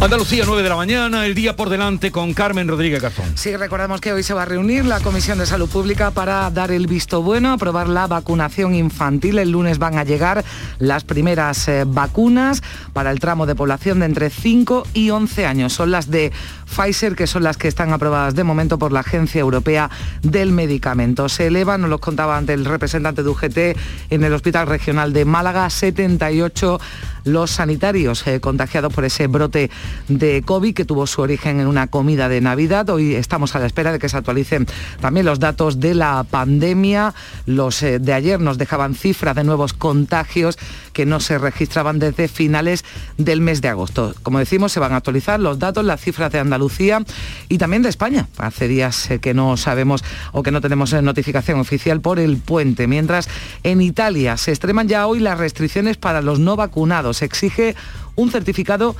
Andalucía, 0.00 0.44
9 0.46 0.62
de 0.62 0.68
la 0.68 0.76
mañana, 0.76 1.26
el 1.26 1.34
día 1.34 1.56
por 1.56 1.70
delante 1.70 2.12
con 2.12 2.32
Carmen 2.32 2.68
Rodríguez 2.68 3.02
Garzón. 3.02 3.36
Sí, 3.36 3.56
recordamos 3.56 4.00
que 4.00 4.12
hoy 4.12 4.22
se 4.22 4.32
va 4.32 4.42
a 4.42 4.44
reunir 4.44 4.84
la 4.84 5.00
Comisión 5.00 5.38
de 5.38 5.46
Salud 5.46 5.68
Pública 5.68 6.12
para 6.12 6.48
dar 6.50 6.70
el 6.70 6.86
visto 6.86 7.20
bueno, 7.20 7.52
aprobar 7.52 7.88
la 7.88 8.06
vacunación 8.06 8.76
infantil. 8.76 9.40
El 9.40 9.50
lunes 9.50 9.80
van 9.80 9.98
a 9.98 10.04
llegar 10.04 10.44
las 10.78 11.02
primeras 11.02 11.66
eh, 11.66 11.82
vacunas 11.84 12.62
para 12.92 13.10
el 13.10 13.18
tramo 13.18 13.44
de 13.44 13.56
población 13.56 13.98
de 13.98 14.06
entre 14.06 14.30
5 14.30 14.86
y 14.94 15.10
11 15.10 15.46
años. 15.46 15.72
Son 15.72 15.90
las 15.90 16.08
de 16.08 16.30
Pfizer, 16.64 17.16
que 17.16 17.26
son 17.26 17.42
las 17.42 17.56
que 17.56 17.66
están 17.66 17.92
aprobadas 17.92 18.36
de 18.36 18.44
momento 18.44 18.78
por 18.78 18.92
la 18.92 19.00
Agencia 19.00 19.40
Europea 19.40 19.90
del 20.22 20.52
Medicamento. 20.52 21.28
Se 21.28 21.48
elevan, 21.48 21.80
nos 21.80 21.90
lo 21.90 21.98
contaba 21.98 22.36
ante 22.36 22.54
el 22.54 22.66
representante 22.66 23.24
de 23.24 23.28
UGT 23.28 23.58
en 24.10 24.22
el 24.22 24.32
Hospital 24.32 24.68
Regional 24.68 25.12
de 25.12 25.24
Málaga, 25.24 25.68
78 25.68 26.78
los 27.28 27.50
sanitarios 27.50 28.26
eh, 28.26 28.40
contagiados 28.40 28.92
por 28.92 29.04
ese 29.04 29.26
brote 29.26 29.70
de 30.08 30.42
COVID 30.44 30.74
que 30.74 30.84
tuvo 30.84 31.06
su 31.06 31.22
origen 31.22 31.60
en 31.60 31.66
una 31.66 31.86
comida 31.86 32.28
de 32.28 32.40
Navidad. 32.40 32.88
Hoy 32.90 33.14
estamos 33.14 33.54
a 33.54 33.60
la 33.60 33.66
espera 33.66 33.92
de 33.92 33.98
que 33.98 34.08
se 34.08 34.16
actualicen 34.16 34.66
también 35.00 35.26
los 35.26 35.38
datos 35.38 35.80
de 35.80 35.94
la 35.94 36.24
pandemia. 36.28 37.14
Los 37.46 37.82
eh, 37.82 37.98
de 37.98 38.12
ayer 38.12 38.40
nos 38.40 38.58
dejaban 38.58 38.94
cifras 38.94 39.36
de 39.36 39.44
nuevos 39.44 39.72
contagios 39.72 40.58
que 40.92 41.06
no 41.06 41.20
se 41.20 41.38
registraban 41.38 41.98
desde 41.98 42.28
finales 42.28 42.84
del 43.16 43.40
mes 43.40 43.60
de 43.60 43.68
agosto. 43.68 44.14
Como 44.22 44.38
decimos, 44.38 44.72
se 44.72 44.80
van 44.80 44.92
a 44.92 44.96
actualizar 44.96 45.38
los 45.38 45.58
datos, 45.58 45.84
las 45.84 46.00
cifras 46.00 46.32
de 46.32 46.40
Andalucía 46.40 47.04
y 47.48 47.58
también 47.58 47.82
de 47.82 47.88
España. 47.88 48.28
Hace 48.38 48.68
días 48.68 49.10
eh, 49.10 49.20
que 49.20 49.34
no 49.34 49.56
sabemos 49.56 50.02
o 50.32 50.42
que 50.42 50.50
no 50.50 50.60
tenemos 50.60 50.92
notificación 50.92 51.60
oficial 51.60 52.00
por 52.00 52.18
el 52.18 52.38
puente. 52.38 52.86
Mientras 52.86 53.28
en 53.62 53.80
Italia 53.80 54.36
se 54.36 54.50
extreman 54.50 54.88
ya 54.88 55.06
hoy 55.06 55.20
las 55.20 55.38
restricciones 55.38 55.96
para 55.96 56.22
los 56.22 56.38
no 56.38 56.56
vacunados 56.56 57.17
se 57.18 57.24
exige 57.24 57.74
un 58.16 58.30
certificado 58.30 58.96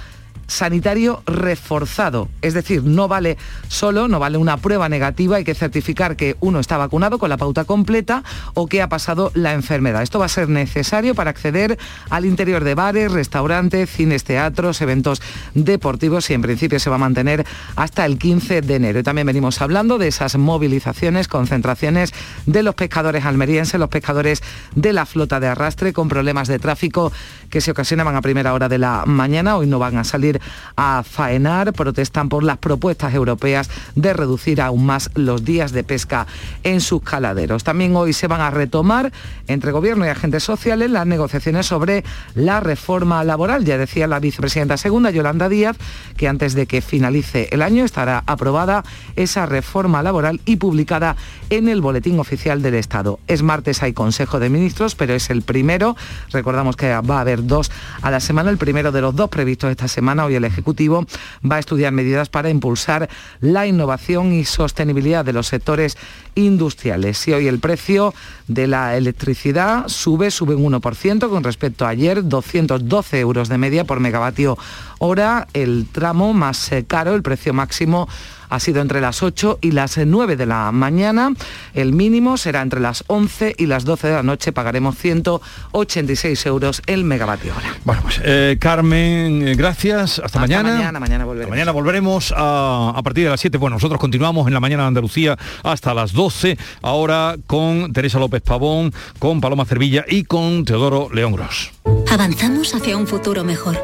sanitario 0.48 1.22
reforzado. 1.26 2.28
Es 2.42 2.54
decir, 2.54 2.82
no 2.82 3.06
vale 3.06 3.36
solo, 3.68 4.08
no 4.08 4.18
vale 4.18 4.38
una 4.38 4.56
prueba 4.56 4.88
negativa, 4.88 5.36
hay 5.36 5.44
que 5.44 5.54
certificar 5.54 6.16
que 6.16 6.36
uno 6.40 6.58
está 6.58 6.76
vacunado 6.76 7.18
con 7.18 7.28
la 7.28 7.36
pauta 7.36 7.64
completa 7.64 8.24
o 8.54 8.66
que 8.66 8.82
ha 8.82 8.88
pasado 8.88 9.30
la 9.34 9.52
enfermedad. 9.52 10.02
Esto 10.02 10.18
va 10.18 10.24
a 10.24 10.28
ser 10.28 10.48
necesario 10.48 11.14
para 11.14 11.30
acceder 11.30 11.78
al 12.10 12.24
interior 12.24 12.64
de 12.64 12.74
bares, 12.74 13.12
restaurantes, 13.12 13.90
cines, 13.90 14.24
teatros, 14.24 14.80
eventos 14.80 15.22
deportivos 15.54 16.28
y 16.30 16.34
en 16.34 16.42
principio 16.42 16.80
se 16.80 16.90
va 16.90 16.96
a 16.96 16.98
mantener 16.98 17.46
hasta 17.76 18.06
el 18.06 18.18
15 18.18 18.62
de 18.62 18.74
enero. 18.74 18.98
Y 18.98 19.02
también 19.02 19.26
venimos 19.26 19.60
hablando 19.60 19.98
de 19.98 20.08
esas 20.08 20.36
movilizaciones, 20.36 21.28
concentraciones 21.28 22.12
de 22.46 22.62
los 22.62 22.74
pescadores 22.74 23.26
almerienses, 23.26 23.78
los 23.78 23.90
pescadores 23.90 24.42
de 24.74 24.94
la 24.94 25.04
flota 25.04 25.40
de 25.40 25.48
arrastre 25.48 25.92
con 25.92 26.08
problemas 26.08 26.48
de 26.48 26.58
tráfico 26.58 27.12
que 27.50 27.60
se 27.60 27.70
ocasionaban 27.70 28.16
a 28.16 28.22
primera 28.22 28.54
hora 28.54 28.68
de 28.68 28.78
la 28.78 29.04
mañana. 29.06 29.56
Hoy 29.56 29.66
no 29.66 29.78
van 29.78 29.98
a 29.98 30.04
salir 30.04 30.37
a 30.76 31.02
faenar, 31.02 31.72
protestan 31.72 32.28
por 32.28 32.42
las 32.42 32.58
propuestas 32.58 33.14
europeas 33.14 33.70
de 33.94 34.12
reducir 34.12 34.60
aún 34.60 34.86
más 34.86 35.10
los 35.14 35.44
días 35.44 35.72
de 35.72 35.84
pesca 35.84 36.26
en 36.62 36.80
sus 36.80 37.02
caladeros. 37.02 37.64
También 37.64 37.94
hoy 37.96 38.12
se 38.12 38.26
van 38.26 38.40
a 38.40 38.50
retomar 38.50 39.12
entre 39.46 39.72
gobierno 39.72 40.06
y 40.06 40.08
agentes 40.08 40.44
sociales 40.44 40.90
las 40.90 41.06
negociaciones 41.06 41.66
sobre 41.66 42.04
la 42.34 42.60
reforma 42.60 43.24
laboral. 43.24 43.64
Ya 43.64 43.78
decía 43.78 44.06
la 44.06 44.20
vicepresidenta 44.20 44.76
segunda, 44.76 45.10
Yolanda 45.10 45.48
Díaz, 45.48 45.76
que 46.16 46.28
antes 46.28 46.54
de 46.54 46.66
que 46.66 46.80
finalice 46.80 47.48
el 47.52 47.62
año 47.62 47.84
estará 47.84 48.22
aprobada 48.26 48.84
esa 49.16 49.46
reforma 49.46 50.02
laboral 50.02 50.40
y 50.44 50.56
publicada 50.56 51.16
en 51.50 51.68
el 51.68 51.80
Boletín 51.80 52.18
Oficial 52.18 52.62
del 52.62 52.74
Estado. 52.74 53.18
Es 53.26 53.42
martes, 53.42 53.82
hay 53.82 53.92
Consejo 53.92 54.38
de 54.38 54.50
Ministros, 54.50 54.94
pero 54.94 55.14
es 55.14 55.30
el 55.30 55.42
primero. 55.42 55.96
Recordamos 56.30 56.76
que 56.76 56.88
va 57.00 57.18
a 57.18 57.20
haber 57.20 57.46
dos 57.46 57.70
a 58.02 58.10
la 58.10 58.20
semana, 58.20 58.50
el 58.50 58.58
primero 58.58 58.92
de 58.92 59.00
los 59.00 59.14
dos 59.14 59.28
previstos 59.28 59.70
esta 59.70 59.88
semana 59.88 60.24
Hoy 60.28 60.34
el 60.34 60.44
Ejecutivo 60.44 61.06
va 61.50 61.56
a 61.56 61.58
estudiar 61.58 61.90
medidas 61.90 62.28
para 62.28 62.50
impulsar 62.50 63.08
la 63.40 63.66
innovación 63.66 64.34
y 64.34 64.44
sostenibilidad 64.44 65.24
de 65.24 65.32
los 65.32 65.46
sectores 65.46 65.96
industriales. 66.34 67.26
Y 67.28 67.32
hoy 67.32 67.48
el 67.48 67.60
precio 67.60 68.12
de 68.46 68.66
la 68.66 68.98
electricidad 68.98 69.88
sube, 69.88 70.30
sube 70.30 70.54
un 70.54 70.70
1% 70.70 71.30
con 71.30 71.44
respecto 71.44 71.86
a 71.86 71.88
ayer, 71.88 72.28
212 72.28 73.20
euros 73.20 73.48
de 73.48 73.56
media 73.56 73.84
por 73.84 74.00
megavatio 74.00 74.58
hora. 74.98 75.48
El 75.54 75.86
tramo 75.90 76.34
más 76.34 76.72
eh, 76.72 76.84
caro, 76.84 77.14
el 77.14 77.22
precio 77.22 77.54
máximo 77.54 78.06
ha 78.48 78.60
sido 78.60 78.80
entre 78.80 79.00
las 79.00 79.22
8 79.22 79.58
y 79.60 79.72
las 79.72 79.98
9 79.98 80.36
de 80.36 80.46
la 80.46 80.72
mañana. 80.72 81.32
El 81.74 81.92
mínimo 81.92 82.36
será 82.36 82.62
entre 82.62 82.80
las 82.80 83.04
11 83.06 83.54
y 83.58 83.66
las 83.66 83.84
12 83.84 84.08
de 84.08 84.14
la 84.14 84.22
noche. 84.22 84.52
Pagaremos 84.52 84.96
186 84.96 86.46
euros 86.46 86.82
el 86.86 87.04
megavatio 87.04 87.54
hora. 87.56 87.76
Bueno, 87.84 88.02
pues 88.02 88.20
eh, 88.24 88.56
Carmen, 88.60 89.46
eh, 89.46 89.54
gracias. 89.54 90.18
Hasta, 90.18 90.40
mañana. 90.40 90.74
mañana. 90.74 91.00
Mañana 91.00 91.24
volveremos. 91.24 91.50
mañana 91.50 91.72
volveremos 91.72 92.34
a, 92.36 92.92
a, 92.94 93.02
partir 93.02 93.24
de 93.24 93.30
las 93.30 93.40
7. 93.40 93.58
Bueno, 93.58 93.76
nosotros 93.76 94.00
continuamos 94.00 94.46
en 94.46 94.54
la 94.54 94.60
mañana 94.60 94.84
de 94.84 94.88
Andalucía 94.88 95.36
hasta 95.62 95.94
las 95.94 96.12
12. 96.12 96.58
Ahora 96.82 97.36
con 97.46 97.92
Teresa 97.92 98.18
López 98.18 98.42
Pavón, 98.42 98.92
con 99.18 99.40
Paloma 99.40 99.64
Cervilla 99.64 100.04
y 100.08 100.24
con 100.24 100.64
Teodoro 100.64 101.08
León 101.12 101.32
Gros. 101.32 101.72
Avanzamos 102.10 102.74
hacia 102.74 102.96
un 102.96 103.06
futuro 103.06 103.44
mejor, 103.44 103.78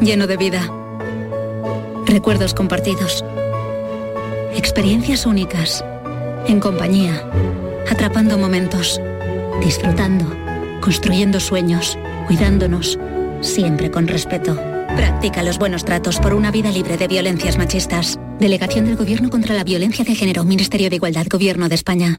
lleno 0.00 0.26
de 0.26 0.36
vida, 0.36 0.70
recuerdos 2.06 2.54
compartidos 2.54 3.24
Experiencias 4.56 5.26
únicas, 5.26 5.84
en 6.46 6.60
compañía, 6.60 7.28
atrapando 7.90 8.38
momentos, 8.38 9.00
disfrutando, 9.60 10.24
construyendo 10.80 11.40
sueños, 11.40 11.98
cuidándonos, 12.26 12.98
siempre 13.40 13.90
con 13.90 14.06
respeto. 14.06 14.54
Practica 14.96 15.42
los 15.42 15.58
buenos 15.58 15.84
tratos 15.84 16.18
por 16.20 16.34
una 16.34 16.52
vida 16.52 16.70
libre 16.70 16.96
de 16.96 17.08
violencias 17.08 17.58
machistas. 17.58 18.18
Delegación 18.38 18.84
del 18.84 18.96
Gobierno 18.96 19.28
contra 19.28 19.54
la 19.54 19.64
Violencia 19.64 20.04
de 20.04 20.14
Género, 20.14 20.44
Ministerio 20.44 20.88
de 20.88 20.96
Igualdad, 20.96 21.26
Gobierno 21.28 21.68
de 21.68 21.74
España. 21.74 22.18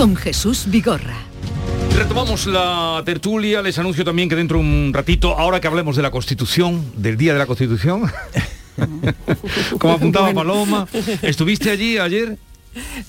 con 0.00 0.16
Jesús 0.16 0.64
Vigorra. 0.68 1.18
Retomamos 1.94 2.46
la 2.46 3.02
tertulia, 3.04 3.60
les 3.60 3.78
anuncio 3.78 4.02
también 4.02 4.30
que 4.30 4.34
dentro 4.34 4.56
de 4.56 4.64
un 4.64 4.92
ratito, 4.94 5.38
ahora 5.38 5.60
que 5.60 5.66
hablemos 5.66 5.94
de 5.94 6.00
la 6.00 6.10
Constitución, 6.10 6.90
del 6.96 7.18
Día 7.18 7.34
de 7.34 7.38
la 7.38 7.44
Constitución, 7.44 8.10
como 9.78 9.92
apuntaba 9.92 10.32
Paloma, 10.32 10.88
¿estuviste 11.20 11.70
allí 11.70 11.98
ayer? 11.98 12.38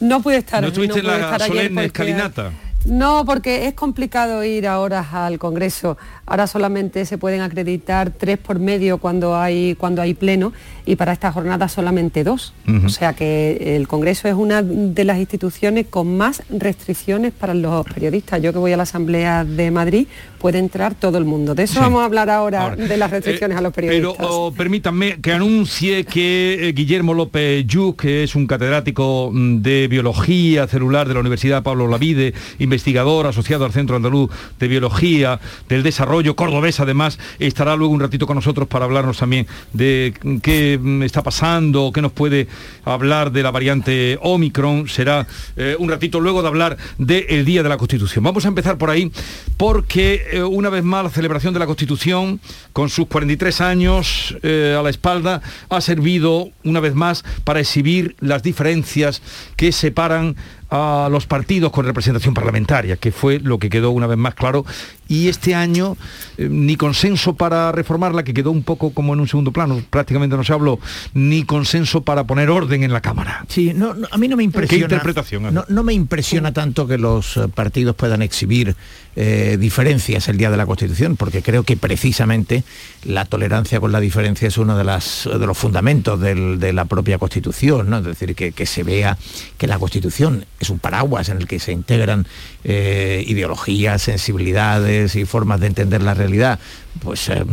No 0.01 0.21
pude 0.21 0.39
estar. 0.39 0.61
¿No 0.61 0.67
estuviste 0.67 1.01
no 1.01 1.13
en 1.13 1.21
la 1.21 1.31
estar 1.31 1.47
solemne 1.47 1.69
porque, 1.69 1.85
escalinata? 1.85 2.51
No, 2.85 3.25
porque 3.25 3.67
es 3.67 3.73
complicado 3.73 4.43
ir 4.43 4.67
ahora 4.67 5.05
al 5.11 5.37
Congreso. 5.37 5.97
Ahora 6.25 6.47
solamente 6.47 7.05
se 7.05 7.17
pueden 7.17 7.41
acreditar 7.41 8.11
tres 8.11 8.37
por 8.37 8.59
medio 8.59 8.97
cuando 8.97 9.35
hay, 9.35 9.75
cuando 9.75 10.01
hay 10.01 10.13
pleno 10.13 10.51
y 10.85 10.95
para 10.95 11.13
esta 11.13 11.31
jornada 11.31 11.67
solamente 11.67 12.23
dos. 12.23 12.53
O 12.83 12.89
sea 12.89 13.13
que 13.13 13.75
el 13.75 13.87
Congreso 13.87 14.27
es 14.27 14.33
una 14.33 14.63
de 14.63 15.03
las 15.03 15.17
instituciones 15.19 15.87
con 15.87 16.17
más 16.17 16.43
restricciones 16.49 17.33
para 17.33 17.53
los 17.53 17.85
periodistas. 17.85 18.41
Yo 18.41 18.51
que 18.51 18.59
voy 18.59 18.73
a 18.73 18.77
la 18.77 18.83
Asamblea 18.83 19.45
de 19.45 19.69
Madrid 19.69 20.07
puede 20.41 20.57
entrar 20.57 20.95
todo 20.95 21.19
el 21.19 21.25
mundo. 21.25 21.53
De 21.53 21.63
eso 21.63 21.79
vamos 21.79 22.01
a 22.01 22.05
hablar 22.05 22.29
ahora, 22.31 22.75
de 22.75 22.97
las 22.97 23.11
restricciones 23.11 23.55
a 23.55 23.61
los 23.61 23.71
periodistas. 23.71 24.17
Pero 24.17 24.27
oh, 24.27 24.51
permítanme 24.51 25.21
que 25.21 25.31
anuncie 25.31 26.03
que 26.03 26.69
eh, 26.69 26.71
Guillermo 26.73 27.13
López 27.13 27.65
Yuc, 27.67 28.01
que 28.01 28.23
es 28.23 28.33
un 28.33 28.47
catedrático 28.47 29.29
mm, 29.31 29.61
de 29.61 29.87
biología 29.87 30.67
celular 30.67 31.07
de 31.07 31.13
la 31.13 31.19
Universidad 31.19 31.61
Pablo 31.61 31.87
Lavide, 31.87 32.33
investigador 32.57 33.27
asociado 33.27 33.65
al 33.65 33.71
Centro 33.71 33.95
Andaluz 33.95 34.31
de 34.59 34.67
Biología 34.67 35.39
del 35.69 35.83
Desarrollo, 35.83 36.35
cordobés 36.35 36.79
además, 36.79 37.19
estará 37.37 37.75
luego 37.75 37.93
un 37.93 37.99
ratito 37.99 38.25
con 38.25 38.35
nosotros 38.35 38.67
para 38.67 38.85
hablarnos 38.85 39.19
también 39.19 39.45
de 39.73 40.13
qué 40.41 40.79
mm, 40.81 41.03
está 41.03 41.21
pasando, 41.21 41.91
qué 41.93 42.01
nos 42.01 42.13
puede 42.13 42.47
hablar 42.83 43.31
de 43.31 43.43
la 43.43 43.51
variante 43.51 44.17
Omicron. 44.21 44.87
Será 44.87 45.27
eh, 45.55 45.75
un 45.77 45.89
ratito 45.89 46.19
luego 46.19 46.41
de 46.41 46.47
hablar 46.47 46.77
del 46.97 47.45
Día 47.45 47.61
de 47.61 47.69
la 47.69 47.77
Constitución. 47.77 48.23
Vamos 48.23 48.43
a 48.45 48.47
empezar 48.47 48.79
por 48.79 48.89
ahí 48.89 49.11
porque 49.57 50.30
eh, 50.31 50.43
una 50.43 50.69
vez 50.69 50.83
más 50.83 51.03
la 51.03 51.09
celebración 51.09 51.53
de 51.53 51.59
la 51.59 51.65
Constitución, 51.65 52.39
con 52.73 52.89
sus 52.89 53.07
43 53.07 53.61
años 53.61 54.37
eh, 54.43 54.75
a 54.77 54.81
la 54.81 54.89
espalda, 54.89 55.41
ha 55.69 55.81
servido 55.81 56.49
una 56.63 56.79
vez 56.79 56.95
más 56.95 57.23
para 57.43 57.59
exhibir 57.59 58.15
las 58.19 58.43
diferencias 58.43 59.21
que 59.55 59.71
separan 59.71 60.35
a 60.71 61.09
los 61.11 61.25
partidos 61.27 61.71
con 61.71 61.85
representación 61.85 62.33
parlamentaria, 62.33 62.95
que 62.95 63.11
fue 63.11 63.39
lo 63.39 63.59
que 63.59 63.69
quedó 63.69 63.91
una 63.91 64.07
vez 64.07 64.17
más 64.17 64.33
claro. 64.33 64.65
Y 65.09 65.27
este 65.27 65.53
año 65.53 65.97
eh, 66.37 66.47
ni 66.49 66.77
consenso 66.77 67.35
para 67.35 67.73
reformarla, 67.73 68.23
que 68.23 68.33
quedó 68.33 68.51
un 68.51 68.63
poco 68.63 68.93
como 68.93 69.13
en 69.13 69.19
un 69.19 69.27
segundo 69.27 69.51
plano, 69.51 69.81
prácticamente 69.89 70.37
no 70.37 70.45
se 70.45 70.53
habló, 70.53 70.79
ni 71.13 71.43
consenso 71.43 72.03
para 72.03 72.23
poner 72.23 72.49
orden 72.49 72.83
en 72.83 72.93
la 72.93 73.01
Cámara. 73.01 73.45
Sí, 73.49 73.73
no, 73.75 73.93
a 74.09 74.17
mí 74.17 74.29
no 74.29 74.37
me 74.37 74.43
impresiona. 74.43 74.87
¿Qué 74.87 74.95
interpretación? 74.95 75.53
No, 75.53 75.65
no 75.67 75.83
me 75.83 75.93
impresiona 75.93 76.53
tanto 76.53 76.87
que 76.87 76.97
los 76.97 77.35
eh, 77.35 77.49
partidos 77.53 77.93
puedan 77.95 78.21
exhibir 78.21 78.73
eh, 79.17 79.57
diferencias 79.59 80.29
el 80.29 80.37
día 80.37 80.49
de 80.49 80.55
la 80.55 80.65
Constitución, 80.65 81.17
porque 81.17 81.41
creo 81.41 81.63
que 81.63 81.75
precisamente 81.75 82.63
la 83.03 83.25
tolerancia 83.25 83.81
con 83.81 83.91
la 83.91 83.99
diferencia 83.99 84.47
es 84.47 84.57
uno 84.57 84.77
de, 84.77 84.85
las, 84.85 85.27
de 85.29 85.45
los 85.45 85.57
fundamentos 85.57 86.17
de 86.21 86.71
la 86.71 86.85
propia 86.85 87.17
Constitución, 87.17 87.89
¿no? 87.89 87.97
es 87.97 88.05
decir, 88.05 88.35
que, 88.35 88.53
que 88.53 88.65
se 88.65 88.83
vea 88.83 89.17
que 89.57 89.67
la 89.67 89.77
Constitución 89.77 90.45
es 90.65 90.69
un 90.69 90.79
paraguas 90.79 91.29
en 91.29 91.37
el 91.37 91.47
que 91.47 91.59
se 91.59 91.71
integran 91.71 92.27
eh, 92.63 93.23
ideologías, 93.27 94.01
sensibilidades 94.01 95.15
y 95.15 95.25
formas 95.25 95.59
de 95.59 95.67
entender 95.67 96.01
la 96.01 96.13
realidad, 96.13 96.59
pues 97.03 97.29
eh, 97.29 97.43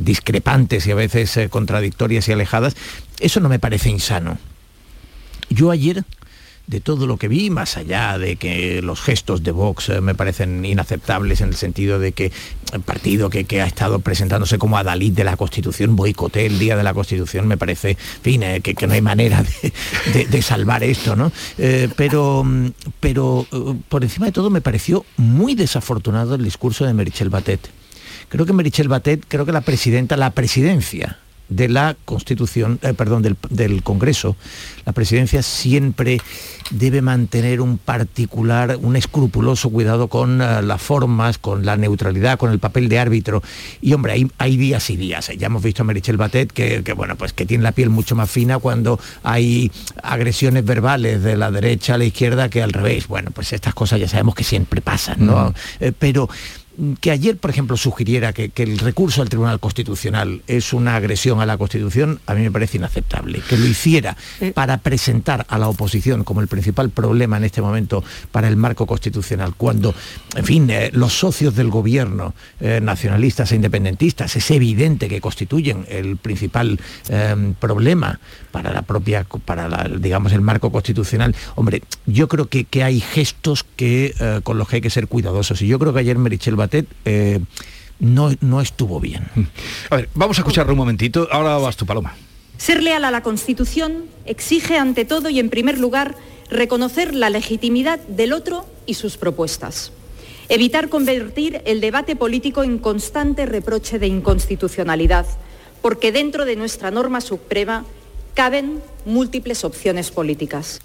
discrepantes 0.00 0.86
y 0.86 0.90
a 0.90 0.94
veces 0.94 1.36
eh, 1.36 1.48
contradictorias 1.48 2.28
y 2.28 2.32
alejadas, 2.32 2.76
eso 3.20 3.40
no 3.40 3.48
me 3.48 3.58
parece 3.58 3.90
insano. 3.90 4.38
Yo 5.48 5.70
ayer 5.70 6.04
de 6.66 6.80
todo 6.80 7.06
lo 7.06 7.16
que 7.16 7.28
vi, 7.28 7.48
más 7.48 7.76
allá 7.76 8.18
de 8.18 8.36
que 8.36 8.82
los 8.82 9.00
gestos 9.00 9.42
de 9.42 9.52
Vox 9.52 9.88
eh, 9.88 10.00
me 10.00 10.14
parecen 10.14 10.64
inaceptables 10.64 11.40
en 11.40 11.48
el 11.48 11.54
sentido 11.54 11.98
de 11.98 12.12
que 12.12 12.32
el 12.72 12.80
partido 12.80 13.30
que, 13.30 13.46
ha 13.60 13.66
estado 13.66 14.00
presentándose 14.00 14.58
como 14.58 14.76
adalid 14.76 15.12
de 15.12 15.24
la 15.24 15.36
Constitución, 15.36 15.94
boicote 15.94 16.44
el 16.46 16.58
día 16.58 16.76
de 16.76 16.82
la 16.82 16.92
Constitución, 16.92 17.46
me 17.46 17.56
parece, 17.56 17.96
fin, 17.96 18.42
eh, 18.42 18.60
que, 18.60 18.86
no 18.86 18.94
hay 18.94 19.02
manera 19.02 19.44
de, 20.12 20.42
salvar 20.42 20.82
esto, 20.82 21.16
¿no? 21.16 21.32
Eh, 21.58 21.88
pero 21.96 22.44
pero 23.00 23.46
por 23.88 24.04
encima 24.04 24.26
de 24.26 24.32
todo 24.32 24.50
me 24.50 24.60
pareció 24.60 25.04
muy 25.16 25.54
desafortunado 25.54 26.34
el 26.34 26.44
discurso 26.44 26.84
de 26.84 26.94
Merichel 26.94 27.30
Batet. 27.30 27.68
Creo 28.28 28.46
que 28.46 28.52
Merichel 28.52 28.88
Batet, 28.88 29.24
creo 29.26 29.46
que 29.46 29.52
la 29.52 29.60
presidenta, 29.60 30.16
la 30.16 30.30
presidencia 30.30 31.18
de 31.48 31.68
la 31.68 31.96
Constitución, 32.04 32.78
eh, 32.82 32.94
perdón, 32.94 33.22
del, 33.22 33.82
Congreso, 33.82 34.36
la 34.84 34.92
presidencia 34.92 35.42
siempre 35.42 36.20
debe 36.70 37.02
mantener 37.02 37.60
un 37.60 37.78
particular, 37.78 38.78
un 38.80 38.96
escrupuloso 38.96 39.70
cuidado 39.70 40.08
con 40.08 40.42
eh, 40.42 40.62
las 40.62 40.82
formas, 40.82 41.38
con 41.38 41.64
la 41.64 41.76
neutralidad, 41.76 42.38
con 42.38 42.50
el 42.50 42.58
papel 42.58 42.88
de 42.88 42.98
árbitro. 42.98 43.42
Y 43.80 43.92
hombre, 43.92 44.12
hay, 44.12 44.30
hay 44.38 44.56
días 44.56 44.90
y 44.90 44.96
días. 44.96 45.30
Ya 45.36 45.46
hemos 45.46 45.62
visto 45.62 45.82
a 45.82 45.84
Merichel 45.84 46.16
Batet 46.16 46.52
que, 46.52 46.82
bueno, 46.96 47.16
pues 47.16 47.32
que 47.32 47.46
tiene 47.46 47.64
la 47.64 47.72
piel 47.72 47.90
mucho 47.90 48.16
más 48.16 48.30
fina 48.30 48.58
cuando 48.58 48.98
hay 49.22 49.70
agresiones 50.02 50.64
verbales 50.64 51.22
de 51.22 51.36
la 51.36 51.50
derecha 51.50 51.94
a 51.94 51.98
la 51.98 52.04
izquierda 52.04 52.48
que 52.48 52.62
al 52.62 52.72
revés. 52.72 53.06
Bueno, 53.06 53.30
pues 53.30 53.52
estas 53.52 53.74
cosas 53.74 54.00
ya 54.00 54.08
sabemos 54.08 54.34
que 54.34 54.44
siempre 54.44 54.80
pasan, 54.80 55.26
¿no? 55.26 55.54
Eh, 55.80 55.92
pero 55.96 56.28
que 57.00 57.10
ayer, 57.10 57.36
por 57.36 57.50
ejemplo, 57.50 57.76
sugiriera 57.76 58.32
que, 58.32 58.50
el 58.56 58.78
recurso 58.78 59.22
al 59.22 59.28
Tribunal 59.28 59.60
Constitucional 59.60 60.42
es 60.46 60.72
una 60.72 60.96
agresión 60.96 61.40
a 61.40 61.46
la 61.46 61.56
Constitución, 61.56 62.20
a 62.26 62.34
mí 62.34 62.42
me 62.42 62.50
parece 62.50 62.76
inaceptable. 62.76 63.40
Que 63.48 63.56
lo 63.56 63.66
hiciera 63.66 64.16
para 64.54 64.78
presentar 64.78 65.46
a 65.48 65.58
la 65.58 65.68
oposición 65.68 66.24
como 66.24 66.40
el 66.40 66.48
principal 66.48 66.90
problema 66.90 67.36
en 67.36 67.44
este 67.44 67.62
momento 67.62 68.04
para 68.30 68.48
el 68.48 68.56
marco 68.56 68.86
constitucional, 68.86 69.54
cuando, 69.56 69.94
en 70.34 70.44
fin, 70.44 70.70
eh, 70.70 70.90
los 70.92 71.12
socios 71.12 71.54
del 71.54 71.70
gobierno, 71.70 72.34
eh, 72.60 72.80
nacionalistas 72.82 73.52
e 73.52 73.56
independentistas, 73.56 74.36
es 74.36 74.50
evidente 74.50 75.08
que 75.08 75.20
constituyen 75.20 75.86
el 75.88 76.16
principal 76.16 76.78
eh, 77.08 77.54
problema 77.58 78.20
para 78.50 78.72
la 78.72 78.82
propia, 78.82 79.26
para 79.44 79.88
digamos, 79.98 80.32
el 80.32 80.40
marco 80.40 80.70
constitucional. 80.70 81.34
Hombre, 81.54 81.82
yo 82.06 82.28
creo 82.28 82.48
que, 82.48 82.64
que 82.64 82.82
hay 82.82 83.00
gestos 83.00 83.64
que, 83.76 84.14
con 84.42 84.58
los 84.58 84.68
que 84.68 84.76
hay 84.76 84.82
que 84.82 84.90
ser 84.90 85.08
cuidadosos. 85.08 85.60
Y 85.62 85.66
yo 85.66 85.78
creo 85.78 85.92
que 85.92 86.00
ayer 86.00 86.16
Merichel 86.16 86.56
eh, 87.04 87.40
no, 87.98 88.30
no 88.40 88.60
estuvo 88.60 89.00
bien. 89.00 89.24
A 89.90 89.96
ver, 89.96 90.08
vamos 90.14 90.38
a 90.38 90.40
escucharlo 90.42 90.72
un 90.72 90.78
momentito. 90.78 91.28
Ahora 91.30 91.56
vas 91.56 91.76
tu 91.76 91.86
Paloma. 91.86 92.14
Ser 92.58 92.82
leal 92.82 93.04
a 93.04 93.10
la 93.10 93.22
Constitución 93.22 94.04
exige 94.24 94.78
ante 94.78 95.04
todo 95.04 95.28
y 95.28 95.40
en 95.40 95.50
primer 95.50 95.78
lugar 95.78 96.14
reconocer 96.50 97.14
la 97.14 97.30
legitimidad 97.30 97.98
del 98.00 98.32
otro 98.32 98.66
y 98.86 98.94
sus 98.94 99.16
propuestas. 99.16 99.92
Evitar 100.48 100.88
convertir 100.88 101.60
el 101.64 101.80
debate 101.80 102.16
político 102.16 102.62
en 102.62 102.78
constante 102.78 103.46
reproche 103.46 103.98
de 103.98 104.06
inconstitucionalidad, 104.06 105.26
porque 105.82 106.12
dentro 106.12 106.44
de 106.44 106.56
nuestra 106.56 106.90
norma 106.90 107.20
suprema 107.20 107.84
caben 108.34 108.80
múltiples 109.04 109.64
opciones 109.64 110.10
políticas. 110.10 110.80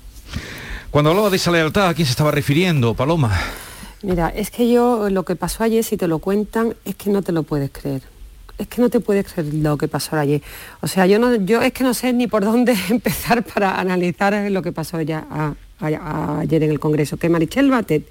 Cuando 0.90 1.12
hablaba 1.12 1.30
de 1.30 1.38
esa 1.38 1.52
lealtad, 1.52 1.90
¿a 1.90 1.94
quién 1.94 2.06
se 2.06 2.12
estaba 2.12 2.32
refiriendo, 2.32 2.96
Paloma? 2.96 3.40
Mira, 4.04 4.30
es 4.30 4.50
que 4.50 4.72
yo 4.72 5.10
lo 5.10 5.24
que 5.24 5.36
pasó 5.36 5.64
ayer, 5.64 5.84
si 5.84 5.96
te 5.96 6.08
lo 6.08 6.20
cuentan, 6.20 6.76
es 6.86 6.96
que 6.96 7.10
no 7.12 7.22
te 7.22 7.32
lo 7.32 7.44
puedes 7.44 7.70
creer. 7.72 8.02
Es 8.58 8.68
que 8.68 8.82
no 8.82 8.90
te 8.90 9.00
puedes 9.00 9.32
creer 9.32 9.54
lo 9.54 9.78
que 9.78 9.88
pasó 9.88 10.16
ayer. 10.16 10.42
O 10.82 10.88
sea, 10.88 11.06
yo 11.06 11.20
no, 11.20 11.36
yo 11.36 11.62
es 11.62 11.72
que 11.72 11.84
no 11.84 11.94
sé 11.94 12.12
ni 12.14 12.28
por 12.28 12.44
dónde 12.44 12.76
empezar 12.90 13.44
para 13.44 13.80
analizar 13.80 14.34
lo 14.52 14.62
que 14.62 14.72
pasó 14.72 14.98
ayer 14.98 15.16
en 15.80 16.72
el 16.72 16.80
Congreso. 16.80 17.18
Que 17.18 17.30
Marichel 17.30 17.70
Batet 17.70 18.08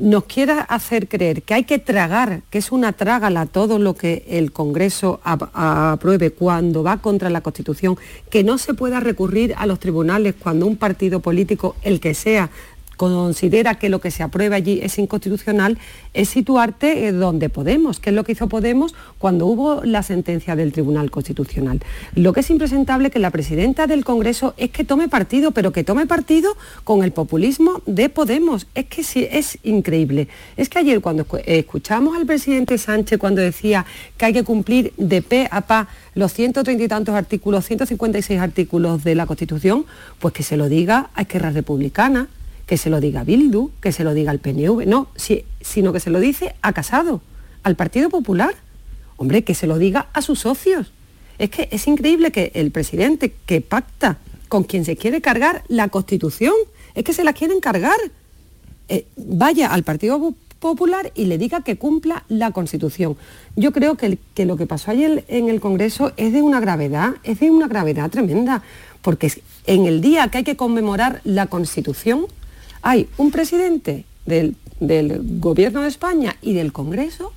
nos 0.00 0.24
quiera 0.24 0.60
hacer 0.60 1.08
creer 1.08 1.42
que 1.42 1.54
hay 1.54 1.64
que 1.64 1.78
tragar, 1.78 2.42
que 2.50 2.58
es 2.58 2.72
una 2.72 2.92
trágala 2.92 3.46
todo 3.46 3.78
lo 3.78 3.94
que 3.94 4.24
el 4.28 4.52
Congreso 4.52 5.20
apruebe 5.24 6.30
cuando 6.30 6.82
va 6.82 6.98
contra 6.98 7.30
la 7.30 7.40
Constitución, 7.40 7.96
que 8.30 8.44
no 8.44 8.58
se 8.58 8.74
pueda 8.74 9.00
recurrir 9.00 9.54
a 9.56 9.66
los 9.66 9.80
tribunales 9.80 10.34
cuando 10.38 10.66
un 10.66 10.76
partido 10.76 11.20
político, 11.20 11.76
el 11.82 12.00
que 12.00 12.14
sea, 12.14 12.50
considera 12.98 13.76
que 13.76 13.88
lo 13.88 14.00
que 14.00 14.10
se 14.10 14.22
aprueba 14.22 14.56
allí 14.56 14.80
es 14.82 14.98
inconstitucional, 14.98 15.78
es 16.12 16.28
situarte 16.28 17.06
eh, 17.06 17.12
donde 17.12 17.48
Podemos, 17.48 18.00
que 18.00 18.10
es 18.10 18.16
lo 18.16 18.24
que 18.24 18.32
hizo 18.32 18.48
Podemos 18.48 18.94
cuando 19.18 19.46
hubo 19.46 19.82
la 19.84 20.02
sentencia 20.02 20.56
del 20.56 20.72
Tribunal 20.72 21.10
Constitucional. 21.10 21.80
Lo 22.14 22.32
que 22.32 22.40
es 22.40 22.50
impresentable 22.50 23.10
que 23.10 23.20
la 23.20 23.30
presidenta 23.30 23.86
del 23.86 24.04
Congreso 24.04 24.52
es 24.56 24.70
que 24.70 24.84
tome 24.84 25.08
partido, 25.08 25.52
pero 25.52 25.72
que 25.72 25.84
tome 25.84 26.06
partido 26.06 26.56
con 26.84 27.04
el 27.04 27.12
populismo 27.12 27.80
de 27.86 28.08
Podemos. 28.08 28.66
Es 28.74 28.86
que 28.86 29.04
sí, 29.04 29.26
es 29.30 29.58
increíble. 29.62 30.28
Es 30.56 30.68
que 30.68 30.80
ayer 30.80 31.00
cuando 31.00 31.24
escuchamos 31.46 32.16
al 32.16 32.26
presidente 32.26 32.78
Sánchez 32.78 33.18
cuando 33.18 33.40
decía 33.40 33.86
que 34.16 34.26
hay 34.26 34.32
que 34.32 34.42
cumplir 34.42 34.92
de 34.96 35.22
pe 35.22 35.48
a 35.50 35.60
pa 35.62 35.88
los 36.14 36.32
130 36.32 36.82
y 36.82 36.88
tantos 36.88 37.14
artículos, 37.14 37.64
156 37.64 38.40
artículos 38.40 39.04
de 39.04 39.14
la 39.14 39.26
Constitución, 39.26 39.86
pues 40.18 40.34
que 40.34 40.42
se 40.42 40.56
lo 40.56 40.68
diga 40.68 41.10
a 41.14 41.22
Esquerra 41.22 41.50
Republicana, 41.50 42.28
que 42.68 42.76
se 42.76 42.90
lo 42.90 43.00
diga 43.00 43.24
Bildu, 43.24 43.70
que 43.80 43.92
se 43.92 44.04
lo 44.04 44.12
diga 44.12 44.30
al 44.30 44.40
PNV, 44.40 44.86
no, 44.86 45.08
sino 45.16 45.92
que 45.94 46.00
se 46.00 46.10
lo 46.10 46.20
dice 46.20 46.54
a 46.60 46.74
Casado, 46.74 47.22
al 47.62 47.76
Partido 47.76 48.10
Popular. 48.10 48.54
Hombre, 49.16 49.42
que 49.42 49.54
se 49.54 49.66
lo 49.66 49.78
diga 49.78 50.08
a 50.12 50.20
sus 50.20 50.40
socios. 50.40 50.92
Es 51.38 51.48
que 51.48 51.68
es 51.72 51.88
increíble 51.88 52.30
que 52.30 52.52
el 52.54 52.70
presidente 52.70 53.34
que 53.46 53.62
pacta 53.62 54.18
con 54.48 54.64
quien 54.64 54.84
se 54.84 54.96
quiere 54.96 55.22
cargar 55.22 55.64
la 55.68 55.88
Constitución, 55.88 56.52
es 56.94 57.04
que 57.04 57.14
se 57.14 57.24
la 57.24 57.32
quieren 57.32 57.60
cargar, 57.60 57.98
eh, 58.88 59.06
vaya 59.16 59.72
al 59.72 59.82
Partido 59.82 60.34
Popular 60.60 61.10
y 61.14 61.24
le 61.24 61.38
diga 61.38 61.62
que 61.62 61.76
cumpla 61.76 62.24
la 62.28 62.50
Constitución. 62.50 63.16
Yo 63.56 63.72
creo 63.72 63.94
que, 63.94 64.18
que, 64.34 64.44
lo 64.44 64.58
que 64.58 64.66
pasó 64.66 64.90
ayer 64.90 65.24
en 65.28 65.48
el 65.48 65.60
Congreso 65.60 66.12
es 66.18 66.34
de 66.34 66.42
una 66.42 66.60
gravedad, 66.60 67.14
es 67.22 67.40
de 67.40 67.50
una 67.50 67.66
gravedad 67.66 68.10
tremenda, 68.10 68.62
porque 69.00 69.32
en 69.66 69.86
el 69.86 70.02
día 70.02 70.28
que 70.28 70.38
hay 70.38 70.44
que 70.44 70.56
conmemorar 70.56 71.22
la 71.24 71.46
Constitución, 71.46 72.26
hay 72.82 73.08
un 73.16 73.30
presidente 73.30 74.04
del 74.26 74.56
Gobierno 75.40 75.82
de 75.82 75.88
España 75.88 76.36
y 76.42 76.54
del 76.54 76.72
Congreso 76.72 77.32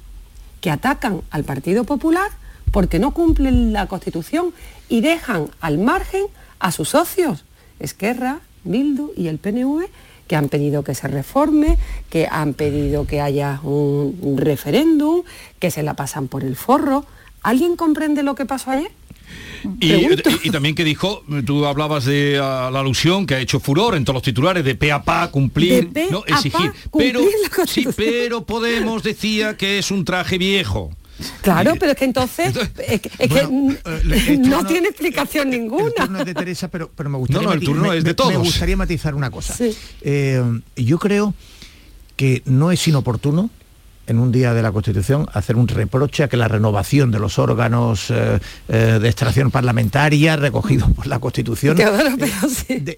que 0.60 0.70
atacan 0.70 1.22
al 1.32 1.44
Partido 1.44 1.84
Popular 1.84 2.30
porque 2.72 3.00
no 3.00 3.14
cumplen 3.14 3.74
la 3.74 3.88
Constitución 3.88 4.54
y 4.90 5.02
dejan 5.02 5.50
al 5.60 5.78
margen 5.78 6.26
a 6.60 6.72
sus 6.72 6.90
socios, 6.90 7.44
Esquerra, 7.80 8.40
Bildu 8.64 9.12
y 9.18 9.28
el 9.28 9.40
PNV, 9.40 9.88
que 10.28 10.36
han 10.36 10.48
pedido 10.48 10.84
que 10.84 10.96
se 10.96 11.08
reforme, 11.08 11.78
que 12.10 12.28
han 12.30 12.54
pedido 12.54 13.06
que 13.06 13.20
haya 13.20 13.60
un 13.64 14.38
referéndum, 14.38 15.24
que 15.60 15.72
se 15.72 15.84
la 15.84 15.96
pasan 15.96 16.28
por 16.28 16.44
el 16.44 16.56
forro. 16.56 17.06
¿Alguien 17.44 17.76
comprende 17.76 18.24
lo 18.24 18.36
que 18.36 18.46
pasó 18.46 18.72
ayer? 18.72 18.92
Y, 19.80 20.50
también 20.50 20.76
que 20.76 20.84
dijo, 20.84 21.24
tú 21.46 21.66
hablabas 21.66 22.06
de 22.06 22.38
la 22.38 22.68
alusión 22.68 23.26
que 23.26 23.36
ha 23.36 23.40
hecho 23.40 23.60
furor 23.60 23.96
en 23.96 24.06
todos 24.06 24.16
los 24.16 24.24
titulares 24.24 24.66
de 24.66 24.76
pe 24.76 24.92
a 24.92 25.04
pa, 25.04 25.30
cumplir, 25.30 25.90
no, 26.10 26.24
exigir. 26.26 26.72
pero, 26.98 27.22
sí, 27.68 27.88
pero 27.96 28.44
Podemos 28.44 29.04
decía 29.04 29.56
que 29.56 29.78
es 29.78 29.92
un 29.92 30.04
traje 30.04 30.38
viejo. 30.38 30.92
Claro, 31.42 31.76
pero 31.80 31.92
es 31.92 31.98
que 31.98 32.06
entonces, 32.06 32.54
es 32.88 33.02
que, 33.02 33.12
eh, 33.20 34.38
no, 34.40 34.66
tiene 34.66 34.88
explicación 34.88 35.50
ninguna. 35.50 35.86
El 35.88 35.94
turno 35.94 36.20
es 36.20 36.26
de 36.26 36.34
Teresa, 36.34 36.68
pero, 36.70 36.92
pero 36.96 37.10
me 37.10 37.18
gustaría, 37.18 37.48
no, 37.48 37.54
el 37.54 37.60
turno 37.62 37.94
es 37.94 38.04
de 38.04 38.14
todos. 38.14 38.32
Me 38.32 38.38
gustaría 38.38 38.76
matizar 38.76 39.14
una 39.14 39.30
cosa. 39.30 39.56
Eh, 40.02 40.44
yo 40.76 41.00
creo 41.00 41.34
que 42.16 42.42
no 42.46 42.72
es 42.72 42.88
inoportuno 42.88 43.50
en 44.12 44.20
un 44.20 44.32
día 44.32 44.54
de 44.54 44.62
la 44.62 44.72
Constitución 44.72 45.28
hacer 45.34 45.56
un 45.56 45.68
reproche 45.68 46.24
a 46.24 46.28
que 46.28 46.38
la 46.38 46.48
renovación 46.48 47.10
de 47.12 47.20
los 47.20 47.40
órganos 47.40 48.12
eh, 48.12 48.40
de 48.68 49.08
extracción 49.08 49.50
parlamentaria 49.50 50.36
recogidos 50.36 50.92
por 50.92 51.08
la 51.08 51.20
Constitución 51.20 51.78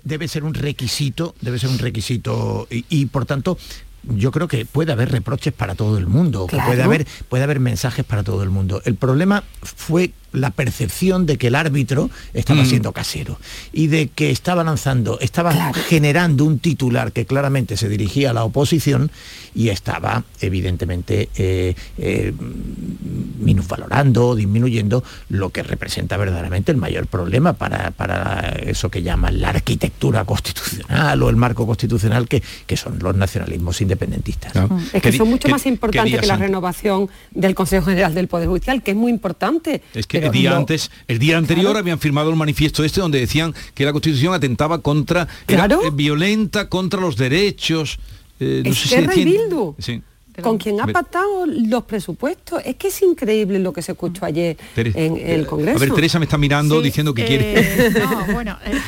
debe 0.03 0.27
ser 0.27 0.43
un 0.43 0.53
requisito, 0.53 1.35
debe 1.39 1.57
ser 1.59 1.69
un 1.69 1.79
requisito 1.79 2.67
y 2.69 3.05
por 3.05 3.25
tanto 3.25 3.57
yo 4.03 4.31
creo 4.31 4.47
que 4.47 4.65
puede 4.65 4.91
haber 4.91 5.11
reproches 5.11 5.53
para 5.53 5.75
todo 5.75 5.97
el 5.97 6.07
mundo, 6.07 6.47
puede 6.47 6.83
haber, 6.83 7.07
puede 7.29 7.43
haber 7.43 7.59
mensajes 7.59 8.05
para 8.05 8.23
todo 8.23 8.43
el 8.43 8.49
mundo. 8.49 8.81
El 8.85 8.95
problema 8.95 9.43
fue 9.61 10.11
la 10.33 10.49
percepción 10.49 11.25
de 11.25 11.37
que 11.37 11.47
el 11.47 11.55
árbitro 11.55 12.09
estaba 12.33 12.63
mm. 12.63 12.65
siendo 12.65 12.91
casero 12.91 13.39
y 13.71 13.87
de 13.87 14.07
que 14.07 14.31
estaba 14.31 14.63
lanzando, 14.63 15.19
estaba 15.19 15.73
generando 15.73 16.43
un 16.43 16.59
titular 16.59 17.11
que 17.11 17.25
claramente 17.25 17.77
se 17.77 17.87
dirigía 17.87 18.31
a 18.31 18.33
la 18.33 18.43
oposición 18.43 19.11
y 19.55 19.69
estaba 19.69 20.23
evidentemente 20.41 21.29
eh, 21.35 21.75
eh, 21.97 22.33
minusvalorando, 23.43 24.35
disminuyendo 24.35 25.03
lo 25.29 25.49
que 25.49 25.63
representa 25.63 26.17
verdaderamente 26.17 26.71
el 26.71 26.77
mayor 26.77 27.07
problema 27.07 27.53
para, 27.53 27.91
para 27.91 28.57
eso 28.65 28.89
que 28.89 29.03
llaman 29.03 29.41
la 29.41 29.49
arquitectura 29.49 30.25
constitucional 30.25 31.21
o 31.21 31.29
el 31.29 31.35
marco 31.35 31.65
constitucional 31.65 32.27
que, 32.27 32.41
que 32.65 32.77
son 32.77 32.99
los 32.99 33.15
nacionalismos 33.15 33.81
independentistas. 33.81 34.53
Es 34.93 35.01
que 35.01 35.11
son 35.11 35.29
mucho 35.29 35.49
más 35.49 35.65
importantes 35.65 36.19
que 36.19 36.27
la 36.27 36.37
renovación 36.37 37.09
del 37.31 37.55
Consejo 37.55 37.87
General 37.87 38.13
del 38.13 38.27
Poder 38.27 38.47
Judicial, 38.47 38.81
que 38.81 38.91
es 38.91 38.97
muy 38.97 39.11
importante. 39.11 39.81
Es 39.93 40.07
que 40.07 40.19
el 40.19 40.31
día 40.31 40.55
antes, 40.55 40.91
el 41.07 41.19
día 41.19 41.37
anterior 41.37 41.77
habían 41.77 41.99
firmado 41.99 42.29
el 42.29 42.35
manifiesto 42.35 42.83
este 42.83 43.01
donde 43.01 43.19
decían 43.19 43.53
que 43.73 43.85
la 43.85 43.91
Constitución 43.91 44.33
atentaba 44.33 44.79
contra, 44.79 45.27
era 45.47 45.65
eh, 45.65 45.89
violenta 45.93 46.69
contra 46.69 46.99
los 46.99 47.17
derechos. 47.17 47.99
Eh, 48.39 48.63
no 48.65 48.73
sé 48.73 49.07
si 49.13 49.25
Bildu. 49.25 49.75
Sí 49.79 50.01
con 50.41 50.57
quien 50.57 50.81
ha 50.81 50.87
pactado 50.87 51.45
los 51.45 51.83
presupuestos. 51.83 52.61
Es 52.65 52.75
que 52.75 52.87
es 52.87 53.01
increíble 53.01 53.59
lo 53.59 53.73
que 53.73 53.81
se 53.81 53.91
escuchó 53.91 54.25
ayer 54.25 54.57
en, 54.75 55.17
el 55.17 55.41
eh, 55.41 55.45
Congreso. 55.45 55.77
A 55.77 55.79
ver, 55.79 55.93
Teresa 55.93 56.19
me 56.19 56.25
está 56.25 56.37
mirando 56.37 56.81
diciendo 56.81 57.13
que 57.13 57.25
quiere. 57.25 57.59
Eh, 57.59 57.93
no, 57.99 58.25
bueno, 58.33 58.57
eh, 58.65 58.79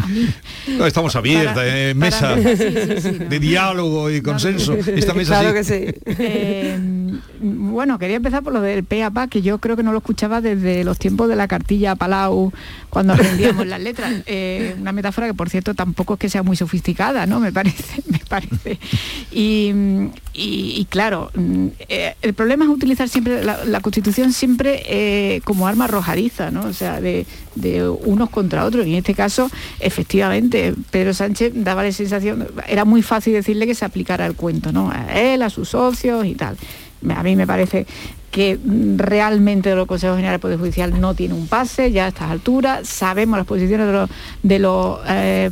a 0.00 0.06
mí... 0.06 0.28
no, 0.78 0.86
estamos 0.86 1.16
abiertas, 1.16 1.94
mesa 1.96 2.36
de 2.36 3.38
diálogo 3.40 4.10
y 4.10 4.20
consenso. 4.20 4.74
Esta 4.74 5.14
mesa 5.14 5.40
claro 5.40 5.54
que 5.54 5.64
sí. 5.64 5.86
bueno, 7.40 7.98
quería 7.98 8.16
empezar 8.16 8.42
por 8.42 8.52
lo 8.52 8.60
del 8.60 8.84
PAPA, 8.84 9.28
que 9.28 9.42
yo 9.42 9.58
creo 9.58 9.76
que 9.76 9.82
no 9.82 9.92
lo 9.92 9.98
escuchaba 9.98 10.40
desde 10.40 10.84
los 10.84 10.98
tiempos 10.98 11.28
de 11.28 11.36
la 11.36 11.48
cartilla 11.48 11.96
Palau, 11.96 12.52
cuando 12.90 13.14
aprendíamos 13.14 13.66
las 13.66 13.80
letras. 13.80 14.12
una 14.78 14.92
metáfora 14.92 15.26
que, 15.26 15.34
por 15.34 15.50
cierto, 15.50 15.74
tampoco 15.74 16.14
es 16.14 16.20
que 16.20 16.28
sea 16.28 16.42
muy 16.42 16.56
sofisticada, 16.56 17.26
¿no? 17.26 17.40
Me 17.40 17.52
parece, 17.52 18.02
me 18.08 18.20
parece. 18.20 18.78
y 19.32 20.86
claro, 20.92 21.30
mm, 21.34 21.68
eh, 21.88 22.14
el 22.20 22.34
problema 22.34 22.66
es 22.66 22.70
utilizar 22.70 23.08
siempre 23.08 23.42
la, 23.42 23.80
Constitución 23.80 24.34
siempre 24.34 24.82
eh, 24.84 25.40
como 25.42 25.66
arma 25.66 25.86
arrojadiza, 25.86 26.50
¿no? 26.50 26.66
O 26.66 26.74
sea, 26.74 27.00
de, 27.00 27.24
unos 28.04 28.28
contra 28.28 28.66
otros. 28.66 28.86
Y 28.86 28.90
en 28.90 28.98
este 28.98 29.14
caso, 29.14 29.50
efectivamente, 29.80 30.74
Pedro 30.90 31.14
Sánchez 31.14 31.54
daba 31.56 31.82
la 31.82 31.92
sensación, 31.92 32.46
era 32.68 32.84
muy 32.84 33.00
fácil 33.00 33.32
decirle 33.32 33.66
que 33.66 33.74
se 33.74 33.86
aplicara 33.86 34.26
el 34.26 34.34
cuento, 34.34 34.70
¿no? 34.70 34.90
A 34.90 35.18
él, 35.18 35.40
a 35.40 35.48
sus 35.48 35.70
socios 35.70 36.26
y 36.26 36.34
tal. 36.34 36.58
A 37.08 37.22
mí 37.22 37.36
me 37.36 37.46
parece 37.46 37.86
que 38.32 38.58
realmente 38.96 39.74
los 39.74 39.86
consejos 39.86 40.16
generales 40.16 40.40
del 40.40 40.40
Poder 40.40 40.58
Judicial 40.58 40.98
no 40.98 41.14
tiene 41.14 41.34
un 41.34 41.48
pase 41.48 41.92
ya 41.92 42.06
a 42.06 42.08
estas 42.08 42.30
alturas. 42.30 42.88
Sabemos 42.88 43.36
las 43.36 43.46
posiciones 43.46 44.08
de 44.42 44.58
los, 44.58 45.00
eh, 45.06 45.50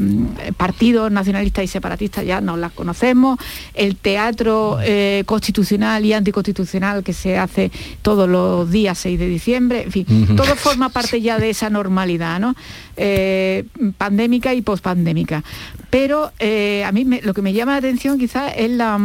partidos 0.57 1.13
nacionalistas 1.13 1.63
y 1.63 1.67
separatistas, 1.69 2.25
ya 2.25 2.41
nos 2.41 2.59
las 2.59 2.73
conocemos. 2.73 3.39
El 3.75 3.97
teatro 3.97 4.79
eh, 4.83 5.25
constitucional 5.27 6.07
y 6.07 6.15
anticonstitucional 6.15 7.05
que 7.05 7.13
se 7.13 7.37
hace 7.37 7.71
todos 8.01 8.27
los 8.27 8.71
días 8.71 8.97
6 8.97 9.19
de 9.19 9.29
diciembre, 9.29 9.83
en 9.83 9.93
fin, 9.93 10.07
todo 10.35 10.57
forma 10.57 10.89
parte 10.89 11.21
ya 11.21 11.39
de 11.39 11.51
esa 11.51 11.69
normalidad, 11.69 12.41
¿no? 12.41 12.57
Eh, 12.97 13.67
pandémica 13.99 14.55
y 14.55 14.63
pospandémica. 14.63 15.45
Pero 15.91 16.33
a 16.41 16.93
mí 16.93 17.21
lo 17.23 17.35
que 17.35 17.43
me 17.43 17.53
llama 17.53 17.73
la 17.73 17.79
atención 17.79 18.19
quizás 18.19 18.55
es 18.57 18.71
la... 18.71 18.99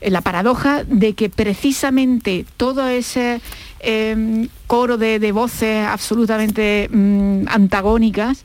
Mm, 0.00 0.10
la 0.10 0.20
paradoja 0.20 0.84
de 0.84 1.14
que 1.14 1.28
precisamente 1.28 2.44
todo 2.56 2.88
ese 2.88 3.40
em, 3.80 4.48
coro 4.66 4.98
de, 4.98 5.32
voces 5.32 5.86
absolutamente 5.86 6.88
mm, 6.90 7.44
antagónicas 7.48 8.44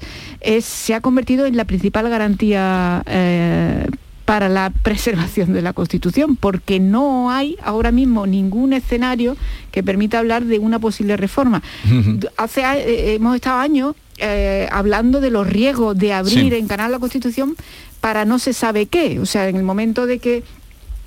se 0.61 0.93
ha 0.93 1.01
convertido 1.01 1.45
en 1.45 1.57
la 1.57 1.65
principal 1.65 2.09
garantía 2.09 3.03
eh, 3.05 3.87
para 4.25 4.49
la 4.49 4.69
preservación 4.83 5.53
de 5.53 5.61
la 5.61 5.73
Constitución, 5.73 6.35
porque 6.35 6.79
no 6.79 7.31
hay 7.31 7.57
ahora 7.63 7.91
mismo 7.91 8.27
ningún 8.27 8.73
escenario 8.73 9.37
que 9.71 9.83
permita 9.83 10.19
hablar 10.19 10.43
de 10.43 10.59
una 10.59 10.79
posible 10.79 11.15
reforma. 11.15 11.61
Hace, 12.37 12.61
eh, 12.61 13.15
hemos 13.15 13.35
estado 13.35 13.59
años 13.59 13.95
eh, 14.17 14.67
hablando 14.71 15.21
de 15.21 15.29
los 15.29 15.47
riesgos 15.47 15.97
de 15.97 16.13
abrir, 16.13 16.53
en 16.53 16.67
canal 16.67 16.91
la 16.91 16.99
Constitución 16.99 17.55
para 18.01 18.25
no 18.25 18.39
se 18.39 18.53
sabe 18.53 18.87
qué. 18.87 19.19
O 19.19 19.25
sea, 19.25 19.47
en 19.47 19.55
el 19.55 19.63
momento 19.63 20.05
de 20.05 20.19
que 20.19 20.43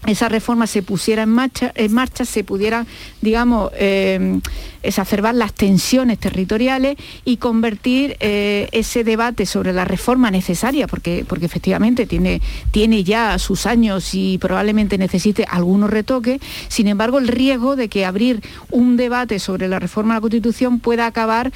esa 0.07 0.29
reforma 0.29 0.67
se 0.67 0.83
pusiera 0.83 1.25
en 1.25 1.31
marcha, 1.31 1.73
en 1.75 1.93
marcha 1.93 2.25
se 2.25 2.45
pudieran, 2.45 2.87
digamos, 3.21 3.71
eh, 3.75 4.41
exacerbar 4.83 5.35
las 5.35 5.53
tensiones 5.53 6.19
territoriales 6.19 6.97
y 7.25 7.39
convertir 7.39 8.17
eh, 8.21 8.69
ese 8.73 9.03
debate 9.03 9.45
sobre 9.45 9.73
la 9.73 9.85
reforma 9.85 10.31
necesaria, 10.31 10.87
porque, 10.87 11.25
porque 11.29 11.47
efectivamente 11.47 12.07
tiene, 12.07 12.41
tiene 12.71 13.03
ya 13.03 13.39
sus 13.39 13.67
años 13.67 14.15
y 14.15 14.39
probablemente 14.39 14.99
necesite 14.99 15.45
algunos 15.49 15.91
retoques, 15.91 16.41
sin 16.69 16.87
embargo 16.87 17.19
el 17.19 17.29
riesgo 17.29 17.75
de 17.75 17.89
que 17.89 18.05
abrir 18.05 18.41
un 18.71 18.97
debate 18.97 19.41
sobre 19.41 19.69
la 19.69 19.81
reforma 19.81 20.15
de 20.15 20.19
la 20.19 20.23
Constitución 20.23 20.79
pueda 20.79 21.07
acabar 21.07 21.51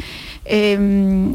eh, 0.44 1.30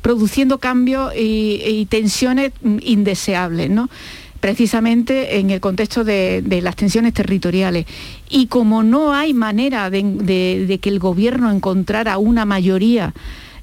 produciendo 0.00 0.58
cambios 0.58 1.12
y, 1.16 1.60
y 1.66 1.86
tensiones 1.86 2.52
indeseables. 2.62 3.70
¿no? 3.70 3.90
Precisamente 4.40 5.38
en 5.38 5.50
el 5.50 5.60
contexto 5.60 6.04
de, 6.04 6.42
las 6.62 6.76
tensiones 6.76 7.14
territoriales. 7.14 7.86
Y 8.28 8.46
como 8.46 8.82
no 8.82 9.12
hay 9.12 9.34
manera 9.34 9.90
de, 9.90 10.78
que 10.80 10.88
el 10.88 10.98
gobierno 10.98 11.50
encontrara 11.50 12.18
una 12.18 12.44
mayoría 12.44 13.14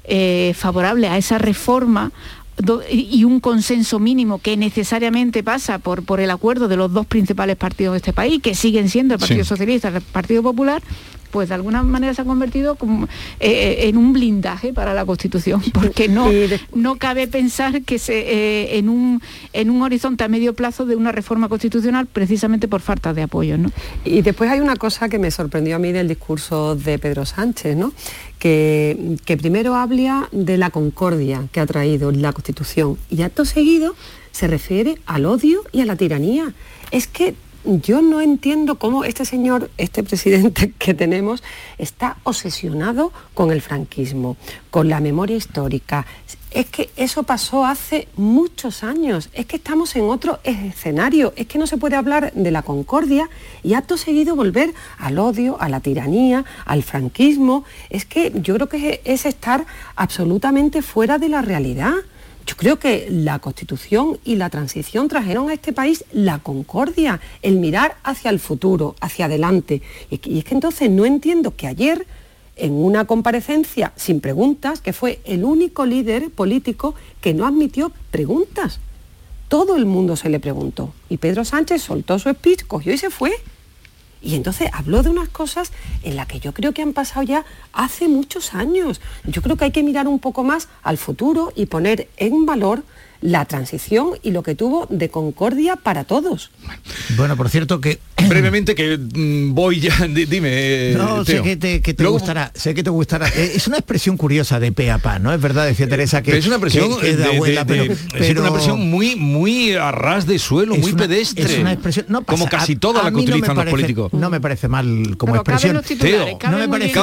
eh, 0.04 0.52
favorable 0.56 1.08
a 1.08 1.16
esa 1.16 1.38
reforma, 1.38 2.12
y 2.88 3.24
un 3.24 3.40
consenso 3.40 3.98
mínimo 3.98 4.38
que 4.38 4.56
necesariamente 4.56 5.42
pasa 5.42 5.80
por, 5.80 6.04
por 6.04 6.20
el 6.20 6.30
acuerdo 6.30 6.68
de 6.68 6.76
los 6.76 6.92
dos 6.92 7.04
principales 7.04 7.56
partidos 7.56 7.94
de 7.94 7.96
este 7.96 8.12
país, 8.12 8.40
que 8.40 8.54
siguen 8.54 8.88
siendo 8.88 9.14
el 9.14 9.20
Partido 9.20 9.44
Socialista 9.44 9.90
y 9.90 9.96
el 9.96 10.02
Partido 10.02 10.40
Popular, 10.40 10.80
pues 11.34 11.48
de 11.48 11.56
alguna 11.56 11.82
manera 11.82 12.14
se 12.14 12.22
ha 12.22 12.24
convertido 12.24 12.76
como, 12.76 13.06
eh, 13.06 13.08
eh, 13.40 13.88
en 13.88 13.96
un 13.96 14.12
blindaje 14.12 14.72
para 14.72 14.94
la 14.94 15.04
Constitución, 15.04 15.60
porque 15.72 16.06
no, 16.06 16.28
no 16.76 16.94
cabe 16.94 17.26
pensar 17.26 17.82
que 17.82 17.98
se, 17.98 18.20
eh, 18.20 18.78
en, 18.78 18.88
un, 18.88 19.20
en 19.52 19.68
un 19.68 19.82
horizonte 19.82 20.22
a 20.22 20.28
medio 20.28 20.54
plazo 20.54 20.86
de 20.86 20.94
una 20.94 21.10
reforma 21.10 21.48
constitucional 21.48 22.06
precisamente 22.06 22.68
por 22.68 22.82
falta 22.82 23.12
de 23.12 23.22
apoyo. 23.22 23.58
¿no? 23.58 23.72
Y 24.04 24.22
después 24.22 24.48
hay 24.48 24.60
una 24.60 24.76
cosa 24.76 25.08
que 25.08 25.18
me 25.18 25.32
sorprendió 25.32 25.74
a 25.74 25.80
mí 25.80 25.90
del 25.90 26.06
discurso 26.06 26.76
de 26.76 27.00
Pedro 27.00 27.26
Sánchez, 27.26 27.76
¿no? 27.76 27.92
que, 28.38 29.16
que 29.24 29.36
primero 29.36 29.74
habla 29.74 30.28
de 30.30 30.56
la 30.56 30.70
concordia 30.70 31.48
que 31.50 31.58
ha 31.58 31.66
traído 31.66 32.12
la 32.12 32.32
Constitución 32.32 32.96
y 33.10 33.22
acto 33.22 33.44
seguido 33.44 33.96
se 34.30 34.46
refiere 34.46 34.98
al 35.06 35.26
odio 35.26 35.62
y 35.72 35.80
a 35.80 35.84
la 35.84 35.96
tiranía. 35.96 36.54
Es 36.92 37.08
que 37.08 37.34
yo 37.64 38.02
no 38.02 38.20
entiendo 38.20 38.76
cómo 38.76 39.04
este 39.04 39.24
señor, 39.24 39.70
este 39.78 40.02
presidente 40.02 40.72
que 40.78 40.94
tenemos, 40.94 41.42
está 41.78 42.16
obsesionado 42.24 43.12
con 43.34 43.50
el 43.50 43.60
franquismo, 43.60 44.36
con 44.70 44.88
la 44.88 45.00
memoria 45.00 45.36
histórica. 45.36 46.06
Es 46.50 46.66
que 46.66 46.90
eso 46.96 47.24
pasó 47.24 47.66
hace 47.66 48.06
muchos 48.16 48.84
años, 48.84 49.28
es 49.32 49.46
que 49.46 49.56
estamos 49.56 49.96
en 49.96 50.04
otro 50.04 50.38
escenario, 50.44 51.32
es 51.34 51.48
que 51.48 51.58
no 51.58 51.66
se 51.66 51.78
puede 51.78 51.96
hablar 51.96 52.32
de 52.32 52.50
la 52.52 52.62
concordia 52.62 53.28
y 53.64 53.74
acto 53.74 53.96
seguido 53.96 54.36
volver 54.36 54.72
al 54.98 55.18
odio, 55.18 55.60
a 55.60 55.68
la 55.68 55.80
tiranía, 55.80 56.44
al 56.64 56.84
franquismo. 56.84 57.64
Es 57.90 58.04
que 58.04 58.32
yo 58.36 58.54
creo 58.54 58.68
que 58.68 59.00
es 59.04 59.26
estar 59.26 59.66
absolutamente 59.96 60.80
fuera 60.80 61.18
de 61.18 61.28
la 61.28 61.42
realidad. 61.42 61.94
Yo 62.46 62.56
creo 62.56 62.78
que 62.78 63.08
la 63.10 63.38
Constitución 63.38 64.18
y 64.24 64.36
la 64.36 64.50
transición 64.50 65.08
trajeron 65.08 65.48
a 65.48 65.54
este 65.54 65.72
país 65.72 66.04
la 66.12 66.40
concordia, 66.40 67.20
el 67.40 67.56
mirar 67.56 67.96
hacia 68.02 68.30
el 68.30 68.38
futuro, 68.38 68.96
hacia 69.00 69.26
adelante. 69.26 69.80
Y 70.10 70.38
es 70.38 70.44
que 70.44 70.54
entonces 70.54 70.90
no 70.90 71.06
entiendo 71.06 71.56
que 71.56 71.66
ayer, 71.66 72.06
en 72.56 72.72
una 72.72 73.06
comparecencia 73.06 73.92
sin 73.96 74.20
preguntas, 74.20 74.80
que 74.80 74.92
fue 74.92 75.20
el 75.24 75.44
único 75.44 75.86
líder 75.86 76.30
político 76.30 76.94
que 77.22 77.32
no 77.32 77.46
admitió 77.46 77.92
preguntas. 78.10 78.78
Todo 79.48 79.76
el 79.76 79.86
mundo 79.86 80.16
se 80.16 80.28
le 80.28 80.38
preguntó. 80.38 80.92
Y 81.08 81.16
Pedro 81.16 81.44
Sánchez 81.44 81.82
soltó 81.82 82.18
su 82.18 82.30
speech, 82.30 82.66
cogió 82.66 82.92
y 82.92 82.98
se 82.98 83.10
fue. 83.10 83.32
Y 84.24 84.36
entonces 84.36 84.70
habló 84.72 85.02
de 85.02 85.10
unas 85.10 85.28
cosas 85.28 85.70
en 86.02 86.16
las 86.16 86.26
que 86.26 86.40
yo 86.40 86.54
creo 86.54 86.72
que 86.72 86.80
han 86.80 86.94
pasado 86.94 87.22
ya 87.22 87.44
hace 87.74 88.08
muchos 88.08 88.54
años. 88.54 89.02
Yo 89.24 89.42
creo 89.42 89.56
que 89.56 89.66
hay 89.66 89.70
que 89.70 89.82
mirar 89.82 90.08
un 90.08 90.18
poco 90.18 90.42
más 90.42 90.68
al 90.82 90.96
futuro 90.96 91.52
y 91.54 91.66
poner 91.66 92.08
en 92.16 92.46
valor 92.46 92.84
la 93.24 93.46
transición 93.46 94.10
y 94.22 94.32
lo 94.32 94.42
que 94.42 94.54
tuvo 94.54 94.86
de 94.90 95.08
concordia 95.08 95.76
para 95.76 96.04
todos. 96.04 96.50
Bueno, 97.16 97.38
por 97.38 97.48
cierto 97.48 97.80
que... 97.80 97.98
Brevemente 98.28 98.74
que 98.74 98.98
mm, 98.98 99.54
voy 99.54 99.80
ya, 99.80 99.96
dime. 100.08 100.92
No, 100.92 101.24
sé 101.24 101.40
que 101.42 101.56
te, 101.56 102.04
gustará, 102.04 102.52
sé 102.54 102.74
que 102.74 102.82
te 102.82 102.90
gustará. 102.90 103.28
Eh, 103.28 103.52
es 103.54 103.66
una 103.66 103.78
expresión 103.78 104.18
curiosa 104.18 104.60
de 104.60 104.72
pe 104.72 104.90
a 104.90 104.98
pa, 104.98 105.18
¿no? 105.18 105.32
Es 105.32 105.40
verdad, 105.40 105.66
decía 105.66 105.88
Teresa, 105.88 106.22
que... 106.22 106.36
es 106.36 106.46
una 106.46 106.56
expresión 106.56 107.00
de, 107.00 107.24
abuela, 107.24 107.64
pero, 107.64 107.84
es 107.84 108.30
una 108.30 108.48
expresión 108.48 108.90
muy, 108.90 109.16
muy 109.16 109.72
a 109.72 109.90
ras 109.90 110.26
de 110.26 110.38
suelo, 110.38 110.76
muy 110.76 110.92
pedestre. 110.92 111.44
Es 111.44 111.58
una 111.58 111.72
expresión... 111.72 112.06
No 112.10 112.24
como 112.24 112.46
casi 112.46 112.76
toda 112.76 113.02
la 113.02 113.10
que 113.10 113.16
utilizan 113.16 113.56
los 113.56 113.66
políticos. 113.66 114.12
No 114.12 114.28
me 114.28 114.40
parece 114.40 114.68
mal 114.68 115.16
como 115.16 115.36
expresión. 115.36 115.74
no 115.74 116.58
me 116.58 116.68
parece... 116.68 117.00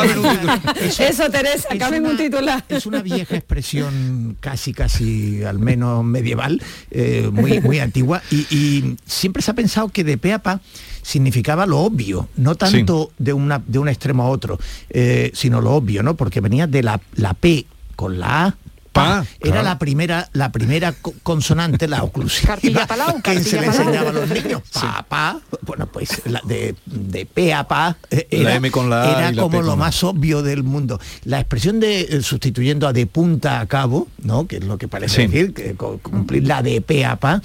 Eso, 1.09 1.29
Teresa, 1.31 1.69
cabe 1.79 1.99
un 1.99 2.15
titular. 2.15 2.63
Es 2.69 2.85
una 2.85 3.01
vieja 3.01 3.35
expresión 3.35 4.37
casi, 4.39 4.71
casi, 4.71 5.43
al 5.43 5.57
menos 5.57 6.10
medieval, 6.11 6.61
eh, 6.91 7.29
muy, 7.31 7.59
muy 7.61 7.79
antigua, 7.87 8.21
y, 8.31 8.95
siempre 9.05 9.41
se 9.41 9.51
ha 9.51 9.53
pensado 9.53 9.89
que 9.89 10.03
de 10.03 10.17
pe 10.17 10.33
a 10.33 10.39
pa 10.39 10.61
significaba 11.01 11.65
lo 11.65 11.79
obvio, 11.79 12.29
no 12.35 12.55
tanto 12.55 13.11
de, 13.17 13.33
una, 13.33 13.61
de 13.65 13.79
un 13.79 13.89
extremo 13.89 14.23
a 14.23 14.29
otro, 14.29 14.59
eh, 14.89 15.31
sino 15.33 15.61
lo 15.61 15.71
obvio, 15.71 16.03
¿no? 16.03 16.15
Porque 16.15 16.41
venía 16.41 16.67
de 16.67 16.83
la, 16.83 17.01
la 17.15 17.33
P 17.33 17.65
con 17.95 18.19
la 18.19 18.45
A 18.45 18.55
Pa, 18.91 19.25
era 19.39 19.63
la 19.63 19.79
primera 19.79 20.29
la 20.33 20.51
primera 20.51 20.93
consonante, 21.23 21.87
la 21.87 22.03
oclusiva 22.03 22.57
que 23.23 23.43
se 23.43 23.59
le 23.59 23.67
enseñaba 23.67 24.09
a 24.09 24.13
los 24.13 24.29
niños. 24.29 24.61
Pa, 24.73 25.05
pa, 25.07 25.39
bueno, 25.61 25.85
pues 25.85 26.21
la 26.25 26.41
de, 26.43 26.75
de 26.85 27.25
pe 27.25 27.53
a 27.53 27.67
pa 27.67 27.95
eh, 28.09 28.27
era, 28.29 28.59
con 28.69 28.89
la 28.89 29.29
era 29.29 29.41
como 29.41 29.61
lo 29.61 29.77
más 29.77 30.03
obvio 30.03 30.43
del 30.43 30.63
mundo. 30.63 30.99
La 31.23 31.39
expresión 31.39 31.79
de 31.79 32.01
eh, 32.01 32.21
sustituyendo 32.21 32.87
a 32.87 32.93
de 32.93 33.05
punta 33.05 33.61
a 33.61 33.65
cabo, 33.65 34.07
¿no? 34.23 34.47
que 34.47 34.57
es 34.57 34.63
lo 34.63 34.77
que 34.77 34.87
parece 34.87 35.27
decir, 35.27 35.53
que 35.53 35.75
cumplir 35.75 36.45
la 36.45 36.61
de 36.61 36.81
pe 36.81 37.05
a 37.05 37.15
pa, 37.15 37.41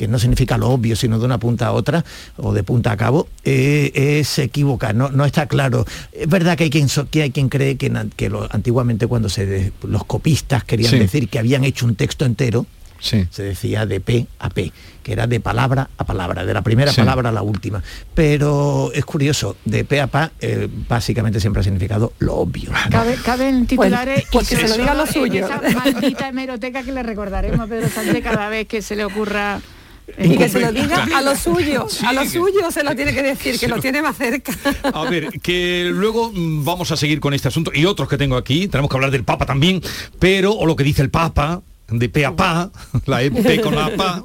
que 0.00 0.08
no 0.08 0.18
significa 0.18 0.56
lo 0.56 0.70
obvio, 0.70 0.96
sino 0.96 1.18
de 1.18 1.26
una 1.26 1.36
punta 1.36 1.66
a 1.66 1.72
otra 1.72 2.06
o 2.38 2.54
de 2.54 2.62
punta 2.62 2.90
a 2.90 2.96
cabo, 2.96 3.28
eh, 3.44 3.92
es 3.92 4.38
equivocar, 4.38 4.94
no, 4.94 5.10
no 5.10 5.26
está 5.26 5.44
claro. 5.44 5.84
Es 6.10 6.26
verdad 6.26 6.56
que 6.56 6.64
hay 6.64 6.70
quien, 6.70 6.88
que 7.10 7.20
hay 7.20 7.30
quien 7.30 7.50
cree 7.50 7.76
que, 7.76 7.92
que 8.16 8.32
antiguamente 8.48 9.06
cuando 9.06 9.28
se 9.28 9.74
los 9.82 10.04
copistas 10.04 10.64
querían 10.64 10.98
decir 10.98 11.28
que 11.28 11.38
habían 11.38 11.64
hecho 11.64 11.84
un 11.84 11.96
texto 11.96 12.24
entero, 12.24 12.64
se 12.98 13.42
decía 13.42 13.84
de 13.84 14.00
P 14.00 14.26
a 14.38 14.48
P, 14.48 14.72
que 15.02 15.12
era 15.12 15.26
de 15.26 15.38
palabra 15.38 15.90
a 15.98 16.04
palabra, 16.04 16.46
de 16.46 16.54
la 16.54 16.62
primera 16.62 16.94
palabra 16.94 17.28
a 17.28 17.32
la 17.32 17.42
última. 17.42 17.82
Pero 18.14 18.92
es 18.94 19.04
curioso, 19.04 19.56
de 19.66 19.84
P 19.84 20.00
a 20.00 20.06
P 20.06 20.30
eh, 20.40 20.68
básicamente 20.88 21.40
siempre 21.40 21.60
ha 21.60 21.62
significado 21.62 22.14
lo 22.20 22.36
obvio. 22.36 22.70
Cabe, 22.90 23.48
en 23.50 23.66
titulares 23.66 24.24
pues, 24.32 24.48
que 24.48 24.56
se 24.56 24.66
lo 24.66 24.78
diga 24.78 24.94
lo 24.94 25.06
suyo. 25.06 25.44
esa 25.44 25.60
maldita 25.74 26.30
hemeroteca 26.30 26.82
que 26.82 26.92
le 26.92 27.02
recordaremos 27.02 27.60
a 27.60 27.66
Pedro 27.66 27.90
Sánchez 27.90 28.24
cada 28.24 28.48
vez 28.48 28.66
que 28.66 28.80
se 28.80 28.96
le 28.96 29.04
ocurra 29.04 29.60
y 30.18 30.36
que 30.36 30.48
se 30.48 30.60
lo 30.60 30.72
diga 30.72 31.06
a 31.14 31.22
lo 31.22 31.36
suyo, 31.36 31.86
a 32.04 32.12
lo 32.12 32.24
suyo 32.24 32.70
se 32.70 32.82
lo 32.82 32.94
tiene 32.94 33.12
que 33.14 33.22
decir, 33.22 33.58
que 33.58 33.68
lo 33.68 33.80
tiene 33.80 34.02
más 34.02 34.16
cerca. 34.16 34.52
A 34.92 35.04
ver, 35.04 35.40
que 35.40 35.90
luego 35.92 36.30
mm, 36.32 36.64
vamos 36.64 36.90
a 36.92 36.96
seguir 36.96 37.20
con 37.20 37.34
este 37.34 37.48
asunto 37.48 37.70
y 37.74 37.84
otros 37.84 38.08
que 38.08 38.16
tengo 38.16 38.36
aquí, 38.36 38.68
tenemos 38.68 38.90
que 38.90 38.96
hablar 38.96 39.10
del 39.10 39.24
Papa 39.24 39.46
también, 39.46 39.82
pero, 40.18 40.52
o 40.52 40.66
lo 40.66 40.76
que 40.76 40.84
dice 40.84 41.02
el 41.02 41.10
Papa, 41.10 41.62
de 41.88 42.08
pe 42.08 42.24
a 42.24 42.36
pa, 42.36 42.70
la 43.06 43.22
EP 43.22 43.60
con 43.62 43.74
la 43.74 43.94
pa, 43.96 44.24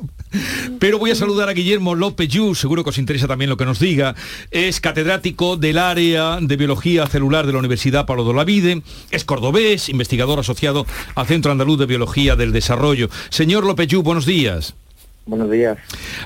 pero 0.80 1.00
voy 1.00 1.12
a 1.12 1.15
saludar 1.15 1.50
a 1.50 1.54
Guillermo 1.54 1.95
López 1.95 2.28
Yu, 2.28 2.56
seguro 2.56 2.84
que 2.84 2.89
os 2.89 2.98
interesa 2.98 3.28
también 3.28 3.50
lo 3.50 3.58
que 3.58 3.65
nos 3.65 3.80
diga. 3.80 4.15
Es 4.52 4.80
catedrático 4.80 5.58
del 5.58 5.78
área 5.78 6.39
de 6.41 6.58
biología 6.58 7.08
celular 7.08 7.45
de 7.45 7.54
la 7.54 7.60
Universidad 7.60 8.06
Pablo 8.06 8.24
de 8.24 8.32
Olavide, 8.32 8.82
es 9.12 9.24
cordobés, 9.24 9.89
investigador 9.89 10.39
asociado 10.39 10.86
al 11.15 11.28
Centro 11.28 11.52
Andaluz 11.52 11.80
de 11.80 11.86
Biología 11.86 12.36
del 12.36 12.52
Desarrollo. 12.52 13.10
Señor 13.30 13.65
López 13.65 13.88
Yu, 13.88 14.04
buenos 14.04 14.26
días. 14.26 14.76
Buenos 15.25 15.49
días. 15.49 15.77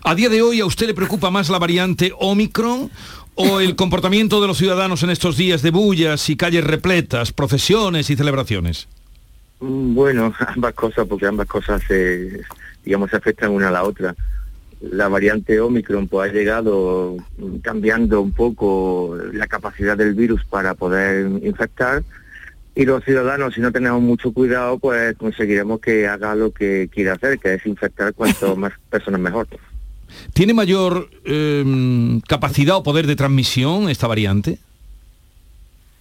¿A 0.03 0.13
día 0.13 0.27
de 0.27 0.41
hoy 0.41 0.59
a 0.59 0.65
usted 0.65 0.87
le 0.87 0.93
preocupa 0.93 1.31
más 1.31 1.49
la 1.49 1.57
variante 1.57 2.11
Omicron 2.19 2.91
o 3.35 3.61
el 3.61 3.77
comportamiento 3.77 4.41
de 4.41 4.47
los 4.47 4.57
ciudadanos 4.57 5.03
en 5.03 5.09
estos 5.09 5.37
días 5.37 5.61
de 5.61 5.71
bullas 5.71 6.29
y 6.29 6.35
calles 6.35 6.65
repletas, 6.65 7.31
procesiones 7.31 8.09
y 8.09 8.17
celebraciones? 8.17 8.89
Mm, 9.61 9.95
bueno, 9.95 10.33
ambas 10.55 10.73
cosas, 10.73 11.07
porque 11.07 11.27
ambas 11.27 11.47
cosas 11.47 11.81
se, 11.87 12.41
digamos, 12.83 13.09
se 13.09 13.15
afectan 13.15 13.51
una 13.51 13.69
a 13.69 13.71
la 13.71 13.83
otra. 13.83 14.15
La 14.81 15.07
variante 15.07 15.61
Omicron 15.61 16.09
pues, 16.09 16.29
ha 16.29 16.33
llegado 16.33 17.15
cambiando 17.61 18.19
un 18.19 18.33
poco 18.33 19.17
la 19.31 19.47
capacidad 19.47 19.97
del 19.97 20.13
virus 20.13 20.43
para 20.43 20.73
poder 20.73 21.25
infectar 21.43 22.03
y 22.79 22.85
los 22.85 23.03
ciudadanos, 23.03 23.55
si 23.55 23.59
no 23.59 23.73
tenemos 23.73 24.01
mucho 24.01 24.31
cuidado, 24.31 24.79
pues 24.79 25.13
conseguiremos 25.17 25.81
que 25.81 26.07
haga 26.07 26.33
lo 26.33 26.53
que 26.53 26.89
quiere 26.89 27.09
hacer, 27.09 27.37
que 27.37 27.55
es 27.55 27.65
infectar 27.65 28.13
cuanto 28.13 28.55
más 28.55 28.71
personas 28.89 29.19
mejor. 29.19 29.47
¿Tiene 30.31 30.53
mayor 30.53 31.09
em, 31.25 32.21
capacidad 32.21 32.77
o 32.77 32.83
poder 32.83 33.05
de 33.05 33.17
transmisión 33.17 33.89
esta 33.89 34.07
variante? 34.07 34.59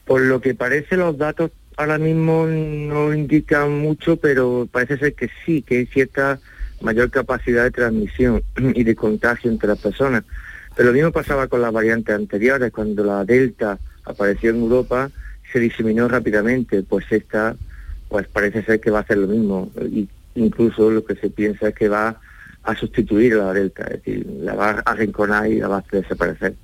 Por 0.05 0.21
lo 0.21 0.41
que 0.41 0.55
parece 0.55 0.97
los 0.97 1.19
datos 1.19 1.51
ahora 1.77 1.99
mismo 1.99 2.47
no 2.47 3.12
indican 3.12 3.81
mucho, 3.81 4.17
pero 4.17 4.69
parece 4.71 4.99
ser 4.99 5.14
que 5.14 5.31
sí, 5.45 5.62
que 5.62 5.79
hay 5.79 5.87
cierta 5.87 6.38
mayor 6.81 7.11
capacidad 7.11 7.64
de 7.64 7.73
transmisión 7.73 8.45
y 8.77 8.85
de 8.85 8.95
contagio 8.95 9.51
entre 9.51 9.71
las 9.71 9.81
personas. 9.81 10.23
Pero 10.77 10.91
lo 10.91 10.95
mismo 10.95 11.11
pasaba 11.11 11.49
con 11.49 11.61
las 11.61 11.73
variantes 11.73 12.14
anteriores, 12.14 12.71
cuando 12.71 13.03
la 13.03 13.25
Delta 13.25 13.81
apareció 14.05 14.51
en 14.51 14.61
Europa, 14.61 15.11
se 15.52 15.61
diseminó 15.61 16.08
rápidamente, 16.08 16.82
pues 16.82 17.06
esta 17.11 17.56
pues 18.08 18.26
parece 18.28 18.62
ser 18.62 18.80
que 18.80 18.90
va 18.90 18.98
a 18.98 19.02
hacer 19.02 19.18
lo 19.18 19.26
mismo. 19.26 19.70
Y 19.90 20.08
incluso 20.34 20.90
lo 20.90 21.04
que 21.04 21.14
se 21.16 21.30
piensa 21.30 21.68
es 21.68 21.74
que 21.74 21.88
va 21.88 22.16
a 22.62 22.76
sustituir 22.76 23.34
a 23.34 23.46
la 23.46 23.52
delta, 23.52 23.84
es 23.84 24.02
decir, 24.02 24.26
la 24.40 24.54
va 24.54 24.70
a 24.70 24.90
arrinconar 24.90 25.50
y 25.50 25.61
la 25.61 25.68
va 25.68 25.76
a 25.76 25.78
hacer 25.80 26.02
desaparecer. 26.02 26.54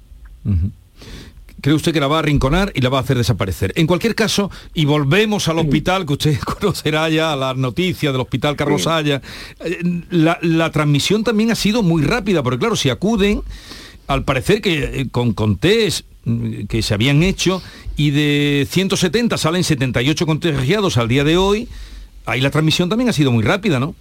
¿Cree 1.61 1.75
usted 1.75 1.93
que 1.95 2.01
la 2.01 2.09
va 2.09 2.17
a 2.17 2.19
arrinconar 2.19 2.73
y 2.75 2.83
la 2.83 2.91
va 2.91 2.99
a 2.99 3.01
hacer 3.01 3.17
desaparecer? 3.17 3.73
En 3.77 3.87
cualquier 3.87 4.15
caso, 4.15 4.51
y 4.75 4.85
volvemos 4.85 5.49
al 5.49 5.59
hospital, 5.59 6.05
que 6.05 6.13
usted 6.13 6.39
conocerá 6.61 7.09
ya 7.09 7.35
las 7.37 7.57
noticias 7.57 8.13
del 8.13 8.21
hospital 8.21 8.57
Carlos 8.57 8.87
Haya, 8.87 9.23
eh, 9.61 9.79
la, 10.11 10.39
la, 10.43 10.71
transmisión 10.71 11.25
también 11.25 11.51
ha 11.51 11.55
sido 11.55 11.83
muy 11.83 12.03
rápida, 12.03 12.43
porque 12.43 12.59
claro, 12.59 12.77
si 12.77 12.91
acuden, 12.91 13.43
al 14.07 14.25
parecer 14.25 14.61
que 14.61 15.01
eh, 15.01 15.09
con, 15.11 15.33
con 15.33 15.57
test 15.57 16.07
mm, 16.25 16.65
que 16.67 16.83
se 16.83 16.95
habían 16.95 17.23
hecho 17.23 17.63
y 17.97 18.11
de 18.11 18.67
170 18.69 19.37
salen 19.39 19.65
78 19.65 20.27
contagiados 20.27 20.97
al 20.97 21.09
día 21.09 21.25
de 21.25 21.37
hoy, 21.37 21.69
ahí 22.27 22.41
la 22.41 22.51
transmisión 22.51 22.89
también 22.89 23.11
ha 23.11 23.13
sido 23.13 23.31
muy 23.31 23.43
rápida, 23.43 23.79
¿no? 23.79 23.95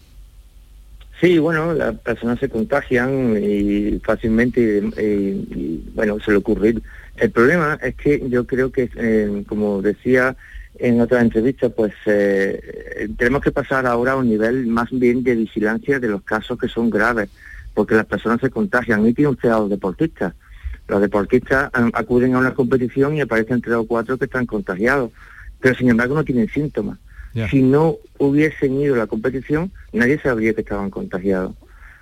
Sí, 1.21 1.39
bueno, 1.39 1.73
las 1.73 1.97
personas 1.99 2.37
se 2.39 2.49
contagian 2.49 3.37
y 3.41 3.97
fácilmente 3.99 4.83
y, 4.99 5.81
bueno, 5.95 6.19
se 6.19 6.31
le 6.31 6.37
ocurre. 6.37 6.75
El 7.15 7.31
problema 7.31 7.79
es 7.81 7.95
que 7.95 8.21
yo 8.29 8.45
creo 8.45 8.73
que, 8.73 8.89
eh, 8.95 9.43
como 9.47 9.81
decía 9.81 10.35
en 10.79 10.99
otra 10.99 11.21
entrevista, 11.21 11.69
pues 11.69 11.93
eh, 12.07 13.07
tenemos 13.17 13.41
que 13.41 13.51
pasar 13.51 13.85
ahora 13.85 14.13
a 14.13 14.15
un 14.17 14.27
nivel 14.27 14.67
más 14.67 14.89
bien 14.91 15.23
de 15.23 15.35
vigilancia 15.35 15.99
de 15.99 16.09
los 16.09 16.23
casos 16.23 16.57
que 16.59 16.67
son 16.67 16.89
graves, 16.89 17.29
porque 17.73 17.95
las 17.95 18.05
personas 18.05 18.39
se 18.41 18.49
contagian. 18.49 19.05
Y 19.05 19.13
tiene 19.13 19.31
usted 19.31 19.49
a 19.49 19.59
los 19.59 19.69
deportistas. 19.69 20.33
Los 20.87 21.01
deportistas 21.01 21.69
acuden 21.93 22.35
a 22.35 22.39
una 22.39 22.53
competición 22.53 23.15
y 23.15 23.21
aparecen 23.21 23.61
tres 23.61 23.75
o 23.75 23.87
cuatro 23.87 24.17
que 24.17 24.25
están 24.25 24.45
contagiados, 24.45 25.11
pero 25.59 25.75
sin 25.75 25.89
embargo 25.89 26.15
no 26.15 26.25
tienen 26.25 26.49
síntomas. 26.49 26.99
Si 27.49 27.63
no 27.63 27.97
hubiesen 28.19 28.79
ido 28.79 28.93
a 28.93 28.99
la 28.99 29.07
competición, 29.07 29.71
nadie 29.91 30.19
sabría 30.19 30.53
que 30.53 30.61
estaban 30.61 30.91
contagiados. 30.91 31.55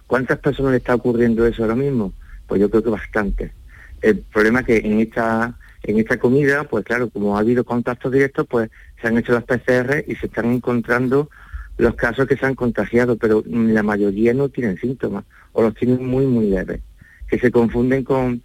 ¿Cuántas 0.05 0.39
personas 0.39 0.71
le 0.71 0.79
está 0.79 0.95
ocurriendo 0.95 1.45
eso 1.45 1.63
ahora 1.63 1.75
mismo? 1.75 2.12
Pues 2.47 2.60
yo 2.60 2.69
creo 2.69 2.84
que 2.84 2.89
bastante. 2.89 3.53
El 4.01 4.17
problema 4.17 4.60
es 4.60 4.65
que 4.65 4.77
en 4.77 4.99
esta, 4.99 5.57
en 5.84 5.99
esta 5.99 6.17
comida, 6.17 6.65
pues 6.65 6.84
claro, 6.84 7.10
como 7.10 7.38
ha 7.38 7.39
habido 7.39 7.63
contactos 7.63 8.12
directos, 8.12 8.45
pues 8.49 8.69
se 8.99 9.07
han 9.07 9.17
hecho 9.17 9.31
las 9.31 9.43
PCR 9.43 10.03
y 10.05 10.15
se 10.15 10.25
están 10.25 10.51
encontrando 10.51 11.29
los 11.77 11.95
casos 11.95 12.27
que 12.27 12.38
se 12.38 12.45
han 12.45 12.55
contagiado, 12.55 13.17
pero 13.17 13.43
la 13.47 13.84
mayoría 13.84 14.34
no 14.34 14.49
tienen 14.49 14.77
síntomas 14.77 15.23
o 15.53 15.62
los 15.62 15.73
tienen 15.75 16.05
muy, 16.05 16.25
muy 16.25 16.49
leves, 16.49 16.81
que 17.27 17.39
se 17.39 17.51
confunden 17.51 18.03
con 18.03 18.41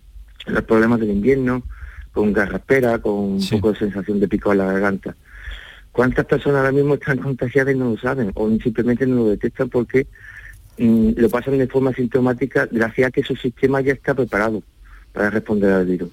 los 0.46 0.62
problemas 0.62 1.00
del 1.00 1.10
invierno, 1.10 1.62
con 2.12 2.32
garraspera, 2.32 2.98
con 2.98 3.14
un 3.14 3.48
poco 3.50 3.72
de 3.72 3.78
sensación 3.78 4.20
de 4.20 4.28
pico 4.28 4.52
en 4.52 4.58
la 4.58 4.72
garganta. 4.72 5.14
¿Cuántas 5.92 6.26
personas 6.26 6.58
ahora 6.58 6.72
mismo 6.72 6.94
están 6.94 7.18
contagiadas 7.18 7.74
y 7.74 7.78
no 7.78 7.90
lo 7.90 7.98
saben? 7.98 8.30
O 8.34 8.48
simplemente 8.62 9.06
no 9.06 9.16
lo 9.16 9.28
detectan 9.28 9.68
porque 9.68 10.06
mm, 10.78 11.12
lo 11.16 11.28
pasan 11.28 11.58
de 11.58 11.66
forma 11.66 11.92
sintomática 11.92 12.68
gracias 12.70 13.08
a 13.08 13.10
que 13.10 13.22
su 13.22 13.34
sistema 13.36 13.80
ya 13.80 13.92
está 13.92 14.14
preparado 14.14 14.62
para 15.12 15.30
responder 15.30 15.72
al 15.72 15.86
virus 15.86 16.10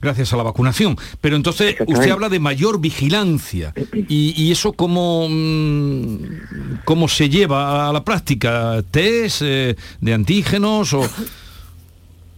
gracias 0.00 0.32
a 0.32 0.36
la 0.36 0.42
vacunación. 0.42 0.96
Pero 1.20 1.36
entonces 1.36 1.76
usted 1.86 2.10
habla 2.10 2.28
de 2.28 2.40
mayor 2.40 2.80
vigilancia. 2.80 3.72
¿Y, 4.08 4.50
eso 4.50 4.72
cómo, 4.72 5.28
mm, 5.28 6.18
cómo 6.84 7.08
se 7.08 7.28
lleva 7.28 7.88
a 7.88 7.92
la 7.92 8.04
práctica? 8.04 8.82
¿Test 8.90 9.42
eh, 9.44 9.76
de 10.00 10.14
antígenos 10.14 10.92
o...? 10.92 11.08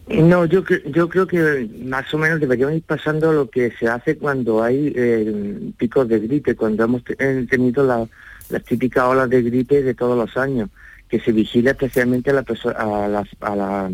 No, 0.08 0.44
yo, 0.44 0.64
yo 0.86 1.08
creo 1.08 1.26
que 1.28 1.68
más 1.84 2.12
o 2.12 2.18
menos 2.18 2.40
deberíamos 2.40 2.74
ir 2.74 2.82
pasando 2.82 3.32
lo 3.32 3.48
que 3.48 3.70
se 3.78 3.86
hace 3.86 4.18
cuando 4.18 4.60
hay 4.60 4.92
eh, 4.96 5.72
picos 5.78 6.08
de 6.08 6.18
gripe, 6.18 6.56
cuando 6.56 6.82
hemos 6.82 7.02
eh, 7.16 7.46
tenido 7.48 7.84
las 7.84 8.64
típicas 8.64 9.04
olas 9.04 9.30
de 9.30 9.40
gripe 9.40 9.84
de 9.84 9.94
todos 9.94 10.18
los 10.18 10.36
años, 10.36 10.68
que 11.08 11.20
se 11.20 11.30
vigila 11.30 11.70
especialmente 11.70 12.30
a, 12.30 12.32
la, 12.32 12.44
a, 12.76 13.22
a, 13.42 13.90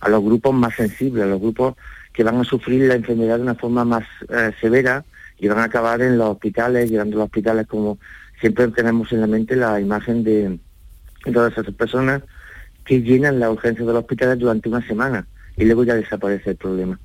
a 0.00 0.08
los 0.08 0.22
grupos 0.22 0.54
más 0.54 0.76
sensibles, 0.76 1.24
a 1.24 1.26
los 1.26 1.40
grupos 1.40 1.74
que 2.16 2.24
van 2.24 2.40
a 2.40 2.44
sufrir 2.44 2.88
la 2.88 2.94
enfermedad 2.94 3.36
de 3.36 3.42
una 3.42 3.54
forma 3.54 3.84
más 3.84 4.04
eh, 4.30 4.50
severa 4.58 5.04
y 5.38 5.48
van 5.48 5.58
a 5.58 5.64
acabar 5.64 6.00
en 6.00 6.16
los 6.16 6.30
hospitales, 6.30 6.90
llegando 6.90 7.16
a 7.16 7.18
los 7.18 7.26
hospitales 7.26 7.66
como 7.66 7.98
siempre 8.40 8.68
tenemos 8.68 9.12
en 9.12 9.20
la 9.20 9.26
mente 9.26 9.54
la 9.54 9.78
imagen 9.78 10.24
de 10.24 10.58
todas 11.30 11.52
esas 11.52 11.74
personas 11.74 12.22
que 12.86 13.02
llenan 13.02 13.38
la 13.38 13.50
urgencia 13.50 13.84
de 13.84 13.92
los 13.92 14.00
hospitales 14.00 14.38
durante 14.38 14.70
una 14.70 14.86
semana 14.86 15.26
y 15.58 15.66
luego 15.66 15.84
ya 15.84 15.94
desaparece 15.94 16.50
el 16.50 16.56
problema. 16.56 16.98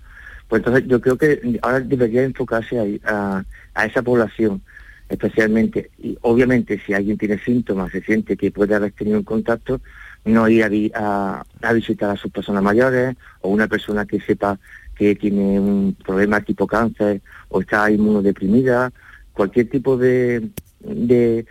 Pues 0.47 0.62
entonces 0.62 0.88
yo 0.88 1.02
creo 1.02 1.17
que 1.17 1.60
ahora 1.62 1.82
debería 1.82 2.24
enfocarse 2.24 3.02
a, 3.04 3.43
esa 3.86 4.02
población 4.02 4.62
especialmente. 5.10 5.91
Y 5.97 6.17
obviamente 6.21 6.80
si 6.86 6.93
alguien 6.93 7.17
tiene 7.17 7.38
síntomas, 7.38 7.91
se 7.91 8.02
siente 8.02 8.38
que 8.38 8.52
puede 8.52 8.76
haber 8.76 8.93
tenido 8.93 9.17
un 9.17 9.26
contacto, 9.26 9.82
no 10.24 10.47
ir 10.47 10.93
a, 10.93 11.43
a, 11.62 11.74
visitar 11.74 12.10
a 12.12 12.15
sus 12.15 12.32
personas 12.32 12.63
mayores 12.63 13.15
o 13.41 13.50
una 13.50 13.67
persona 13.67 14.06
que 14.06 14.21
sepa 14.21 14.58
que 15.01 15.15
tiene 15.15 15.59
un 15.59 15.95
problema 15.95 16.41
tipo 16.41 16.67
cáncer 16.67 17.21
o 17.49 17.59
está 17.59 17.89
inmunodeprimida, 17.89 18.93
cualquier 19.33 19.67
tipo 19.67 19.97
de, 19.97 20.51
de 20.79 21.47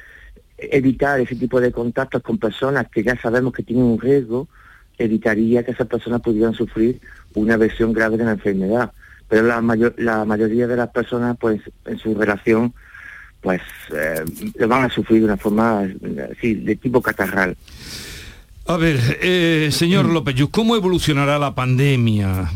evitar 0.57 1.19
ese 1.19 1.35
tipo 1.35 1.61
de 1.61 1.73
contactos 1.73 2.23
con 2.23 2.39
personas 2.39 2.87
que 2.89 3.03
ya 3.03 3.21
sabemos 3.21 3.53
que 3.53 3.65
tienen 3.65 3.87
un 3.87 3.99
riesgo, 3.99 4.47
evitaría 4.97 5.65
que 5.65 5.73
esas 5.73 5.89
personas 5.89 6.21
pudieran 6.21 6.55
sufrir 6.55 7.01
una 7.35 7.57
versión 7.57 7.93
grave 7.93 8.19
de 8.19 8.25
la 8.25 8.31
enfermedad. 8.39 8.93
Pero 9.29 9.43
la, 9.43 9.61
mayor, 9.61 9.97
la 9.99 10.25
mayoría 10.25 10.69
de 10.69 10.77
las 10.77 10.91
personas, 10.91 11.37
pues, 11.37 11.61
en 11.87 11.99
su 11.99 12.15
relación, 12.15 12.73
pues, 13.41 13.63
eh, 13.93 14.25
lo 14.61 14.69
van 14.69 14.85
a 14.85 14.91
sufrir 14.91 15.23
de 15.23 15.25
una 15.25 15.37
forma 15.37 15.89
así, 16.31 16.55
de 16.55 16.77
tipo 16.77 17.03
catarral. 17.03 17.57
A 18.71 18.77
ver, 18.77 19.01
eh, 19.21 19.71
señor 19.73 20.07
mm. 20.07 20.13
López, 20.13 20.37
¿cómo 20.53 20.77
evolucionará 20.77 21.41
la 21.41 21.57
pandemia? 21.57 22.49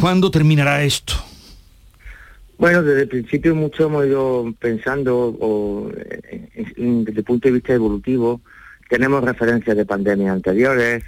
¿Cuándo 0.00 0.30
terminará 0.30 0.84
esto? 0.84 1.14
Bueno, 2.56 2.84
desde 2.84 3.02
el 3.02 3.08
principio 3.08 3.52
mucho 3.52 3.86
hemos 3.86 4.06
ido 4.06 4.54
pensando, 4.60 5.36
o, 5.40 5.90
eh, 5.92 6.66
desde 6.76 7.18
el 7.18 7.24
punto 7.24 7.48
de 7.48 7.54
vista 7.54 7.72
evolutivo, 7.74 8.40
tenemos 8.88 9.24
referencias 9.24 9.76
de 9.76 9.84
pandemias 9.84 10.36
anteriores, 10.36 11.02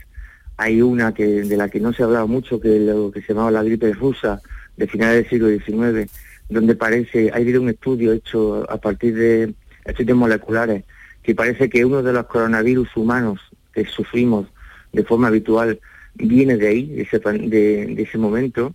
hay 0.56 0.82
una 0.82 1.14
que 1.14 1.24
de 1.24 1.56
la 1.56 1.68
que 1.68 1.78
no 1.78 1.92
se 1.92 2.02
ha 2.02 2.06
hablado 2.06 2.26
mucho, 2.26 2.58
que 2.58 2.78
es 2.78 2.82
lo 2.82 3.12
que 3.12 3.22
se 3.22 3.34
llamaba 3.34 3.52
la 3.52 3.62
gripe 3.62 3.92
rusa 3.92 4.42
de 4.76 4.88
finales 4.88 5.22
del 5.22 5.30
siglo 5.30 5.48
XIX, 5.50 6.10
donde 6.48 6.74
parece, 6.74 7.30
hay 7.32 7.42
habido 7.42 7.62
un 7.62 7.68
estudio 7.68 8.12
hecho 8.12 8.68
a 8.68 8.78
partir 8.78 9.14
de 9.14 9.54
estudios 9.84 10.18
moleculares, 10.18 10.82
que 11.22 11.36
parece 11.36 11.70
que 11.70 11.84
uno 11.84 12.02
de 12.02 12.12
los 12.12 12.26
coronavirus 12.26 12.88
humanos 12.96 13.38
que 13.84 13.90
sufrimos 13.90 14.46
de 14.92 15.04
forma 15.04 15.28
habitual 15.28 15.78
viene 16.14 16.56
de 16.56 16.68
ahí, 16.68 16.86
de 16.86 17.02
ese, 17.02 17.18
de, 17.18 18.02
ese 18.02 18.18
momento, 18.18 18.74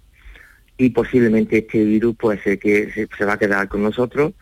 y 0.77 0.89
posiblemente 0.89 1.59
este 1.59 1.83
virus 1.83 2.15
pues 2.17 2.41
que 2.41 3.07
se, 3.17 3.25
va 3.25 3.33
a 3.33 3.37
quedar 3.37 3.67
con 3.67 3.83
nosotros, 3.83 4.33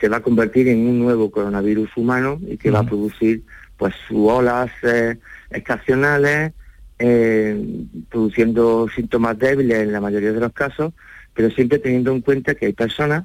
se 0.00 0.08
va 0.08 0.18
a 0.18 0.22
convertir 0.22 0.68
en 0.68 0.86
un 0.86 0.98
nuevo 0.98 1.30
coronavirus 1.30 1.90
humano 1.96 2.40
y 2.46 2.56
que 2.56 2.70
va 2.70 2.80
a 2.80 2.86
producir 2.86 3.42
pues 3.76 3.94
sus 4.06 4.30
olas 4.30 4.70
eh, 4.82 5.16
estacionales, 5.50 6.52
eh, 6.98 7.84
produciendo 8.10 8.88
síntomas 8.94 9.38
débiles 9.38 9.78
en 9.78 9.92
la 9.92 10.00
mayoría 10.00 10.32
de 10.32 10.40
los 10.40 10.52
casos, 10.52 10.92
pero 11.34 11.50
siempre 11.50 11.78
teniendo 11.78 12.12
en 12.12 12.20
cuenta 12.20 12.54
que 12.54 12.66
hay 12.66 12.72
personas 12.72 13.24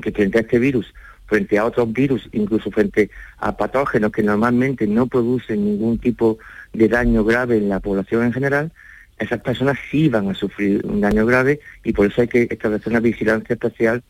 que 0.00 0.12
frente 0.12 0.38
a 0.38 0.40
este 0.42 0.58
virus 0.58 0.92
frente 1.32 1.56
a 1.56 1.64
otros 1.64 1.90
virus, 1.90 2.28
incluso 2.32 2.70
frente 2.70 3.08
a 3.38 3.56
patógenos 3.56 4.12
que 4.12 4.22
normalmente 4.22 4.86
no 4.86 5.06
producen 5.06 5.64
ningún 5.64 5.96
tipo 5.96 6.36
de 6.74 6.88
daño 6.88 7.24
grave 7.24 7.56
en 7.56 7.70
la 7.70 7.80
población 7.80 8.24
en 8.24 8.34
general, 8.34 8.70
esas 9.18 9.40
personas 9.40 9.78
sí 9.90 10.10
van 10.10 10.28
a 10.28 10.34
sufrir 10.34 10.84
un 10.84 11.00
daño 11.00 11.24
grave 11.24 11.60
y 11.84 11.94
por 11.94 12.06
eso 12.06 12.20
hay 12.20 12.28
que 12.28 12.48
establecer 12.50 12.88
una 12.88 13.00
vigilancia 13.00 13.54
especial 13.54 14.02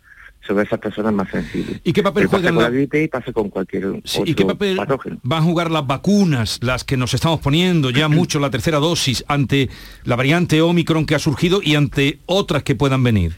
sobre 0.45 0.65
esas 0.65 0.81
personas 0.81 1.13
más 1.13 1.31
sensibles. 1.31 1.81
¿Y 1.85 1.93
qué 1.93 2.03
papel 2.03 2.27
juegan 2.27 2.57
la 2.57 2.71
gripe 2.71 3.05
y 3.05 3.07
pasa 3.07 3.33
con 3.33 3.51
cualquier 3.51 3.87
otro 3.87 4.25
¿Y 4.25 4.35
qué 4.35 4.45
papel 4.45 4.75
patógeno? 4.75 5.19
van 5.23 5.45
a 5.45 5.47
jugar 5.47 5.71
las 5.71 5.87
vacunas, 5.87 6.59
las 6.61 6.83
que 6.83 6.97
nos 6.97 7.15
estamos 7.15 7.39
poniendo 7.39 7.91
ya 7.91 8.09
mucho 8.19 8.41
la 8.41 8.51
tercera 8.51 8.79
dosis 8.79 9.25
ante 9.29 9.71
la 10.03 10.17
variante 10.17 10.61
Omicron 10.61 11.07
que 11.07 11.15
ha 11.15 11.21
surgido 11.21 11.61
y 11.63 11.77
ante 11.77 12.19
otras 12.27 12.65
que 12.65 12.75
puedan 12.75 13.05
venir? 13.05 13.37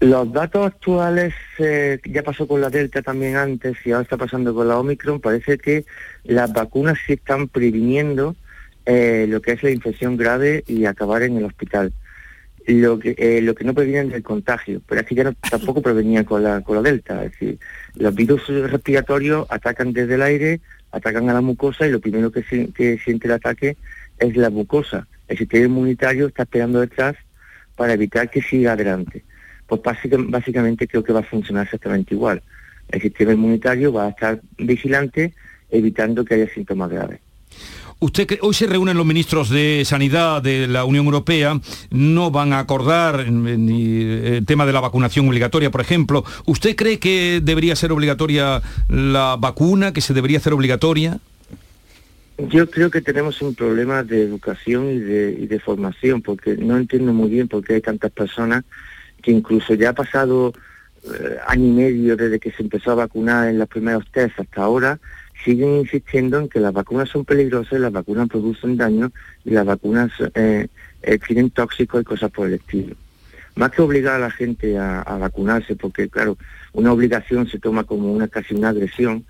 Los 0.00 0.32
datos 0.32 0.66
actuales, 0.66 1.34
eh, 1.58 2.00
ya 2.06 2.22
pasó 2.22 2.48
con 2.48 2.62
la 2.62 2.70
Delta 2.70 3.02
también 3.02 3.36
antes 3.36 3.76
y 3.84 3.92
ahora 3.92 4.04
está 4.04 4.16
pasando 4.16 4.54
con 4.54 4.66
la 4.66 4.78
Omicron, 4.78 5.20
parece 5.20 5.58
que 5.58 5.84
las 6.24 6.50
vacunas 6.54 6.96
sí 7.06 7.12
están 7.12 7.48
previniendo 7.48 8.34
eh, 8.86 9.26
lo 9.28 9.42
que 9.42 9.52
es 9.52 9.62
la 9.62 9.70
infección 9.70 10.16
grave 10.16 10.64
y 10.66 10.86
acabar 10.86 11.22
en 11.22 11.36
el 11.36 11.44
hospital. 11.44 11.92
Lo 12.66 12.98
que, 12.98 13.14
eh, 13.18 13.42
lo 13.42 13.54
que 13.54 13.64
no 13.64 13.74
previenen 13.74 14.12
el 14.12 14.22
contagio, 14.22 14.80
pero 14.86 15.02
es 15.02 15.06
que 15.06 15.14
ya 15.14 15.24
no, 15.24 15.34
tampoco 15.34 15.82
prevenían 15.82 16.24
con 16.24 16.42
la, 16.44 16.62
con 16.62 16.76
la 16.76 16.82
Delta. 16.82 17.22
Es 17.22 17.32
decir, 17.32 17.58
los 17.96 18.14
virus 18.14 18.46
respiratorios 18.48 19.46
atacan 19.50 19.92
desde 19.92 20.14
el 20.14 20.22
aire, 20.22 20.60
atacan 20.92 21.28
a 21.28 21.34
la 21.34 21.42
mucosa 21.42 21.86
y 21.86 21.90
lo 21.90 22.00
primero 22.00 22.32
que, 22.32 22.42
que 22.42 22.98
siente 23.04 23.28
el 23.28 23.34
ataque 23.34 23.76
es 24.18 24.34
la 24.34 24.48
mucosa. 24.48 25.06
El 25.28 25.36
sistema 25.36 25.66
inmunitario 25.66 26.26
está 26.28 26.44
esperando 26.44 26.80
detrás 26.80 27.16
para 27.76 27.92
evitar 27.92 28.30
que 28.30 28.40
siga 28.40 28.72
adelante 28.72 29.24
pues 29.70 29.82
básicamente 30.28 30.88
creo 30.88 31.04
que 31.04 31.12
va 31.12 31.20
a 31.20 31.22
funcionar 31.22 31.64
exactamente 31.64 32.14
igual. 32.14 32.42
El 32.88 33.00
sistema 33.00 33.32
inmunitario 33.32 33.92
va 33.92 34.06
a 34.06 34.08
estar 34.10 34.40
vigilante 34.58 35.32
evitando 35.70 36.24
que 36.24 36.34
haya 36.34 36.52
síntomas 36.52 36.90
graves. 36.90 37.20
Usted 38.00 38.38
hoy 38.40 38.54
se 38.54 38.66
reúnen 38.66 38.96
los 38.96 39.06
ministros 39.06 39.50
de 39.50 39.82
Sanidad 39.84 40.42
de 40.42 40.66
la 40.66 40.84
Unión 40.84 41.04
Europea, 41.04 41.60
no 41.90 42.30
van 42.30 42.52
a 42.52 42.58
acordar 42.58 43.30
ni 43.30 44.02
el 44.02 44.46
tema 44.46 44.64
de 44.64 44.72
la 44.72 44.80
vacunación 44.80 45.28
obligatoria, 45.28 45.70
por 45.70 45.82
ejemplo. 45.82 46.24
¿Usted 46.46 46.74
cree 46.74 46.98
que 46.98 47.40
debería 47.42 47.76
ser 47.76 47.92
obligatoria 47.92 48.62
la 48.88 49.36
vacuna, 49.38 49.92
que 49.92 50.00
se 50.00 50.14
debería 50.14 50.38
hacer 50.38 50.54
obligatoria? 50.54 51.20
Yo 52.48 52.70
creo 52.70 52.90
que 52.90 53.02
tenemos 53.02 53.42
un 53.42 53.54
problema 53.54 54.02
de 54.02 54.22
educación 54.22 54.90
y 54.90 54.98
de, 54.98 55.36
y 55.38 55.46
de 55.46 55.60
formación, 55.60 56.22
porque 56.22 56.56
no 56.56 56.78
entiendo 56.78 57.12
muy 57.12 57.28
bien 57.28 57.48
por 57.48 57.62
qué 57.62 57.74
hay 57.74 57.80
tantas 57.82 58.10
personas 58.10 58.64
que 59.20 59.30
incluso 59.30 59.74
ya 59.74 59.90
ha 59.90 59.94
pasado 59.94 60.52
eh, 61.02 61.38
año 61.46 61.66
y 61.66 61.70
medio 61.70 62.16
desde 62.16 62.38
que 62.38 62.52
se 62.52 62.62
empezó 62.62 62.90
a 62.90 62.96
vacunar 62.96 63.48
en 63.48 63.58
los 63.58 63.68
primeros 63.68 64.04
test 64.10 64.38
hasta 64.38 64.62
ahora, 64.62 64.98
siguen 65.44 65.76
insistiendo 65.76 66.38
en 66.38 66.48
que 66.48 66.60
las 66.60 66.74
vacunas 66.74 67.08
son 67.08 67.24
peligrosas, 67.24 67.80
las 67.80 67.92
vacunas 67.92 68.28
producen 68.28 68.76
daño 68.76 69.10
y 69.44 69.50
las 69.50 69.64
vacunas 69.64 70.10
eh, 70.34 70.68
eh, 71.02 71.18
tienen 71.26 71.50
tóxicos 71.50 72.02
y 72.02 72.04
cosas 72.04 72.30
por 72.30 72.48
el 72.48 72.54
estilo. 72.54 72.96
Más 73.54 73.70
que 73.70 73.80
obligar 73.82 74.16
a 74.16 74.18
la 74.18 74.30
gente 74.30 74.78
a, 74.78 75.02
vacunarse, 75.18 75.74
porque 75.74 76.08
claro, 76.08 76.36
una 76.72 76.92
obligación 76.92 77.48
se 77.48 77.58
toma 77.58 77.84
como 77.84 78.12
una 78.12 78.28
casi 78.28 78.54
una 78.54 78.68
agresión, 78.68 79.24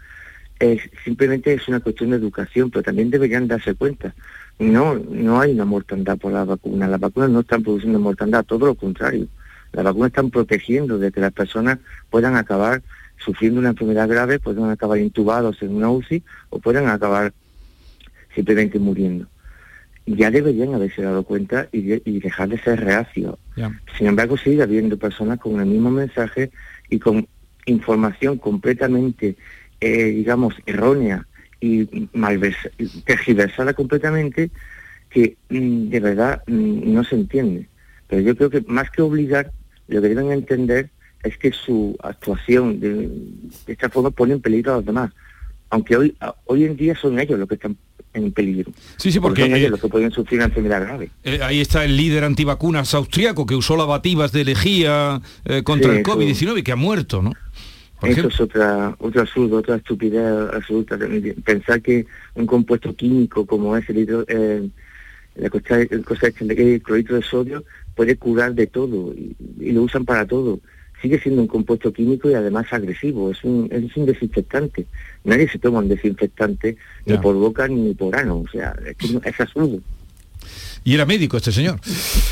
es, 0.58 0.82
simplemente 1.04 1.54
es 1.54 1.68
una 1.68 1.80
cuestión 1.80 2.10
de 2.10 2.16
educación, 2.16 2.70
pero 2.70 2.82
también 2.82 3.10
deberían 3.10 3.48
darse 3.48 3.74
cuenta. 3.74 4.14
No, 4.58 4.94
no 4.94 5.40
hay 5.40 5.52
una 5.52 5.64
mortandad 5.64 6.18
por 6.18 6.32
la 6.32 6.44
vacuna, 6.44 6.88
las 6.88 7.00
vacunas 7.00 7.30
no 7.30 7.40
están 7.40 7.62
produciendo 7.62 7.98
mortandad, 7.98 8.44
todo 8.44 8.66
lo 8.66 8.74
contrario 8.74 9.28
las 9.72 9.84
vacunas 9.84 10.08
están 10.08 10.30
protegiendo 10.30 10.98
de 10.98 11.12
que 11.12 11.20
las 11.20 11.32
personas 11.32 11.78
puedan 12.10 12.36
acabar 12.36 12.82
sufriendo 13.18 13.60
una 13.60 13.70
enfermedad 13.70 14.08
grave, 14.08 14.38
puedan 14.38 14.70
acabar 14.70 14.98
intubados 14.98 15.62
en 15.62 15.74
una 15.74 15.90
UCI 15.90 16.22
o 16.50 16.58
puedan 16.58 16.88
acabar 16.88 17.32
simplemente 18.34 18.78
muriendo. 18.78 19.26
ya 20.06 20.30
deberían 20.30 20.74
haberse 20.74 21.02
dado 21.02 21.22
cuenta 21.22 21.68
y, 21.72 21.80
dejar 22.20 22.48
de 22.48 22.58
ser 22.58 22.80
reacios. 22.80 23.36
Sin 23.96 24.06
embargo, 24.06 24.36
sigue 24.36 24.62
habiendo 24.62 24.96
personas 24.96 25.38
con 25.38 25.60
el 25.60 25.66
mismo 25.66 25.90
mensaje 25.90 26.50
y 26.88 26.98
con 26.98 27.28
información 27.66 28.38
completamente, 28.38 29.36
eh, 29.80 30.04
digamos, 30.04 30.54
errónea 30.66 31.26
y 31.60 31.84
tergiversada 33.04 33.74
completamente 33.74 34.50
que 35.10 35.36
mm, 35.50 35.88
de 35.90 36.00
verdad 36.00 36.42
mm, 36.46 36.92
no 36.92 37.04
se 37.04 37.16
entiende. 37.16 37.66
Pero 38.08 38.22
yo 38.22 38.36
creo 38.36 38.50
que 38.50 38.62
más 38.66 38.90
que 38.90 39.02
obligar, 39.02 39.52
lo 39.90 40.02
que 40.02 40.08
deben 40.08 40.32
entender 40.32 40.90
es 41.22 41.36
que 41.36 41.52
su 41.52 41.96
actuación 42.02 42.80
de, 42.80 43.10
esta 43.66 43.90
forma 43.90 44.10
pone 44.10 44.34
en 44.34 44.40
peligro 44.40 44.72
a 44.72 44.76
los 44.76 44.86
demás. 44.86 45.12
Aunque 45.68 45.96
hoy, 45.96 46.16
hoy 46.46 46.64
en 46.64 46.76
día 46.76 46.96
son 46.96 47.20
ellos 47.20 47.38
los 47.38 47.48
que 47.48 47.54
están 47.54 47.76
en 48.12 48.32
peligro. 48.32 48.72
Sí, 48.96 49.12
sí, 49.12 49.20
porque, 49.20 49.42
son 49.42 49.70
los 49.70 49.80
que 49.80 49.88
pueden 49.88 50.10
sufrir 50.10 50.40
una 50.40 50.46
enfermedad 50.46 50.82
grave. 50.82 51.10
Eh, 51.22 51.40
ahí 51.42 51.60
está 51.60 51.84
el 51.84 51.96
líder 51.96 52.24
antivacunas 52.24 52.94
austriaco 52.94 53.46
que 53.46 53.54
usó 53.54 53.76
lavativas 53.76 54.32
de 54.32 54.44
lejía 54.44 55.20
eh, 55.44 55.62
contra 55.62 55.96
el 55.96 56.02
COVID-19 56.02 56.58
y 56.58 56.62
que 56.62 56.72
ha 56.72 56.76
muerto, 56.76 57.22
¿no? 57.22 57.32
Eso 58.02 58.28
es 58.28 58.40
otra, 58.40 58.96
otro 58.98 59.20
absurdo, 59.20 59.58
otra 59.58 59.76
estupidez 59.76 60.24
absoluta. 60.54 60.98
Pensar 61.44 61.82
que 61.82 62.06
un 62.34 62.46
compuesto 62.46 62.94
químico 62.94 63.44
como 63.44 63.76
es 63.76 63.88
el, 63.90 63.98
hidro, 63.98 64.24
eh, 64.26 64.68
la 65.34 65.50
cosecha 65.50 66.44
de 66.44 66.80
clorito 66.80 67.14
de 67.14 67.22
sodio 67.22 67.62
puede 68.00 68.16
curar 68.16 68.54
de 68.54 68.66
todo 68.66 69.12
y, 69.12 69.36
lo 69.72 69.82
usan 69.82 70.06
para 70.06 70.26
todo. 70.26 70.58
Sigue 71.02 71.20
siendo 71.20 71.42
un 71.42 71.48
compuesto 71.48 71.92
químico 71.92 72.30
y 72.30 72.34
además 72.34 72.72
agresivo, 72.72 73.30
es 73.30 73.44
un, 73.44 73.68
es 73.70 73.94
un 73.94 74.06
desinfectante. 74.06 74.86
Nadie 75.22 75.46
se 75.50 75.58
toma 75.58 75.80
un 75.80 75.88
desinfectante 75.88 76.78
ni 77.04 77.18
por 77.18 77.34
boca 77.34 77.68
ni 77.68 77.92
por 77.92 78.16
ano, 78.16 78.38
o 78.38 78.48
sea, 78.48 78.74
es, 78.86 78.96
que 78.96 79.28
es 79.28 79.40
absurdo 79.40 79.80
y 80.82 80.94
era 80.94 81.04
médico 81.04 81.36
este 81.36 81.52
señor. 81.52 81.78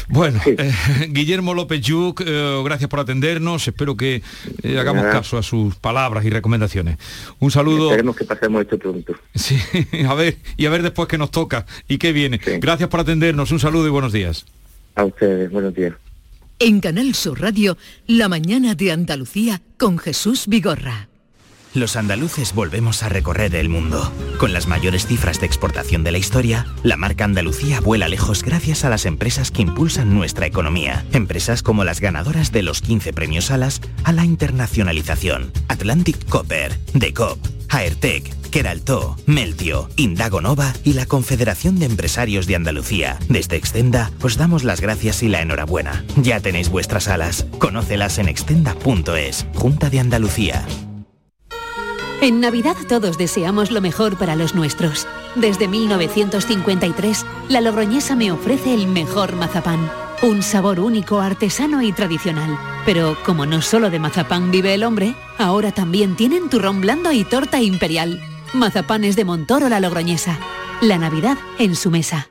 Bueno, 0.09 0.41
eh, 0.47 0.73
Guillermo 1.11 1.53
López 1.53 1.83
Yuc, 1.83 2.23
eh, 2.25 2.63
gracias 2.65 2.89
por 2.89 3.01
atendernos, 3.01 3.69
espero 3.69 3.95
que 3.95 4.23
eh, 4.63 4.79
hagamos 4.79 5.05
caso 5.05 5.37
a 5.37 5.43
sus 5.43 5.75
palabras 5.75 6.25
y 6.25 6.31
recomendaciones. 6.31 6.97
Un 7.41 7.51
saludo. 7.51 7.91
Esperemos 7.91 8.17
que 8.17 8.25
pasemos 8.25 8.63
esto 8.63 8.79
pronto. 8.79 9.15
Sí, 9.35 9.59
a 10.09 10.15
ver, 10.15 10.39
y 10.57 10.65
a 10.65 10.71
ver 10.71 10.83
después 10.83 11.09
qué 11.09 11.19
nos 11.19 11.31
toca 11.31 11.67
y 11.89 11.99
qué 11.99 12.13
viene. 12.13 12.41
Gracias 12.59 12.89
por 12.89 13.01
atendernos, 13.01 13.53
un 13.53 13.61
saludo 13.61 13.87
y 13.87 13.91
buenos 13.91 14.15
días. 14.15 14.47
A 14.99 15.05
ustedes, 15.05 15.49
buenos 15.53 15.75
días. 15.75 15.95
En 16.59 16.81
Canal 16.81 17.15
Sur 17.15 17.41
Radio, 17.41 17.79
La 18.09 18.29
Mañana 18.29 18.75
de 18.75 18.91
Andalucía 18.91 19.63
con 19.77 19.97
Jesús 19.97 20.49
Vigorra. 20.49 21.09
Los 21.73 21.95
andaluces 21.95 22.53
volvemos 22.53 23.05
a 23.05 23.09
recorrer 23.09 23.55
el 23.55 23.69
mundo. 23.69 24.11
Con 24.39 24.53
las 24.53 24.67
mayores 24.67 25.07
cifras 25.07 25.39
de 25.39 25.47
exportación 25.47 26.03
de 26.03 26.11
la 26.11 26.19
historia, 26.19 26.67
la 26.83 26.97
marca 26.97 27.25
Andalucía 27.25 27.81
vuela 27.81 28.09
lejos 28.09 28.43
gracias 28.43 28.85
a 28.85 28.91
las 28.91 29.07
empresas 29.07 29.53
que 29.53 29.63
impulsan 29.63 30.13
nuestra 30.13 30.47
economía. 30.47 31.05
Empresas 31.13 31.63
como 31.63 31.85
las 31.85 32.01
ganadoras 32.01 32.51
de 32.51 32.65
los 32.65 32.81
15 32.81 33.13
premios 33.13 33.53
Alas 33.53 33.81
a 34.03 34.13
la 34.13 34.25
internacionalización. 34.25 35.53
Atlantic 35.69 36.29
Copper, 36.29 36.77
Decop, 36.95 37.39
Aertec, 37.69 38.38
Keralto, 38.51 39.17
Meltio, 39.27 39.89
Indagonova 39.97 40.73
y 40.85 40.95
la 40.95 41.07
Confederación 41.07 41.79
de 41.79 41.87
Empresarios 41.87 42.47
de 42.47 42.57
Andalucía. 42.57 43.19
Desde 43.29 43.57
Extenda 43.57 44.11
os 44.23 44.37
damos 44.37 44.65
las 44.65 44.81
gracias 44.81 45.23
y 45.23 45.29
la 45.29 45.43
enhorabuena. 45.43 46.05
Ya 46.17 46.41
tenéis 46.41 46.69
vuestras 46.69 47.09
alas. 47.09 47.47
Conócelas 47.59 48.19
en 48.19 48.29
extenda.es. 48.29 49.47
Junta 49.55 49.91
de 49.91 50.01
Andalucía. 50.01 50.67
En 52.21 52.41
Navidad 52.41 52.77
todos 52.89 53.17
deseamos 53.17 53.71
lo 53.71 53.81
mejor 53.81 54.19
para 54.19 54.35
los 54.35 54.55
nuestros. 54.55 55.07
Desde 55.37 55.69
1953, 55.69 57.25
la 57.49 57.61
Logroñesa 57.61 58.17
me 58.17 58.33
ofrece 58.33 58.75
el 58.75 58.89
mejor 58.89 59.37
mazapán. 59.37 59.89
Un 60.23 60.43
sabor 60.43 60.81
único, 60.81 61.21
artesano 61.21 61.81
y 61.81 61.93
tradicional. 61.93 62.59
Pero 62.85 63.17
como 63.25 63.47
no 63.47 63.63
solo 63.63 63.89
de 63.89 64.01
mazapán 64.01 64.51
vive 64.51 64.75
el 64.75 64.83
hombre, 64.83 65.15
ahora 65.39 65.71
también 65.71 66.17
tienen 66.17 66.49
turrón 66.49 66.81
blando 66.81 67.13
y 67.13 67.23
torta 67.23 67.63
imperial. 67.63 68.21
Mazapanes 68.55 69.17
de 69.17 69.25
Montoro 69.25 69.69
la 69.69 69.81
Logroñesa. 69.81 70.39
La 70.81 70.99
Navidad 70.99 71.37
en 71.59 71.77
su 71.77 71.91
mesa. 71.91 72.31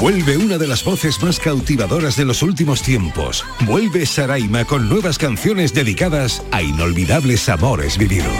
Vuelve 0.00 0.36
una 0.36 0.58
de 0.58 0.68
las 0.68 0.84
voces 0.84 1.20
más 1.24 1.40
cautivadoras 1.40 2.16
de 2.16 2.24
los 2.24 2.42
últimos 2.42 2.82
tiempos. 2.82 3.44
Vuelve 3.66 4.06
Saraima 4.06 4.64
con 4.64 4.88
nuevas 4.88 5.18
canciones 5.18 5.74
dedicadas 5.74 6.44
a 6.52 6.62
inolvidables 6.62 7.48
amores 7.48 7.98
vividos. 7.98 8.32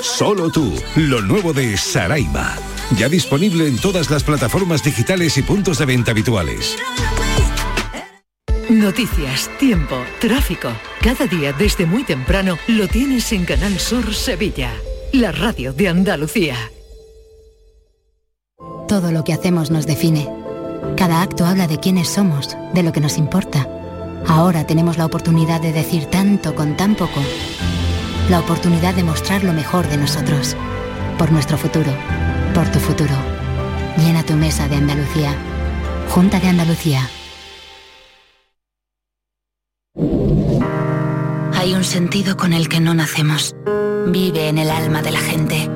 Solo 0.00 0.50
tú, 0.50 0.74
lo 0.96 1.20
nuevo 1.20 1.52
de 1.52 1.76
Saraima. 1.76 2.56
Ya 2.96 3.10
disponible 3.10 3.68
en 3.68 3.76
todas 3.76 4.10
las 4.10 4.24
plataformas 4.24 4.82
digitales 4.82 5.36
y 5.36 5.42
puntos 5.42 5.76
de 5.76 5.84
venta 5.84 6.12
habituales. 6.12 6.76
Noticias, 8.70 9.50
tiempo, 9.58 10.02
tráfico. 10.20 10.70
Cada 11.02 11.26
día 11.26 11.52
desde 11.52 11.84
muy 11.84 12.02
temprano 12.04 12.56
lo 12.66 12.88
tienes 12.88 13.30
en 13.32 13.44
Canal 13.44 13.78
Sur 13.78 14.14
Sevilla, 14.14 14.72
la 15.12 15.32
radio 15.32 15.74
de 15.74 15.88
Andalucía. 15.88 16.56
Todo 18.88 19.10
lo 19.10 19.24
que 19.24 19.32
hacemos 19.32 19.72
nos 19.72 19.84
define. 19.84 20.28
Cada 20.96 21.20
acto 21.20 21.44
habla 21.44 21.66
de 21.66 21.80
quiénes 21.80 22.08
somos, 22.08 22.56
de 22.72 22.84
lo 22.84 22.92
que 22.92 23.00
nos 23.00 23.18
importa. 23.18 23.68
Ahora 24.28 24.64
tenemos 24.64 24.96
la 24.96 25.06
oportunidad 25.06 25.60
de 25.60 25.72
decir 25.72 26.06
tanto 26.06 26.54
con 26.54 26.76
tan 26.76 26.94
poco. 26.94 27.20
La 28.30 28.38
oportunidad 28.38 28.94
de 28.94 29.02
mostrar 29.02 29.42
lo 29.42 29.52
mejor 29.52 29.88
de 29.88 29.96
nosotros. 29.96 30.56
Por 31.18 31.32
nuestro 31.32 31.58
futuro. 31.58 31.90
Por 32.54 32.68
tu 32.70 32.78
futuro. 32.78 33.14
Llena 33.98 34.22
tu 34.22 34.34
mesa 34.34 34.68
de 34.68 34.76
Andalucía. 34.76 35.34
Junta 36.10 36.38
de 36.38 36.48
Andalucía. 36.48 37.10
Hay 41.54 41.74
un 41.74 41.82
sentido 41.82 42.36
con 42.36 42.52
el 42.52 42.68
que 42.68 42.78
no 42.78 42.94
nacemos. 42.94 43.56
Vive 44.06 44.48
en 44.48 44.58
el 44.58 44.70
alma 44.70 45.02
de 45.02 45.10
la 45.10 45.18
gente 45.18 45.75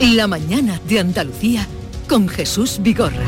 La 0.00 0.26
mañana 0.26 0.78
de 0.86 1.00
Andalucía 1.00 1.66
con 2.06 2.28
Jesús 2.28 2.78
Vigorra. 2.82 3.24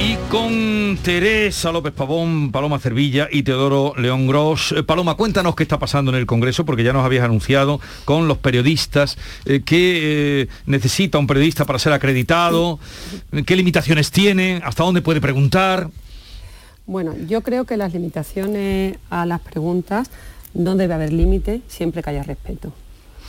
Y 0.00 0.16
con 0.30 0.96
Teresa 1.02 1.70
López 1.70 1.92
Pavón, 1.92 2.50
Paloma 2.50 2.78
Cervilla 2.78 3.28
y 3.30 3.42
Teodoro 3.42 3.92
León 3.98 4.26
Gross. 4.26 4.72
Eh, 4.72 4.82
Paloma, 4.82 5.14
cuéntanos 5.14 5.54
qué 5.54 5.62
está 5.64 5.78
pasando 5.78 6.10
en 6.10 6.16
el 6.16 6.24
Congreso, 6.24 6.64
porque 6.64 6.82
ya 6.82 6.94
nos 6.94 7.04
habías 7.04 7.24
anunciado 7.24 7.80
con 8.06 8.28
los 8.28 8.38
periodistas 8.38 9.18
eh, 9.44 9.60
qué 9.62 10.42
eh, 10.42 10.48
necesita 10.64 11.18
un 11.18 11.26
periodista 11.26 11.66
para 11.66 11.78
ser 11.78 11.92
acreditado, 11.92 12.78
qué 13.44 13.54
limitaciones 13.54 14.10
tiene, 14.10 14.62
hasta 14.64 14.84
dónde 14.84 15.02
puede 15.02 15.20
preguntar. 15.20 15.90
Bueno, 16.86 17.14
yo 17.28 17.42
creo 17.42 17.66
que 17.66 17.76
las 17.76 17.92
limitaciones 17.92 18.96
a 19.10 19.26
las 19.26 19.40
preguntas 19.40 20.10
no 20.54 20.76
debe 20.76 20.94
haber 20.94 21.12
límite 21.12 21.60
siempre 21.68 22.02
que 22.02 22.08
haya 22.08 22.22
respeto. 22.22 22.72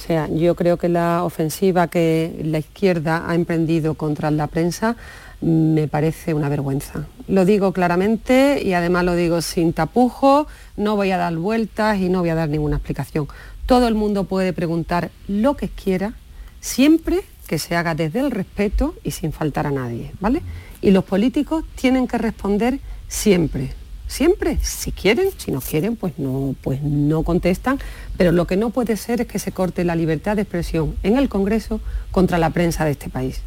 O 0.04 0.06
sea, 0.06 0.28
yo 0.28 0.54
creo 0.56 0.76
que 0.76 0.90
la 0.90 1.24
ofensiva 1.24 1.88
que 1.88 2.42
la 2.44 2.60
izquierda 2.60 3.24
ha 3.26 3.36
emprendido 3.36 3.94
contra 3.94 4.32
la 4.32 4.48
prensa 4.48 4.98
me 5.40 5.88
parece 5.88 6.34
una 6.34 6.50
vergüenza. 6.50 7.08
Lo 7.30 7.46
digo 7.46 7.72
claramente 7.72 8.62
y 8.62 8.74
además 8.74 9.06
lo 9.06 9.16
digo 9.16 9.42
sin 9.42 9.72
tapujo, 9.72 10.46
no 10.76 10.98
voy 10.98 11.12
a 11.12 11.18
dar 11.18 11.34
vueltas 11.38 12.00
y 12.00 12.10
no 12.10 12.20
voy 12.20 12.30
a 12.32 12.36
dar 12.36 12.50
ninguna 12.50 12.76
explicación. 12.76 13.30
Todo 13.66 13.88
el 13.88 13.96
mundo 13.96 14.26
puede 14.26 14.52
preguntar 14.52 15.10
lo 15.30 15.56
que 15.56 15.70
quiera, 15.70 16.16
siempre 16.60 17.22
que 17.48 17.58
se 17.58 17.78
haga 17.78 17.96
desde 17.96 18.20
el 18.20 18.32
respeto 18.32 18.96
y 19.06 19.12
sin 19.12 19.32
faltar 19.32 19.68
a 19.68 19.72
nadie, 19.72 20.12
¿vale? 20.20 20.42
Y 20.82 20.92
los 20.92 21.06
políticos 21.06 21.64
tienen 21.76 22.10
que 22.10 22.18
responder 22.18 22.82
siempre, 23.08 23.72
siempre, 24.14 24.60
si 24.62 24.92
quieren, 24.92 25.30
si 25.38 25.52
no 25.52 25.60
quieren, 25.60 25.96
pues 25.96 26.14
no, 26.18 26.56
pues 26.62 26.82
no 26.84 27.24
contestan, 27.24 27.80
pero 28.16 28.32
lo 28.32 28.46
que 28.46 28.58
no 28.58 28.70
puede 28.70 28.96
ser 28.96 29.22
es 29.22 29.28
que 29.28 29.40
se 29.40 29.52
corte 29.52 29.84
la 29.84 29.96
libertad 29.96 30.36
de 30.36 30.44
expresión 30.44 30.96
en 31.02 31.18
el 31.18 31.30
Congreso 31.30 31.82
contra 32.12 32.38
la 32.38 32.52
prensa 32.52 32.86
de 32.86 32.92
este 32.92 33.10
país. 33.10 33.42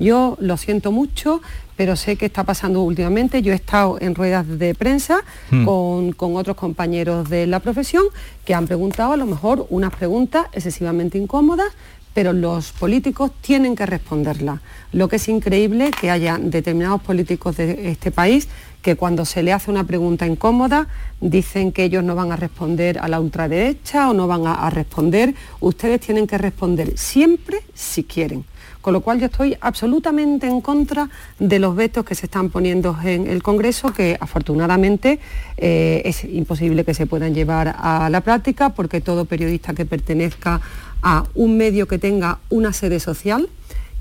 Yo 0.00 0.36
lo 0.40 0.56
siento 0.56 0.92
mucho, 0.92 1.40
pero 1.76 1.96
sé 1.96 2.16
que 2.16 2.26
está 2.26 2.44
pasando 2.44 2.82
últimamente. 2.82 3.42
Yo 3.42 3.52
he 3.52 3.56
estado 3.56 3.98
en 4.00 4.14
ruedas 4.14 4.46
de 4.46 4.74
prensa 4.74 5.24
Hmm. 5.50 5.64
con, 5.64 6.12
con 6.12 6.36
otros 6.36 6.56
compañeros 6.56 7.28
de 7.28 7.46
la 7.46 7.58
profesión 7.60 8.04
que 8.44 8.54
han 8.54 8.66
preguntado 8.66 9.12
a 9.12 9.16
lo 9.16 9.26
mejor 9.26 9.66
unas 9.70 9.92
preguntas 9.94 10.46
excesivamente 10.52 11.18
incómodas, 11.18 11.72
pero 12.18 12.32
los 12.32 12.72
políticos 12.72 13.30
tienen 13.40 13.76
que 13.76 13.86
responderlas. 13.86 14.58
Lo 14.90 15.06
que 15.06 15.14
es 15.14 15.28
increíble 15.28 15.92
que 15.92 16.10
haya 16.10 16.36
determinados 16.36 17.00
políticos 17.00 17.56
de 17.58 17.92
este 17.92 18.10
país 18.10 18.48
que 18.82 18.96
cuando 18.96 19.24
se 19.24 19.44
le 19.44 19.52
hace 19.52 19.70
una 19.70 19.84
pregunta 19.84 20.26
incómoda 20.26 20.88
dicen 21.20 21.70
que 21.70 21.84
ellos 21.84 22.02
no 22.02 22.16
van 22.16 22.32
a 22.32 22.36
responder 22.36 22.98
a 22.98 23.06
la 23.06 23.20
ultraderecha 23.20 24.10
o 24.10 24.14
no 24.14 24.26
van 24.26 24.48
a, 24.48 24.54
a 24.54 24.68
responder. 24.68 25.36
Ustedes 25.60 26.00
tienen 26.00 26.26
que 26.26 26.38
responder 26.38 26.98
siempre 26.98 27.60
si 27.72 28.02
quieren. 28.02 28.44
Con 28.80 28.94
lo 28.94 29.00
cual 29.00 29.18
yo 29.18 29.26
estoy 29.26 29.56
absolutamente 29.60 30.46
en 30.46 30.60
contra 30.60 31.10
de 31.38 31.58
los 31.58 31.74
vetos 31.74 32.04
que 32.04 32.14
se 32.14 32.26
están 32.26 32.48
poniendo 32.48 32.96
en 33.04 33.26
el 33.26 33.42
Congreso, 33.42 33.92
que 33.92 34.16
afortunadamente 34.20 35.18
eh, 35.56 36.02
es 36.04 36.24
imposible 36.24 36.84
que 36.84 36.94
se 36.94 37.06
puedan 37.06 37.34
llevar 37.34 37.74
a 37.76 38.08
la 38.08 38.20
práctica, 38.22 38.70
porque 38.70 39.00
todo 39.00 39.24
periodista 39.24 39.74
que 39.74 39.84
pertenezca 39.84 40.60
a 41.02 41.24
un 41.34 41.56
medio 41.56 41.86
que 41.88 41.98
tenga 41.98 42.38
una 42.50 42.72
sede 42.72 43.00
social, 43.00 43.48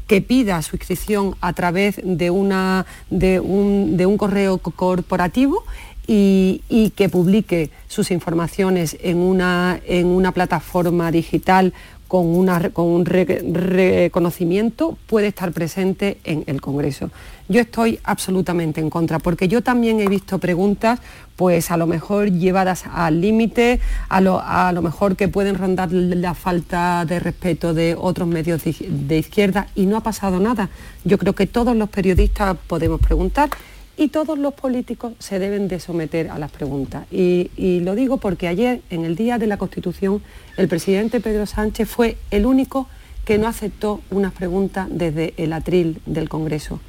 que 0.07 0.21
pida 0.21 0.61
su 0.61 0.75
inscripción 0.77 1.35
a 1.41 1.53
través 1.53 1.99
de, 2.03 2.29
una, 2.31 2.85
de, 3.09 3.39
un, 3.39 3.97
correo 4.17 4.57
co- 4.57 4.71
corporativo 4.71 5.63
y, 6.07 6.61
y 6.69 6.91
que 6.91 7.09
publique 7.09 7.69
sus 7.89 8.11
informaciones 8.11 8.95
en 9.01 9.17
una, 9.17 9.79
en 9.85 10.07
una 10.07 10.31
plataforma 10.31 11.11
digital 11.11 11.73
con, 12.07 12.25
un 12.25 13.05
re- 13.05 13.43
reconocimiento 13.51 14.97
puede 15.07 15.27
estar 15.27 15.51
presente 15.51 16.17
en 16.23 16.43
el 16.47 16.61
Congreso. 16.61 17.09
Yo 17.49 17.61
estoy 17.61 17.99
absolutamente 18.03 18.81
en 18.81 18.89
contra, 18.89 19.19
porque 19.19 19.47
yo 19.47 19.61
también 19.61 19.99
he 19.99 20.07
visto 20.07 20.37
preguntas, 20.37 20.99
pues 21.35 21.71
a 21.71 21.77
lo 21.77 21.87
mejor 21.87 22.29
llevadas 22.31 22.83
al 22.91 23.21
límite, 23.21 23.79
a 24.09 24.19
lo, 24.21 24.81
mejor 24.81 25.15
que 25.15 25.27
pueden 25.27 25.55
rondar 25.55 25.91
la 25.91 26.33
falta 26.33 27.05
de 27.05 27.19
respeto 27.19 27.73
de 27.73 27.95
otros 27.97 28.27
medios 28.27 28.63
de 28.63 29.17
izquierda 29.17 29.67
y 29.75 29.85
no 29.85 29.97
ha 29.97 30.01
pasado 30.01 30.39
nada. 30.39 30.69
Yo 31.05 31.17
creo 31.17 31.33
que 31.33 31.47
todos 31.47 31.75
los 31.75 31.89
periodistas 31.89 32.57
podemos 32.67 32.99
preguntar 32.99 33.49
y 33.97 34.09
todos 34.09 34.37
los 34.37 34.53
políticos 34.53 35.13
se 35.19 35.39
deben 35.39 35.67
de 35.67 35.79
someter 35.79 36.29
a 36.29 36.37
las 36.37 36.51
preguntas. 36.51 37.05
Y, 37.11 37.49
y 37.57 37.79
lo 37.79 37.95
digo 37.95 38.17
porque 38.17 38.47
ayer, 38.47 38.81
en 38.91 39.03
el 39.03 39.15
Día 39.15 39.39
de 39.39 39.47
la 39.47 39.57
Constitución, 39.57 40.21
el 40.55 40.67
presidente 40.67 41.19
Pedro 41.19 41.47
Sánchez 41.47 41.89
fue 41.89 42.17
el 42.29 42.45
único 42.45 42.87
que 43.25 43.37
no 43.37 43.47
aceptó 43.47 44.01
unas 44.11 44.31
preguntas 44.33 44.87
desde 44.89 45.33
el 45.37 45.51
atril 45.51 45.99
del 46.05 46.29
Congreso. 46.29 46.79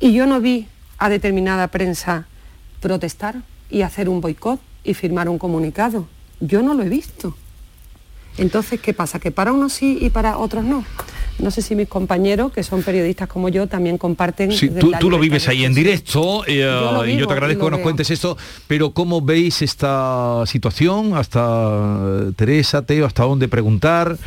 Y 0.00 0.12
yo 0.12 0.26
no 0.26 0.40
vi 0.40 0.66
a 0.96 1.08
determinada 1.08 1.68
prensa 1.68 2.26
protestar 2.80 3.42
y 3.70 3.82
hacer 3.82 4.08
un 4.08 4.20
boicot 4.20 4.60
y 4.84 4.94
firmar 4.94 5.28
un 5.28 5.38
comunicado. 5.38 6.08
Yo 6.40 6.62
no 6.62 6.74
lo 6.74 6.82
he 6.82 6.88
visto. 6.88 7.36
Entonces, 8.38 8.80
¿qué 8.80 8.94
pasa? 8.94 9.18
¿Que 9.18 9.30
para 9.30 9.52
unos 9.52 9.72
sí 9.72 9.98
y 10.00 10.10
para 10.10 10.38
otros 10.38 10.64
no? 10.64 10.84
No 11.38 11.52
sé 11.52 11.62
si 11.62 11.76
mis 11.76 11.88
compañeros, 11.88 12.52
que 12.52 12.62
son 12.64 12.82
periodistas 12.82 13.28
como 13.28 13.48
yo, 13.48 13.68
también 13.68 13.96
comparten... 13.96 14.50
Sí, 14.50 14.70
tú, 14.70 15.08
lo 15.08 15.18
vives 15.20 15.46
ahí 15.48 15.64
en 15.64 15.72
directo 15.72 16.44
eh, 16.46 16.62
lo 16.62 17.06
y 17.06 17.16
yo 17.16 17.26
te 17.26 17.32
agradezco 17.32 17.66
que 17.66 17.70
nos 17.70 17.78
veo. 17.78 17.84
cuentes 17.84 18.10
esto, 18.10 18.36
pero 18.66 18.90
¿cómo 18.90 19.20
veis 19.20 19.62
esta 19.62 20.42
situación? 20.46 21.14
Hasta 21.14 22.00
eh, 22.28 22.32
Teresa, 22.34 22.82
Teo, 22.82 23.06
hasta 23.06 23.22
dónde 23.22 23.46
preguntar. 23.46 24.18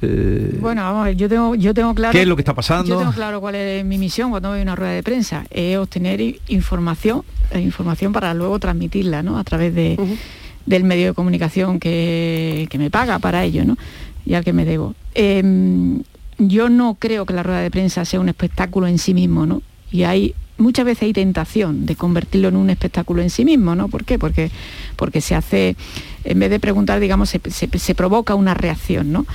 Eh, 0.00 0.56
Bueno, 0.60 0.82
vamos 0.82 1.02
a 1.02 1.04
ver, 1.04 1.16
yo 1.16 1.28
tengo, 1.28 1.54
yo 1.54 1.74
tengo 1.74 1.94
claro... 1.94 2.12
¿Qué 2.12 2.22
es 2.22 2.28
lo 2.28 2.34
que 2.34 2.42
está 2.42 2.54
pasando? 2.54 2.88
Yo 2.88 2.98
tengo 2.98 3.12
claro 3.12 3.40
cuál 3.40 3.54
es 3.56 3.84
mi 3.84 3.98
misión 3.98 4.30
cuando 4.30 4.48
voy 4.48 4.60
a 4.60 4.62
una 4.62 4.74
rueda 4.74 4.92
de 4.92 5.02
prensa, 5.02 5.44
es 5.50 5.76
obtener 5.76 6.22
información, 6.48 7.24
información 7.54 8.14
para 8.14 8.32
luego 8.32 8.58
transmitirla, 8.58 9.22
¿no? 9.22 9.38
A 9.38 9.44
través 9.44 9.74
de, 9.74 9.98
del 10.64 10.84
medio 10.84 11.08
de 11.08 11.12
comunicación 11.14 11.78
que, 11.78 12.68
que 12.70 12.78
me 12.78 12.90
paga 12.90 13.18
para 13.18 13.44
ello, 13.44 13.66
¿no? 13.66 13.76
Y 14.24 14.32
al 14.32 14.44
que 14.44 14.54
me 14.54 14.64
debo. 14.64 14.94
Em, 15.18 16.02
yo 16.36 16.68
no 16.68 16.96
creo 16.98 17.24
que 17.24 17.32
la 17.32 17.42
rueda 17.42 17.60
de 17.60 17.70
prensa 17.70 18.04
sea 18.04 18.20
un 18.20 18.28
espectáculo 18.28 18.86
en 18.86 18.98
sí 18.98 19.14
mismo, 19.14 19.46
¿no? 19.46 19.62
Y 19.90 20.02
hay 20.02 20.34
muchas 20.58 20.84
veces 20.84 21.04
hay 21.04 21.12
tentación 21.14 21.86
de 21.86 21.96
convertirlo 21.96 22.48
en 22.48 22.56
un 22.56 22.68
espectáculo 22.68 23.22
en 23.22 23.30
sí 23.30 23.46
mismo, 23.46 23.74
¿no? 23.74 23.88
¿Por 23.88 24.04
qué? 24.04 24.18
Porque, 24.18 24.50
porque 24.96 25.22
se 25.22 25.34
hace, 25.34 25.74
en 26.24 26.38
vez 26.38 26.50
de 26.50 26.60
preguntar, 26.60 27.00
digamos, 27.00 27.30
se, 27.30 27.94
provoca 27.94 28.34
una 28.34 28.52
reacción, 28.52 29.10
¿no? 29.10 29.26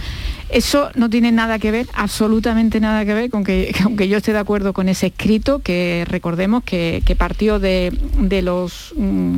Eso 0.50 0.92
no 0.94 1.10
tiene 1.10 1.32
nada 1.32 1.58
que 1.58 1.72
ver, 1.72 1.88
absolutamente 1.94 2.80
nada 2.80 3.04
que 3.04 3.14
ver 3.16 3.30
con 3.32 3.44
que, 3.44 3.74
que 3.76 3.84
aunque 3.84 4.08
yo 4.08 4.18
esté 4.18 4.34
de 4.34 4.40
acuerdo 4.40 4.74
con 4.74 4.88
ese 4.88 5.08
escrito, 5.08 5.60
que 5.60 6.06
recordemos 6.08 6.64
que, 6.64 7.16
partió 7.18 7.60
de, 7.60 7.92
de 8.20 8.42
los... 8.44 8.94
mm, 8.96 9.38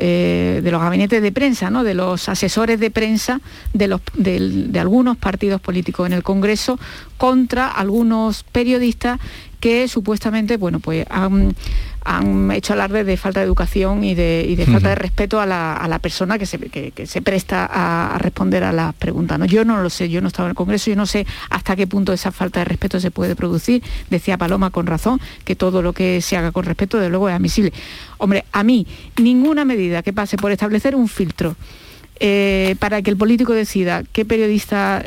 eh, 0.00 0.60
de 0.62 0.70
los 0.70 0.80
gabinetes 0.80 1.20
de 1.20 1.32
prensa, 1.32 1.70
¿no? 1.70 1.82
de 1.82 1.94
los 1.94 2.28
asesores 2.28 2.78
de 2.78 2.92
prensa 2.92 3.40
de, 3.72 3.88
los, 3.88 4.00
de 4.14 4.78
algunos 4.78 5.16
partidos 5.16 5.60
políticos 5.60 6.06
en 6.06 6.12
el 6.12 6.22
Congreso 6.22 6.78
contra 7.16 7.66
algunos 7.66 8.44
periodistas 8.44 9.18
que 9.60 9.88
supuestamente, 9.88 10.56
bueno, 10.56 10.80
pues 10.80 11.06
han, 11.10 11.54
han 12.04 12.50
hecho 12.52 12.72
alarde 12.72 13.04
de 13.04 13.16
falta 13.16 13.40
de 13.40 13.46
educación 13.46 14.04
y 14.04 14.14
de, 14.14 14.44
y 14.48 14.56
de 14.56 14.66
falta 14.66 14.90
de 14.90 14.94
respeto 14.94 15.40
a 15.40 15.46
la, 15.46 15.74
a 15.74 15.88
la 15.88 15.98
persona 15.98 16.38
que 16.38 16.46
se, 16.46 16.58
que, 16.58 16.92
que 16.92 17.06
se 17.06 17.22
presta 17.22 17.66
a, 17.66 18.14
a 18.14 18.18
responder 18.18 18.64
a 18.64 18.72
las 18.72 18.94
preguntas. 18.94 19.38
¿no? 19.38 19.46
Yo 19.46 19.64
no 19.64 19.82
lo 19.82 19.90
sé, 19.90 20.08
yo 20.08 20.20
no 20.20 20.28
estaba 20.28 20.48
en 20.48 20.50
el 20.50 20.56
Congreso, 20.56 20.90
yo 20.90 20.96
no 20.96 21.06
sé 21.06 21.26
hasta 21.50 21.76
qué 21.76 21.86
punto 21.86 22.12
esa 22.12 22.30
falta 22.30 22.60
de 22.60 22.64
respeto 22.64 23.00
se 23.00 23.10
puede 23.10 23.34
producir. 23.34 23.82
Decía 24.10 24.38
Paloma 24.38 24.70
con 24.70 24.86
razón 24.86 25.20
que 25.44 25.56
todo 25.56 25.82
lo 25.82 25.92
que 25.92 26.20
se 26.20 26.36
haga 26.36 26.52
con 26.52 26.64
respeto, 26.64 26.98
de 26.98 27.08
luego, 27.08 27.28
es 27.28 27.34
admisible. 27.34 27.72
Hombre, 28.18 28.44
a 28.52 28.62
mí, 28.62 28.86
ninguna 29.16 29.64
medida 29.64 30.02
que 30.02 30.12
pase 30.12 30.36
por 30.36 30.52
establecer 30.52 30.94
un 30.94 31.08
filtro 31.08 31.56
eh, 32.20 32.76
para 32.78 33.02
que 33.02 33.10
el 33.10 33.16
político 33.16 33.52
decida 33.52 34.02
qué 34.12 34.24
periodista 34.24 35.04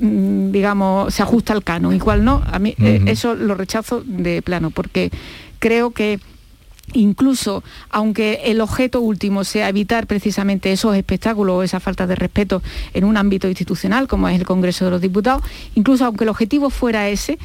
mm, 0.00 0.50
digamos, 0.50 1.14
se 1.14 1.22
ajusta 1.22 1.52
al 1.52 1.62
canon 1.62 1.94
y 1.94 1.98
cuál 1.98 2.24
no, 2.24 2.42
a 2.46 2.58
mí 2.58 2.74
eh, 2.78 3.02
eso 3.06 3.34
lo 3.34 3.54
rechazo 3.54 4.02
de 4.04 4.42
plano, 4.42 4.70
porque 4.70 5.10
creo 5.58 5.90
que 5.90 6.18
incluso 6.92 7.62
aunque 7.90 8.40
el 8.46 8.60
objeto 8.60 9.00
último 9.00 9.44
sea 9.44 9.68
evitar 9.68 10.06
precisamente 10.06 10.72
esos 10.72 10.96
espectáculos 10.96 11.56
o 11.56 11.62
esa 11.62 11.80
falta 11.80 12.06
de 12.06 12.16
respeto 12.16 12.62
en 12.94 13.04
un 13.04 13.16
ámbito 13.16 13.48
institucional 13.48 14.08
como 14.08 14.28
es 14.28 14.38
el 14.38 14.46
Congreso 14.46 14.86
de 14.86 14.90
los 14.90 15.00
Diputados, 15.00 15.42
incluso 15.74 16.04
aunque 16.04 16.24
el 16.24 16.30
objetivo 16.30 16.70
fuera 16.70 17.08
ese, 17.08 17.38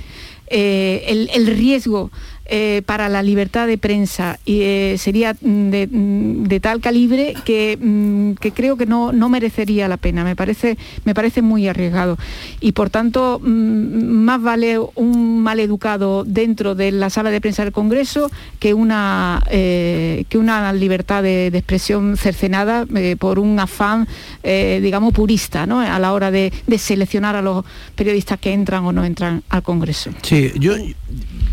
eh, 0.48 1.04
el, 1.08 1.30
el 1.34 1.48
riesgo 1.48 2.12
eh, 2.48 2.84
para 2.86 3.10
la 3.10 3.24
libertad 3.24 3.66
de 3.66 3.80
prensa 3.80 4.38
y, 4.46 4.62
eh, 4.62 4.98
sería 5.00 5.34
mm, 5.34 5.70
de, 5.72 5.88
mm, 5.88 6.44
de 6.44 6.60
tal 6.60 6.80
calibre 6.80 7.34
que, 7.44 7.76
mm, 7.82 8.34
que 8.34 8.52
creo 8.52 8.78
que 8.78 8.86
no, 8.86 9.12
no 9.12 9.30
merecería 9.30 9.88
la 9.88 9.98
pena. 9.98 10.24
Me 10.24 10.36
parece, 10.36 10.78
me 11.06 11.16
parece 11.16 11.42
muy 11.42 11.68
arriesgado. 11.68 12.18
Y 12.60 12.74
por 12.74 12.92
tanto, 12.92 13.40
más 13.40 14.42
vale 14.42 14.78
un 14.78 15.42
mal 15.42 15.60
educado 15.60 16.24
dentro 16.24 16.76
de 16.76 16.92
la 16.92 17.10
sala 17.10 17.32
de 17.32 17.42
prensa 17.42 17.64
del 17.64 17.74
Congreso 17.74 18.30
que 18.60 18.76
una, 18.76 19.42
eh, 19.50 20.26
que 20.30 20.38
una 20.38 20.72
libertad 20.72 21.24
de, 21.24 21.48
expresión 21.48 22.16
cercenada 22.16 22.86
por 23.18 23.40
un 23.40 23.60
afán, 23.60 24.08
digamos, 24.44 25.14
purista, 25.14 25.66
¿no? 25.66 25.80
a 25.80 25.98
la 25.98 26.14
hora 26.14 26.30
de, 26.30 26.54
de 26.68 26.78
seleccionar 26.78 27.36
a 27.36 27.42
los 27.42 27.66
periodistas 27.96 28.40
que 28.40 28.54
entran 28.54 28.86
o 28.86 28.92
no 28.92 29.04
entran 29.04 29.42
al 29.50 29.64
Congreso. 29.64 30.12
Sí, 30.22 30.52
yo 30.60 30.76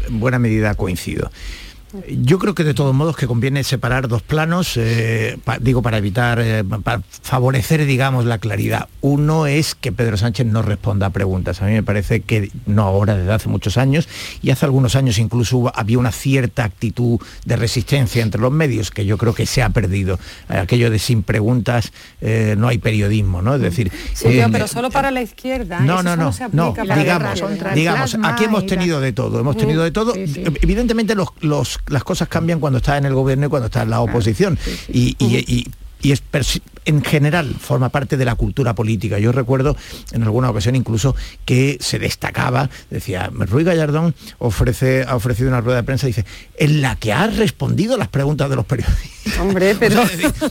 en 0.08 0.20
buena 0.20 0.38
medida 0.38 0.74
coincido. 0.74 1.30
Yo 2.08 2.38
creo 2.38 2.54
que 2.54 2.64
de 2.64 2.74
todos 2.74 2.94
modos 2.94 3.16
que 3.16 3.26
conviene 3.26 3.64
separar 3.64 4.08
dos 4.08 4.22
planos, 4.22 4.76
eh, 4.76 5.38
pa- 5.44 5.58
digo 5.58 5.82
para 5.82 5.98
evitar, 5.98 6.40
eh, 6.40 6.64
para 6.82 7.02
favorecer, 7.22 7.84
digamos, 7.86 8.24
la 8.24 8.38
claridad. 8.38 8.88
Uno 9.00 9.46
es 9.46 9.74
que 9.74 9.92
Pedro 9.92 10.16
Sánchez 10.16 10.46
no 10.46 10.62
responda 10.62 11.06
a 11.06 11.10
preguntas. 11.10 11.60
A 11.62 11.66
mí 11.66 11.72
me 11.72 11.82
parece 11.82 12.20
que 12.20 12.50
no 12.66 12.82
ahora, 12.84 13.16
desde 13.16 13.32
hace 13.32 13.48
muchos 13.48 13.76
años, 13.78 14.08
y 14.42 14.50
hace 14.50 14.64
algunos 14.64 14.96
años 14.96 15.18
incluso 15.18 15.70
había 15.74 15.98
una 15.98 16.12
cierta 16.12 16.64
actitud 16.64 17.20
de 17.44 17.56
resistencia 17.56 18.22
entre 18.22 18.40
los 18.40 18.52
medios 18.52 18.90
que 18.90 19.04
yo 19.04 19.18
creo 19.18 19.34
que 19.34 19.46
se 19.46 19.62
ha 19.62 19.68
perdido. 19.70 20.18
Eh, 20.48 20.56
aquello 20.58 20.90
de 20.90 20.98
sin 20.98 21.22
preguntas 21.22 21.92
eh, 22.20 22.54
no 22.56 22.68
hay 22.68 22.78
periodismo, 22.78 23.42
¿no? 23.42 23.54
Es 23.54 23.60
decir, 23.60 23.90
Sí, 24.14 24.40
pero 24.50 24.66
solo 24.68 24.90
para 24.90 25.10
la 25.10 25.22
izquierda. 25.22 25.80
no, 25.80 25.94
Eso 25.94 26.02
no, 26.04 26.16
no, 26.16 26.32
se 26.32 26.44
no, 26.52 26.74
digamos, 26.96 27.42
digamos, 27.74 28.16
aquí 28.22 28.44
hemos 28.44 28.66
tenido 28.66 29.00
de 29.00 29.12
todo, 29.12 29.40
hemos 29.40 29.56
tenido 29.56 29.82
de 29.84 29.90
todo. 29.90 30.14
Evidentemente 30.16 31.14
los, 31.14 31.28
los- 31.40 31.78
las 31.88 32.04
cosas 32.04 32.28
cambian 32.28 32.60
cuando 32.60 32.78
está 32.78 32.96
en 32.98 33.04
el 33.06 33.14
gobierno 33.14 33.46
y 33.46 33.48
cuando 33.48 33.66
está 33.66 33.82
en 33.82 33.90
la 33.90 34.00
oposición. 34.00 34.58
Y, 34.88 35.16
y- 35.18 35.36
y- 35.46 35.66
y 36.04 36.10
es 36.10 36.20
persi- 36.32 36.62
en 36.84 37.00
general 37.04 37.54
forma 37.60 37.88
parte 37.90 38.16
de 38.16 38.24
la 38.24 38.34
cultura 38.34 38.74
política. 38.74 39.20
Yo 39.20 39.30
recuerdo 39.30 39.76
en 40.10 40.24
alguna 40.24 40.50
ocasión 40.50 40.74
incluso 40.74 41.14
que 41.44 41.78
se 41.80 42.00
destacaba, 42.00 42.70
decía, 42.90 43.30
Ruy 43.32 43.62
Gallardón 43.62 44.12
ofrece, 44.38 45.04
ha 45.06 45.14
ofrecido 45.14 45.48
una 45.48 45.60
rueda 45.60 45.76
de 45.76 45.84
prensa, 45.84 46.08
dice, 46.08 46.24
en 46.58 46.82
la 46.82 46.96
que 46.96 47.12
ha 47.12 47.28
respondido 47.28 47.96
las 47.96 48.08
preguntas 48.08 48.50
de 48.50 48.56
los 48.56 48.64
periodistas. 48.66 49.11
Hombre, 49.40 49.76
pero... 49.78 50.02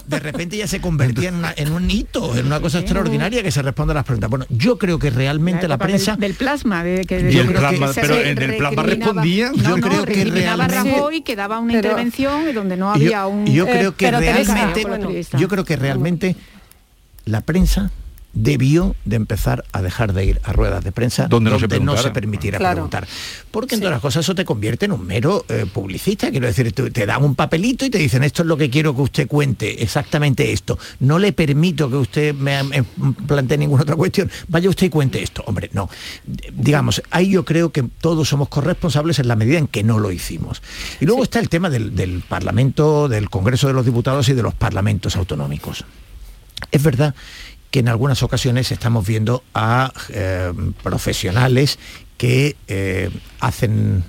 de 0.08 0.20
repente 0.20 0.58
ya 0.58 0.68
se 0.68 0.80
convertía 0.82 1.30
en, 1.30 1.36
una- 1.36 1.54
en 1.56 1.72
un 1.72 1.90
hito, 1.90 2.36
en 2.38 2.46
una 2.48 2.60
cosa 2.60 2.80
extraordinaria 2.80 3.44
que 3.44 3.52
se 3.52 3.62
responde 3.62 3.92
a 3.92 3.96
las 3.96 4.04
preguntas. 4.06 4.30
Bueno, 4.30 4.46
yo 4.50 4.78
creo 4.78 4.98
que 5.00 5.10
realmente 5.10 5.68
la 5.68 5.78
del- 5.78 5.88
prensa... 5.88 6.16
del, 6.16 6.34
plasma 6.36 6.84
de 6.84 7.06
que 7.06 7.32
Yo 7.32 7.44
de- 7.44 7.54
creo 7.54 7.70
que- 7.70 7.78
que 7.80 8.02
pero 8.02 8.16
en 8.22 8.42
el 8.42 8.58
plasma 8.58 8.84
respondía. 8.84 9.52
no, 9.52 9.56
Yo 9.64 9.78
no, 9.78 9.88
creo 9.88 10.06
que 10.06 10.24
realmente- 10.26 10.76
Rajoy 10.76 11.22
que 11.22 11.36
daba 11.36 11.60
una 11.60 11.74
Pero- 11.74 11.90
intervención 11.90 12.54
donde 12.54 12.78
no 12.78 12.92
había 12.92 13.10
yo, 13.24 13.30
un 13.30 13.46
yo 13.46 13.66
creo 13.66 13.96
que 13.96 14.06
pero 14.06 14.20
Teresa, 14.20 14.54
realmente 14.54 15.26
yo 15.38 15.48
creo 15.48 15.66
que 15.66 15.76
realmente 15.76 16.36
la 17.26 17.42
prensa 17.42 17.92
debió 18.34 18.96
de 19.06 19.18
empezar 19.18 19.66
a 19.74 19.82
dejar 19.82 20.14
de 20.14 20.26
ir 20.26 20.42
a 20.44 20.54
ruedas 20.54 20.84
de 20.84 20.92
prensa 20.92 21.28
Donde 21.28 21.50
no 21.50 21.58
se 21.58 21.64
no 21.64 21.70
preguntara. 21.70 22.02
se 22.02 22.12
permitiera 22.12 22.58
Claro. 22.60 22.76
preguntar. 22.76 23.08
Porque 23.52 23.76
en 23.76 23.82
todas 23.82 23.92
las 23.94 24.02
cosas 24.02 24.26
eso 24.26 24.34
te 24.36 24.46
convierte 24.46 24.86
en 24.86 24.94
un 24.94 25.06
mero 25.06 25.46
eh, 25.50 25.66
publicista. 25.72 26.32
Quiero 26.32 26.48
decir, 26.48 26.72
te 26.72 27.06
dan 27.06 27.24
un 27.24 27.36
papelito 27.36 27.86
y 27.86 27.90
te 27.90 27.98
dicen 27.98 28.24
esto 28.24 28.44
es 28.44 28.48
lo 28.48 28.56
que 28.58 28.70
quiero 28.70 28.96
que 28.96 29.02
usted 29.02 29.28
cuente, 29.28 29.84
exactamente 29.84 30.52
esto. 30.54 30.80
No 31.02 31.20
le 31.20 31.34
permito 31.34 31.90
que 31.90 31.98
usted 31.98 32.34
me, 32.34 32.64
me 32.64 32.84
plantee 33.28 33.58
ninguna 33.58 33.84
otra 33.84 33.96
cuestión. 33.96 34.32
Vaya 34.48 34.70
usted 34.70 34.88
y 34.88 34.90
cuente 34.90 35.22
esto. 35.22 35.44
Hombre, 35.46 35.70
no. 35.74 35.90
Digamos, 36.54 37.02
ahí 37.12 37.32
yo 37.32 37.44
creo 37.46 37.72
que 37.72 37.84
todos 37.84 38.30
somos 38.30 38.48
corresponsables 38.48 39.20
en 39.20 39.28
la 39.28 39.36
medida 39.36 39.58
en 39.58 39.68
que 39.68 39.84
no 39.84 40.00
lo 40.00 40.12
hicimos. 40.12 40.62
Y 41.00 41.06
luego 41.06 41.24
está 41.24 41.40
el 41.40 41.50
tema 41.50 41.70
del, 41.70 41.96
del 41.96 42.22
Parlamento, 42.22 43.10
del 43.10 43.30
Congreso 43.30 43.68
de 43.68 43.74
los 43.74 43.86
Diputados 43.86 44.30
y 44.30 44.34
de 44.34 44.44
los 44.44 44.54
parlamentos 44.54 45.16
autonómicos. 45.18 45.84
Es 46.72 46.84
verdad 46.84 47.14
que 47.72 47.80
en 47.80 47.88
algunas 47.88 48.22
ocasiones 48.22 48.72
estamos 48.72 49.08
viendo 49.08 49.44
a 49.54 49.92
eh, 50.10 50.54
profesionales 50.84 51.80
que 52.18 52.56
eh, 52.68 53.10
hacen 53.40 54.04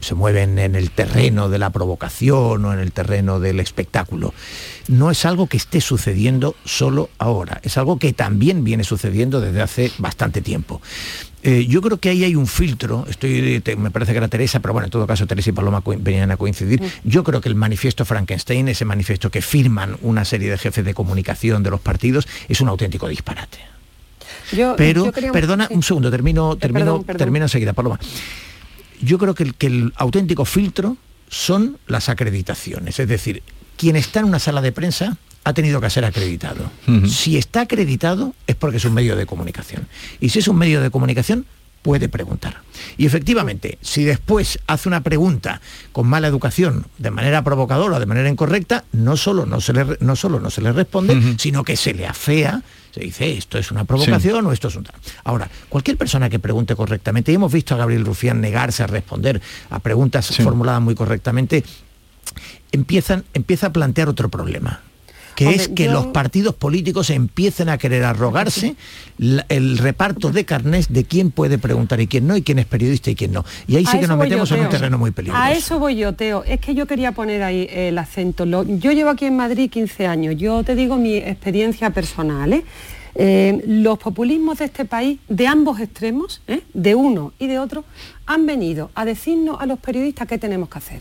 se 0.00 0.14
mueven 0.14 0.58
en 0.58 0.74
el 0.74 0.90
terreno 0.90 1.48
de 1.50 1.58
la 1.58 1.70
provocación 1.70 2.64
o 2.64 2.72
en 2.72 2.78
el 2.78 2.92
terreno 2.92 3.40
del 3.40 3.60
espectáculo. 3.60 4.32
No 4.88 5.10
es 5.10 5.24
algo 5.26 5.46
que 5.48 5.56
esté 5.58 5.80
sucediendo 5.80 6.54
solo 6.64 7.10
ahora, 7.18 7.60
es 7.62 7.76
algo 7.76 7.98
que 7.98 8.12
también 8.12 8.64
viene 8.64 8.84
sucediendo 8.84 9.40
desde 9.40 9.60
hace 9.60 9.92
bastante 9.98 10.40
tiempo. 10.40 10.80
Eh, 11.42 11.66
yo 11.66 11.82
creo 11.82 11.98
que 11.98 12.08
ahí 12.08 12.24
hay 12.24 12.36
un 12.36 12.46
filtro, 12.46 13.04
estoy, 13.06 13.60
te- 13.60 13.76
me 13.76 13.90
parece 13.90 14.12
que 14.12 14.18
era 14.18 14.28
Teresa, 14.28 14.60
pero 14.60 14.72
bueno, 14.72 14.86
en 14.86 14.90
todo 14.90 15.06
caso 15.06 15.26
Teresa 15.26 15.50
y 15.50 15.52
Paloma 15.52 15.82
co- 15.82 15.94
venían 15.98 16.30
a 16.30 16.38
coincidir. 16.38 16.80
Yo 17.04 17.22
creo 17.22 17.42
que 17.42 17.50
el 17.50 17.54
manifiesto 17.54 18.06
Frankenstein, 18.06 18.68
ese 18.68 18.86
manifiesto 18.86 19.30
que 19.30 19.42
firman 19.42 19.98
una 20.00 20.24
serie 20.24 20.50
de 20.50 20.56
jefes 20.56 20.86
de 20.86 20.94
comunicación 20.94 21.62
de 21.62 21.68
los 21.70 21.80
partidos, 21.82 22.26
es 22.48 22.62
un 22.62 22.68
auténtico 22.70 23.08
disparate. 23.08 23.58
Yo- 24.52 24.74
Pero, 24.76 25.04
yo 25.04 25.12
quería- 25.12 25.32
perdona, 25.32 25.66
sí. 25.68 25.74
un 25.74 25.82
segundo, 25.82 26.10
termino, 26.10 26.56
termino, 26.56 26.84
perdón, 26.86 27.04
perdón. 27.04 27.18
termino 27.18 27.44
enseguida, 27.44 27.74
Paloma. 27.74 27.98
Yo 29.00 29.18
creo 29.18 29.34
que 29.34 29.44
el, 29.44 29.54
que 29.54 29.66
el 29.66 29.92
auténtico 29.96 30.44
filtro 30.44 30.96
son 31.28 31.78
las 31.86 32.08
acreditaciones, 32.08 33.00
es 33.00 33.08
decir, 33.08 33.42
quien 33.76 33.96
está 33.96 34.20
en 34.20 34.26
una 34.26 34.38
sala 34.38 34.60
de 34.60 34.72
prensa 34.72 35.16
ha 35.44 35.52
tenido 35.52 35.80
que 35.80 35.90
ser 35.90 36.04
acreditado. 36.04 36.70
Si 37.06 37.36
está 37.36 37.62
acreditado 37.62 38.34
es 38.46 38.56
porque 38.56 38.78
es 38.78 38.84
un 38.84 38.94
medio 38.94 39.14
de 39.14 39.26
comunicación. 39.26 39.86
Y 40.20 40.30
si 40.30 40.38
es 40.38 40.48
un 40.48 40.56
medio 40.56 40.80
de 40.80 40.90
comunicación, 40.90 41.44
puede 41.82 42.08
preguntar. 42.08 42.62
Y 42.96 43.04
efectivamente, 43.04 43.76
si 43.82 44.04
después 44.04 44.58
hace 44.66 44.88
una 44.88 45.02
pregunta 45.02 45.60
con 45.92 46.06
mala 46.06 46.28
educación, 46.28 46.86
de 46.96 47.10
manera 47.10 47.44
provocadora, 47.44 48.00
de 48.00 48.06
manera 48.06 48.30
incorrecta, 48.30 48.84
no 48.92 49.18
solo 49.18 49.44
no 49.44 49.60
se 49.60 49.74
le, 49.74 49.98
no 50.00 50.16
solo 50.16 50.40
no 50.40 50.48
se 50.48 50.62
le 50.62 50.72
responde, 50.72 51.36
sino 51.38 51.62
que 51.62 51.76
se 51.76 51.92
le 51.92 52.06
afea, 52.06 52.62
se 52.94 53.00
dice 53.00 53.36
esto 53.36 53.58
es 53.58 53.72
una 53.72 53.84
provocación 53.84 54.46
o 54.46 54.52
esto 54.52 54.68
es 54.68 54.76
un. 54.76 54.86
Ahora, 55.24 55.50
cualquier 55.68 55.96
persona 55.96 56.30
que 56.30 56.38
pregunte 56.38 56.76
correctamente, 56.76 57.32
y 57.32 57.34
hemos 57.34 57.52
visto 57.52 57.74
a 57.74 57.78
Gabriel 57.78 58.04
Rufián 58.04 58.40
negarse 58.40 58.84
a 58.84 58.86
responder 58.86 59.42
a 59.70 59.80
preguntas 59.80 60.36
formuladas 60.36 60.80
muy 60.80 60.94
correctamente, 60.94 61.64
empiezan, 62.70 63.24
empieza 63.34 63.66
a 63.68 63.72
plantear 63.72 64.08
otro 64.08 64.28
problema 64.28 64.80
que 65.34 65.46
Hombre, 65.46 65.62
es 65.62 65.68
que 65.68 65.84
yo- 65.84 65.92
los 65.92 66.06
partidos 66.06 66.54
políticos 66.54 67.10
empiecen 67.10 67.68
a 67.68 67.78
querer 67.78 68.04
arrogarse 68.04 68.76
la- 69.18 69.44
el 69.48 69.78
reparto 69.78 70.30
de 70.30 70.44
carnés 70.44 70.92
de 70.92 71.04
quién 71.04 71.30
puede 71.30 71.58
preguntar 71.58 72.00
y 72.00 72.06
quién 72.06 72.26
no, 72.26 72.36
y 72.36 72.42
quién 72.42 72.58
es 72.58 72.66
periodista 72.66 73.10
y 73.10 73.14
quién 73.14 73.32
no. 73.32 73.44
Y 73.66 73.76
ahí 73.76 73.84
A 73.86 73.90
sí 73.92 73.98
que 73.98 74.06
nos 74.06 74.16
yo, 74.18 74.22
metemos 74.24 74.50
en 74.52 74.60
un 74.60 74.68
terreno 74.68 74.98
muy 74.98 75.10
peligroso. 75.10 75.42
A 75.42 75.52
eso 75.52 75.78
voy 75.78 75.96
yo, 75.96 76.12
Teo. 76.14 76.44
Es 76.44 76.60
que 76.60 76.74
yo 76.74 76.86
quería 76.86 77.12
poner 77.12 77.42
ahí 77.42 77.68
el 77.70 77.98
acento. 77.98 78.44
Yo 78.44 78.92
llevo 78.92 79.10
aquí 79.10 79.24
en 79.26 79.36
Madrid 79.36 79.70
15 79.70 80.06
años. 80.06 80.36
Yo 80.36 80.62
te 80.64 80.74
digo 80.74 80.96
mi 80.96 81.16
experiencia 81.16 81.90
personal. 81.90 82.52
¿eh? 82.52 82.64
Eh, 83.16 83.62
los 83.68 83.98
populismos 83.98 84.58
de 84.58 84.64
este 84.64 84.84
país, 84.84 85.20
de 85.28 85.46
ambos 85.46 85.78
extremos, 85.78 86.42
¿eh? 86.48 86.62
de 86.74 86.94
uno 86.96 87.32
y 87.38 87.46
de 87.46 87.60
otro, 87.60 87.84
han 88.26 88.44
venido 88.44 88.90
a 88.96 89.04
decirnos 89.04 89.58
a 89.60 89.66
los 89.66 89.78
periodistas 89.78 90.26
qué 90.26 90.36
tenemos 90.38 90.68
que 90.68 90.78
hacer. 90.78 91.00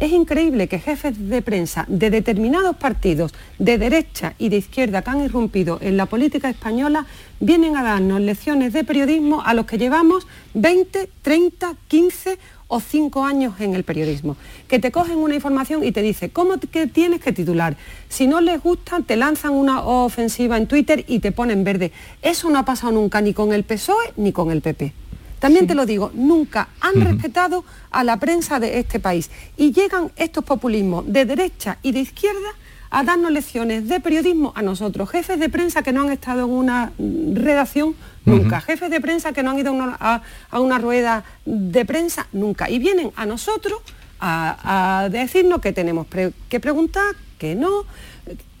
Es 0.00 0.12
increíble 0.12 0.66
que 0.66 0.78
jefes 0.78 1.28
de 1.28 1.42
prensa 1.42 1.84
de 1.86 2.08
determinados 2.08 2.74
partidos 2.74 3.34
de 3.58 3.76
derecha 3.76 4.32
y 4.38 4.48
de 4.48 4.56
izquierda 4.56 5.02
que 5.02 5.10
han 5.10 5.22
irrumpido 5.22 5.76
en 5.82 5.98
la 5.98 6.06
política 6.06 6.48
española 6.48 7.04
vienen 7.38 7.76
a 7.76 7.82
darnos 7.82 8.22
lecciones 8.22 8.72
de 8.72 8.82
periodismo 8.82 9.42
a 9.42 9.52
los 9.52 9.66
que 9.66 9.76
llevamos 9.76 10.26
20, 10.54 11.10
30, 11.20 11.74
15 11.86 12.38
o 12.68 12.80
5 12.80 13.24
años 13.26 13.60
en 13.60 13.74
el 13.74 13.84
periodismo. 13.84 14.38
Que 14.68 14.78
te 14.78 14.90
cogen 14.90 15.18
una 15.18 15.34
información 15.34 15.84
y 15.84 15.92
te 15.92 16.00
dice 16.00 16.30
cómo 16.30 16.58
que 16.58 16.86
tienes 16.86 17.20
que 17.20 17.32
titular. 17.32 17.76
Si 18.08 18.26
no 18.26 18.40
les 18.40 18.62
gusta, 18.62 19.00
te 19.00 19.16
lanzan 19.16 19.52
una 19.52 19.82
ofensiva 19.82 20.56
en 20.56 20.66
Twitter 20.66 21.04
y 21.08 21.18
te 21.18 21.30
ponen 21.30 21.62
verde. 21.62 21.92
Eso 22.22 22.48
no 22.48 22.58
ha 22.58 22.64
pasado 22.64 22.92
nunca 22.92 23.20
ni 23.20 23.34
con 23.34 23.52
el 23.52 23.64
PSOE 23.64 24.14
ni 24.16 24.32
con 24.32 24.50
el 24.50 24.62
PP. 24.62 24.94
También 25.40 25.66
te 25.66 25.74
lo 25.74 25.86
digo, 25.86 26.12
nunca 26.14 26.68
han 26.80 27.00
respetado 27.00 27.64
a 27.90 28.04
la 28.04 28.18
prensa 28.18 28.60
de 28.60 28.78
este 28.78 29.00
país. 29.00 29.30
Y 29.56 29.72
llegan 29.72 30.12
estos 30.16 30.44
populismos 30.44 31.04
de 31.12 31.24
derecha 31.24 31.78
y 31.82 31.90
de 31.92 32.00
izquierda 32.00 32.50
a 32.90 33.02
darnos 33.04 33.30
lecciones 33.30 33.88
de 33.88 34.00
periodismo 34.00 34.52
a 34.56 34.62
nosotros, 34.62 35.08
jefes 35.10 35.38
de 35.40 35.48
prensa 35.48 35.82
que 35.82 35.92
no 35.92 36.02
han 36.02 36.10
estado 36.12 36.44
en 36.44 36.50
una 36.50 36.92
redacción 37.34 37.94
nunca, 38.24 38.60
jefes 38.60 38.90
de 38.90 39.00
prensa 39.00 39.32
que 39.32 39.42
no 39.42 39.50
han 39.50 39.58
ido 39.58 39.70
a 39.70 39.72
una, 39.72 39.96
a- 39.98 40.22
a 40.50 40.60
una 40.60 40.78
rueda 40.78 41.24
de 41.46 41.84
prensa 41.84 42.26
nunca. 42.32 42.68
Y 42.68 42.78
vienen 42.78 43.12
a 43.16 43.26
nosotros 43.26 43.80
a, 44.20 45.02
a 45.04 45.08
decirnos 45.08 45.60
que 45.60 45.72
tenemos 45.72 46.06
pre- 46.06 46.32
que 46.48 46.60
preguntar, 46.60 47.14
que 47.38 47.54
no. 47.54 47.84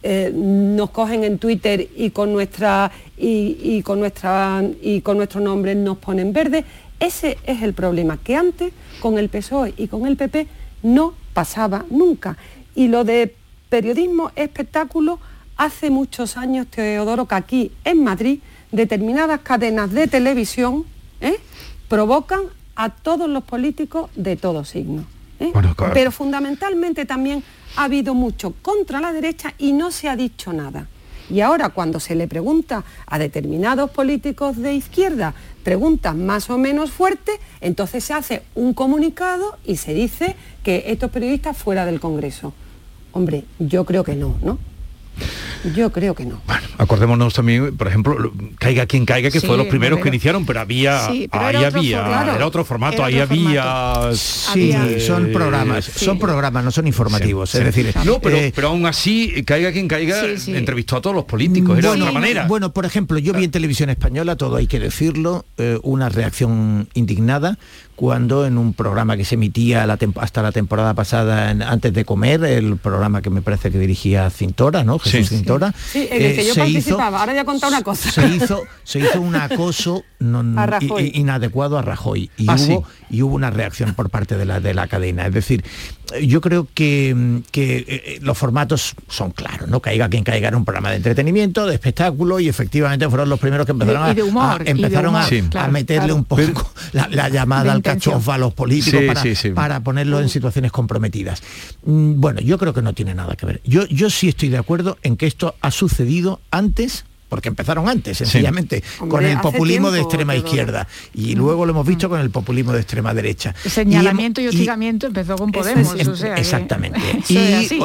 Eh, 0.02 0.32
nos 0.34 0.90
cogen 0.90 1.24
en 1.24 1.38
Twitter 1.38 1.88
y 1.96 2.10
con 2.10 2.32
nuestra 2.32 2.90
y, 3.16 3.58
y 3.62 3.82
con 3.82 4.00
nuestra 4.00 4.62
y 4.82 5.00
con 5.02 5.16
nuestro 5.16 5.40
nombre 5.40 5.74
nos 5.74 5.98
ponen 5.98 6.32
verde. 6.32 6.64
Ese 6.98 7.38
es 7.44 7.62
el 7.62 7.74
problema, 7.74 8.18
que 8.18 8.36
antes 8.36 8.72
con 9.00 9.18
el 9.18 9.28
PSOE 9.28 9.74
y 9.76 9.88
con 9.88 10.06
el 10.06 10.16
PP 10.16 10.46
no 10.82 11.14
pasaba 11.32 11.84
nunca. 11.90 12.36
Y 12.74 12.88
lo 12.88 13.04
de 13.04 13.34
periodismo 13.68 14.32
espectáculo, 14.36 15.18
hace 15.56 15.90
muchos 15.90 16.36
años, 16.36 16.66
Teodoro, 16.66 17.26
que 17.26 17.34
aquí 17.34 17.72
en 17.84 18.04
Madrid, 18.04 18.40
determinadas 18.72 19.40
cadenas 19.40 19.92
de 19.92 20.06
televisión 20.06 20.84
¿eh? 21.20 21.36
provocan 21.88 22.42
a 22.76 22.90
todos 22.90 23.28
los 23.28 23.44
políticos 23.44 24.10
de 24.16 24.36
todo 24.36 24.64
signo. 24.64 25.04
¿eh? 25.38 25.50
Bueno, 25.52 25.74
claro. 25.74 25.92
Pero 25.94 26.10
fundamentalmente 26.10 27.04
también 27.04 27.42
ha 27.76 27.84
habido 27.84 28.14
mucho 28.14 28.54
contra 28.62 29.00
la 29.00 29.12
derecha 29.12 29.54
y 29.58 29.72
no 29.72 29.90
se 29.90 30.08
ha 30.08 30.16
dicho 30.16 30.52
nada. 30.52 30.88
Y 31.30 31.40
ahora 31.42 31.68
cuando 31.68 32.00
se 32.00 32.16
le 32.16 32.26
pregunta 32.26 32.84
a 33.06 33.18
determinados 33.18 33.90
políticos 33.90 34.56
de 34.56 34.74
izquierda 34.74 35.34
preguntas 35.62 36.16
más 36.16 36.50
o 36.50 36.58
menos 36.58 36.90
fuertes, 36.90 37.38
entonces 37.60 38.02
se 38.02 38.14
hace 38.14 38.42
un 38.54 38.74
comunicado 38.74 39.58
y 39.64 39.76
se 39.76 39.94
dice 39.94 40.34
que 40.64 40.84
estos 40.88 41.10
periodistas 41.10 41.56
fuera 41.56 41.86
del 41.86 42.00
Congreso. 42.00 42.52
Hombre, 43.12 43.44
yo 43.58 43.84
creo 43.84 44.02
que 44.02 44.16
no, 44.16 44.36
¿no? 44.42 44.58
Yo 45.74 45.90
creo 45.92 46.14
que 46.14 46.24
no. 46.24 46.40
Acordémonos 46.78 47.34
también, 47.34 47.76
por 47.76 47.88
ejemplo, 47.88 48.18
lo- 48.18 48.32
caiga 48.58 48.86
quien 48.86 49.04
caiga, 49.04 49.30
que 49.30 49.40
Sí, 49.40 49.46
fue 49.46 49.56
los 49.56 49.66
primeros 49.66 49.98
pero- 49.98 50.02
que 50.04 50.08
iniciaron, 50.08 50.46
pero 50.46 50.60
había, 50.60 51.06
Sí, 51.08 51.28
pero 51.30 51.44
ahí 51.46 51.56
era 51.56 51.68
otro 51.68 51.80
había, 51.80 52.00
formato. 52.02 52.34
era 52.36 52.46
otro 52.46 52.64
formato, 52.64 52.96
Era 52.96 53.06
ahí 53.06 53.20
otro 53.20 53.34
había. 53.36 54.16
Sí, 54.16 54.74
son 55.00 55.30
programas, 55.32 55.84
son 55.84 56.18
programas, 56.18 56.64
no 56.64 56.70
son 56.70 56.86
informativos. 56.86 57.50
Sí, 57.50 57.58
es 57.58 57.74
sí. 57.74 57.82
decir, 57.82 57.94
no, 58.04 58.18
pero, 58.20 58.36
eh, 58.36 58.52
pero 58.54 58.68
aún 58.68 58.86
así, 58.86 59.42
caiga 59.44 59.72
quien 59.72 59.88
caiga, 59.88 60.20
Sí, 60.22 60.38
sí. 60.38 60.56
entrevistó 60.56 60.96
a 60.96 61.00
todos 61.00 61.14
los 61.16 61.24
políticos, 61.24 61.78
era 61.78 61.82
de 61.82 61.88
bueno, 61.88 62.04
otra 62.06 62.12
manera. 62.20 62.46
Bueno, 62.46 62.72
por 62.72 62.86
ejemplo, 62.86 63.18
yo 63.18 63.32
vi 63.34 63.44
en 63.44 63.50
televisión 63.50 63.90
española, 63.90 64.36
todo 64.36 64.56
hay 64.56 64.66
que 64.66 64.80
decirlo, 64.80 65.44
eh, 65.58 65.78
una 65.82 66.08
reacción 66.08 66.88
indignada 66.94 67.58
cuando 68.00 68.46
en 68.46 68.56
un 68.56 68.72
programa 68.72 69.14
que 69.18 69.26
se 69.26 69.34
emitía 69.34 69.84
la 69.86 69.98
hasta 70.20 70.40
la 70.40 70.52
temporada 70.52 70.94
pasada, 70.94 71.50
en- 71.50 71.60
antes 71.60 71.92
de 71.92 72.06
comer, 72.06 72.42
el 72.44 72.78
programa 72.78 73.20
que 73.20 73.28
me 73.28 73.42
parece 73.42 73.70
que 73.70 73.78
dirigía 73.78 74.30
Cintora, 74.30 74.84
¿no? 74.84 74.98
Jesús 74.98 75.28
Cintora. 75.28 75.74
Sí, 75.92 76.08
en 76.10 76.22
el 76.22 76.34
que 76.34 76.40
eh, 76.40 76.46
yo 76.46 76.54
se 76.54 76.60
hizo- 76.66 76.72
participaba. 76.96 77.20
Ahora 77.20 77.32
voy 77.32 77.40
a 77.40 77.44
contar 77.44 77.68
una 77.68 77.82
cosa. 77.82 78.10
se 78.10 78.26
hizo 78.26 78.62
se 78.84 79.00
hizo 79.00 79.20
un 79.20 79.36
acoso 79.36 80.02
A 80.56 80.80
inadecuado 81.14 81.78
a 81.78 81.82
Rajoy 81.82 82.30
y 82.38 82.46
Ah, 82.48 82.56
hubo 82.58 82.86
sí. 82.86 83.16
y 83.16 83.22
hubo 83.22 83.34
una 83.34 83.50
reacción 83.50 83.94
por 83.94 84.08
parte 84.10 84.36
de 84.38 84.44
la 84.46 84.60
de 84.60 84.74
la 84.74 84.86
cadena 84.86 85.26
es 85.26 85.32
decir 85.34 85.64
yo 86.22 86.40
creo 86.40 86.66
que, 86.74 87.40
que 87.50 87.84
eh, 87.88 88.18
los 88.22 88.36
formatos 88.36 88.94
son 89.08 89.30
claros 89.30 89.68
no 89.68 89.80
caiga 89.80 90.08
quien 90.08 90.24
caiga 90.24 90.48
era 90.48 90.56
un 90.56 90.64
programa 90.64 90.90
de 90.90 90.96
entretenimiento 90.96 91.66
de 91.66 91.74
espectáculo 91.74 92.40
y 92.40 92.48
efectivamente 92.48 93.08
fueron 93.08 93.28
los 93.28 93.38
primeros 93.38 93.66
que 93.66 93.72
empezaron 93.72 94.02
a- 94.02 94.24
humor, 94.24 94.62
empezaron 94.66 95.16
a- 95.16 95.26
Sí. 95.26 95.42
a, 95.56 95.68
meterle 95.68 96.06
claro. 96.06 96.16
un 96.16 96.24
poco 96.24 96.72
la, 96.92 97.08
la 97.08 97.28
llamada 97.28 97.72
al 97.72 97.82
cachofa 97.82 98.34
a 98.34 98.38
los 98.38 98.54
políticos 98.54 99.00
Sí, 99.00 99.06
para, 99.06 99.22
sí, 99.22 99.34
sí. 99.34 99.50
para 99.50 99.80
ponerlos 99.80 100.22
en 100.22 100.28
situaciones 100.28 100.72
comprometidas 100.72 101.42
Mm, 101.84 102.20
bueno 102.20 102.40
yo 102.40 102.58
creo 102.58 102.74
que 102.74 102.82
no 102.82 102.92
tiene 102.92 103.14
nada 103.14 103.36
que 103.36 103.46
ver 103.46 103.60
yo 103.64 103.86
yo 103.86 104.10
sí 104.10 104.28
estoy 104.28 104.48
de 104.50 104.58
acuerdo 104.58 104.98
en 105.02 105.16
que 105.16 105.26
esto 105.26 105.54
ha 105.60 105.70
sucedido 105.70 106.40
antes 106.50 107.04
porque 107.30 107.48
empezaron 107.48 107.88
antes, 107.88 108.18
sencillamente, 108.18 108.82
Hombre, 109.00 109.08
con 109.16 109.24
el 109.24 109.40
populismo 109.40 109.90
de 109.90 110.00
extrema 110.00 110.36
izquierda. 110.36 110.86
Y 111.14 111.34
luego 111.34 111.64
lo 111.64 111.70
hemos 111.72 111.86
visto 111.86 112.10
con 112.10 112.20
el 112.20 112.28
populismo 112.28 112.72
de 112.72 112.80
extrema 112.80 113.14
derecha. 113.14 113.54
El 113.64 113.70
señalamiento 113.70 114.42
y, 114.42 114.48
hostigamiento 114.48 115.06
empezó 115.06 115.36
con 115.36 115.50
Podemos. 115.52 115.98
Em- 115.98 116.08
o 116.08 116.16
sea 116.16 116.34
que- 116.34 116.40
exactamente. 116.42 117.00
Y 117.30 117.36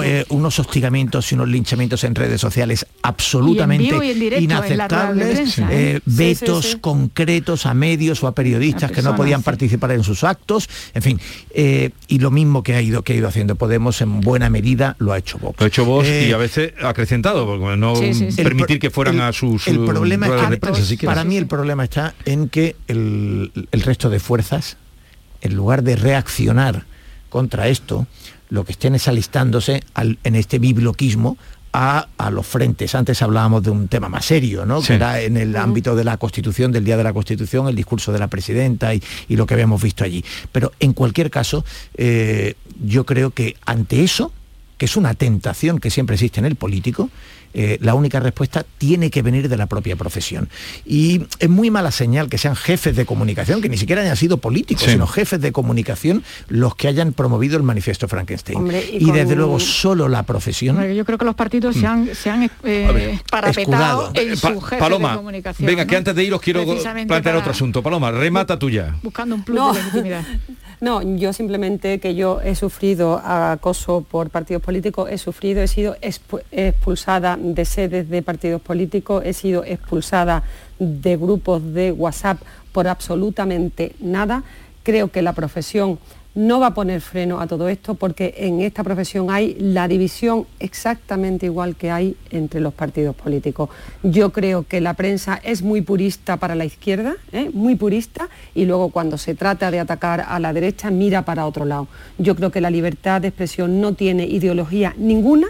eh, 0.04 0.26
unos 0.30 0.60
hostigamientos 0.60 1.32
y 1.32 1.36
unos 1.36 1.48
linchamientos 1.48 2.04
en 2.04 2.16
redes 2.16 2.42
sociales 2.42 2.86
absolutamente 3.04 3.96
Y 3.96 4.14
directo 4.16 4.44
inaceptables, 4.44 5.34
prensa, 5.36 5.68
eh, 5.72 5.96
¿eh? 5.98 6.02
Sí, 6.06 6.12
vetos 6.16 6.66
sí. 6.72 6.78
concretos 6.82 7.66
a 7.66 7.74
medios 7.74 8.24
o 8.24 8.28
a 8.28 8.34
periodistas 8.34 8.90
A 8.92 8.94
que 8.94 9.02
no 9.02 9.16
podían 9.16 9.42
sí. 9.42 9.46
participar 9.46 9.92
en 9.92 10.04
sus 10.04 10.24
actos, 10.24 10.68
en 10.94 11.02
fin, 11.02 11.20
eh, 11.52 11.92
y 12.08 12.20
lo 12.20 12.32
mismo 12.32 12.64
que 12.64 12.74
ha 12.76 12.82
ido 12.82 13.04
que 13.04 13.14
ha 13.14 13.16
ido 13.16 13.28
haciendo 13.28 13.56
Podemos 13.56 14.02
en 14.02 14.22
buena 14.22 14.50
medida 14.50 14.96
lo 15.00 15.14
ha 15.14 15.18
hecho 15.20 15.38
Vox. 15.38 15.60
Lo 15.60 15.66
ha 15.66 15.68
hecho 15.68 15.86
vos 15.86 16.06
Eh, 16.08 16.28
y 16.30 16.34
a 16.34 16.38
veces 16.38 16.74
acrecentado, 16.84 17.46
porque 17.46 17.78
no 17.78 17.96
Sí, 17.96 18.14
sí, 18.14 18.32
sí. 18.32 18.44
permitir 18.44 18.80
que 18.80 18.90
fueran 18.90 19.16
el- 19.16 19.22
a 19.22 19.34
sus 19.38 19.68
el 19.68 19.80
uh, 19.80 19.86
problema 19.86 20.28
ruedas 20.28 20.44
es 20.46 20.50
de 20.50 20.56
que 20.56 20.62
prensa 20.62 20.86
siquiera. 20.86 21.14
para 21.14 21.24
mí 21.26 21.38
el 21.38 21.48
problema 21.48 21.84
está 21.84 22.14
en 22.26 22.50
que 22.50 22.76
el, 22.88 23.52
el 23.72 23.82
resto 23.82 24.10
de 24.10 24.20
fuerzas 24.20 24.78
en 25.42 25.56
lugar 25.56 25.84
de 25.84 25.96
reaccionar 25.96 26.86
contra 27.30 27.68
esto 27.68 28.08
lo 28.50 28.64
que 28.64 28.72
estén 28.74 28.96
es 28.96 29.08
alistándose 29.08 29.84
al- 29.94 30.18
en 30.24 30.36
este 30.36 30.60
bibloquismo 30.60 31.38
a, 31.78 32.08
a 32.18 32.32
los 32.32 32.46
frentes. 32.48 32.96
Antes 32.96 33.22
hablábamos 33.22 33.62
de 33.64 33.70
un 33.70 33.90
tema 33.90 34.08
más 34.08 34.24
serio, 34.26 34.66
¿no? 34.66 34.80
Sí. 34.82 34.88
Que 34.88 34.94
era 34.94 35.20
en 35.20 35.36
el 35.36 35.56
ámbito 35.58 35.94
de 35.96 36.06
la 36.06 36.16
Constitución, 36.16 36.72
del 36.72 36.86
Día 36.86 36.96
de 36.96 37.04
la 37.04 37.12
Constitución, 37.12 37.68
el 37.68 37.76
discurso 37.76 38.14
de 38.14 38.20
la 38.20 38.28
presidenta 38.30 38.94
y, 38.94 39.04
y 39.28 39.36
lo 39.36 39.46
que 39.46 39.56
habíamos 39.56 39.82
visto 39.82 40.06
allí. 40.06 40.24
Pero 40.54 40.72
en 40.80 40.94
cualquier 40.94 41.30
caso, 41.30 41.66
eh, 41.96 42.54
yo 42.82 43.06
creo 43.06 43.32
que 43.32 43.58
ante 43.66 44.04
eso, 44.06 44.32
que 44.78 44.86
es 44.86 44.96
una 44.96 45.16
tentación 45.16 45.80
que 45.80 45.90
siempre 45.90 46.14
existe 46.14 46.40
en 46.40 46.46
el 46.46 46.56
político, 46.56 47.10
eh, 47.56 47.78
la 47.82 47.96
única 47.96 48.20
respuesta 48.20 48.64
tiene 48.78 49.10
que 49.10 49.22
venir 49.24 49.50
de 49.50 49.58
la 49.58 49.66
propia 49.66 49.96
profesión. 49.96 50.50
Y 50.86 51.26
es 51.40 51.50
muy 51.50 51.72
mala 51.72 51.90
señal 51.92 52.30
que 52.30 52.38
sean 52.38 52.56
jefes 52.56 52.96
de 52.96 53.06
comunicación, 53.06 53.62
que 53.62 53.70
ni 53.70 53.78
siquiera 53.78 54.02
hayan 54.04 54.18
sido 54.18 54.38
políticos, 54.38 54.84
Sí. 54.84 54.92
sino 54.92 55.08
jefes 55.08 55.42
de 55.42 55.52
comunicación 55.52 56.24
los 56.50 56.76
que 56.76 56.88
hayan 56.88 57.14
promovido 57.14 57.58
el 57.58 57.64
manifiesto 57.64 58.08
Frankenstein. 58.08 58.58
Hombre, 58.60 58.84
y 58.92 58.98
y 58.98 59.06
con- 59.06 59.16
desde 59.16 59.36
luego 59.36 59.60
solo 59.60 60.08
la 60.08 60.24
profesión 60.24 60.76
Hombre, 60.76 60.96
Yo 60.96 61.06
creo 61.06 61.18
que 61.18 61.26
los 61.26 61.36
partidos 61.36 61.76
se 61.76 61.88
han, 61.88 62.14
se 62.14 62.30
han 62.30 62.44
eh, 62.44 62.50
escudado. 62.54 63.20
parapetado 63.32 64.12
en 64.14 64.34
Eh, 64.34 64.38
Pa- 64.42 64.54
su 64.54 64.62
jefe 64.62 64.80
Paloma, 64.80 65.12
de 65.12 65.18
comunicación. 65.18 65.66
venga, 65.66 65.84
¿no? 65.86 65.90
que 65.90 65.96
antes 65.96 66.16
de 66.16 66.24
iros 66.24 66.42
quiero 66.42 66.64
plantear 66.66 67.08
para- 67.24 67.38
otro 67.40 67.52
asunto. 67.52 67.82
Paloma, 67.82 68.12
remata 68.12 68.60
tuya. 68.60 68.96
Buscando 69.02 69.36
un 69.36 69.44
plus 69.44 69.56
No. 69.58 69.74
de 69.74 69.80
legitimidad. 69.80 70.24
No, 70.82 71.02
yo 71.18 71.32
simplemente 71.32 72.00
que 72.02 72.16
yo 72.16 72.42
he 72.44 72.54
sufrido 72.54 73.18
acoso 73.26 74.02
por 74.12 74.30
partidos 74.30 74.62
políticos, 74.62 75.08
he 75.10 75.18
sufrido, 75.18 75.62
he 75.64 75.70
sido 75.70 75.96
expu- 76.02 76.42
expulsada 76.52 77.38
de 77.54 77.66
sedes 77.66 78.10
de 78.10 78.22
partidos 78.22 78.62
políticos, 78.62 79.24
he 79.26 79.34
sido 79.34 79.64
expulsada 79.64 80.44
de 80.80 81.18
grupos 81.18 81.74
de 81.74 81.92
WhatsApp 81.92 82.42
por 82.72 82.88
absolutamente 82.88 83.94
nada. 84.00 84.44
Creo 84.84 85.10
que 85.10 85.22
la 85.22 85.34
profesión 85.34 86.00
no 86.36 86.60
va 86.60 86.68
a 86.68 86.74
poner 86.74 87.00
freno 87.00 87.40
a 87.40 87.48
todo 87.48 87.70
esto 87.70 87.96
porque 87.96 88.36
en 88.38 88.60
esta 88.60 88.84
profesión 88.84 89.32
hay 89.32 89.56
la 89.58 89.88
división 89.88 90.46
exactamente 90.60 91.46
igual 91.46 91.78
que 91.78 91.92
hay 91.92 92.18
entre 92.30 92.60
los 92.60 92.74
partidos 92.74 93.16
políticos. 93.16 93.70
Yo 94.04 94.32
creo 94.34 94.64
que 94.68 94.82
la 94.82 94.94
prensa 94.96 95.40
es 95.44 95.62
muy 95.62 95.82
purista 95.82 96.36
para 96.36 96.56
la 96.56 96.66
izquierda, 96.66 97.16
¿eh? 97.32 97.50
muy 97.54 97.76
purista, 97.76 98.28
y 98.54 98.66
luego 98.66 98.90
cuando 98.90 99.18
se 99.18 99.34
trata 99.34 99.72
de 99.72 99.80
atacar 99.80 100.26
a 100.28 100.38
la 100.40 100.52
derecha 100.52 100.92
mira 100.92 101.24
para 101.24 101.46
otro 101.46 101.64
lado. 101.64 101.88
Yo 102.18 102.36
creo 102.36 102.52
que 102.52 102.62
la 102.62 102.70
libertad 102.70 103.22
de 103.22 103.30
expresión 103.30 103.80
no 103.80 103.94
tiene 103.94 104.26
ideología 104.26 104.94
ninguna 104.98 105.48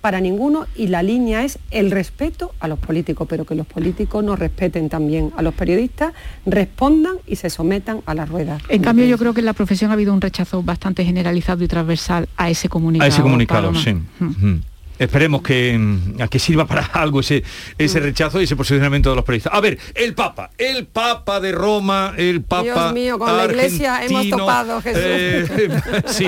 para 0.00 0.20
ninguno 0.20 0.66
y 0.76 0.88
la 0.88 1.02
línea 1.02 1.44
es 1.44 1.58
el 1.70 1.90
respeto 1.90 2.52
a 2.60 2.68
los 2.68 2.78
políticos, 2.78 3.26
pero 3.28 3.44
que 3.44 3.54
los 3.54 3.66
políticos 3.66 4.22
no 4.22 4.36
respeten 4.36 4.88
también 4.88 5.32
a 5.36 5.42
los 5.42 5.54
periodistas, 5.54 6.12
respondan 6.44 7.16
y 7.26 7.36
se 7.36 7.50
sometan 7.50 8.02
a 8.06 8.14
las 8.14 8.28
ruedas. 8.28 8.62
En 8.68 8.82
cambio, 8.82 9.04
yo 9.06 9.18
creo 9.18 9.34
que 9.34 9.40
en 9.40 9.46
la 9.46 9.52
profesión 9.52 9.90
ha 9.90 9.94
habido 9.94 10.12
un 10.12 10.20
rechazo 10.20 10.62
bastante 10.62 11.04
generalizado 11.04 11.64
y 11.64 11.68
transversal 11.68 12.28
a 12.36 12.50
ese 12.50 12.68
comunicado. 12.68 13.06
A 13.06 13.08
ese 13.08 13.22
comunicado, 13.22 13.72
Paloma. 13.72 13.82
sí. 13.82 13.94
Mm. 14.20 14.60
Esperemos 14.98 15.42
que, 15.42 15.76
mm, 15.78 16.22
a 16.22 16.28
que 16.28 16.38
sirva 16.38 16.66
para 16.66 16.82
algo 16.92 17.20
ese, 17.20 17.42
ese 17.78 18.00
rechazo 18.00 18.40
y 18.40 18.44
ese 18.44 18.56
posicionamiento 18.56 19.10
de 19.10 19.16
los 19.16 19.24
periodistas. 19.24 19.54
A 19.54 19.60
ver, 19.60 19.78
el 19.94 20.14
Papa, 20.14 20.50
el 20.58 20.86
Papa 20.86 21.40
de 21.40 21.52
Roma, 21.52 22.14
el 22.16 22.42
Papa 22.42 22.62
Dios 22.62 22.92
mío, 22.92 23.18
con 23.18 23.36
la 23.36 23.44
iglesia 23.46 24.04
hemos 24.04 24.28
topado, 24.28 24.80
Jesús. 24.80 25.02
eh, 25.04 25.82
sí, 26.06 26.26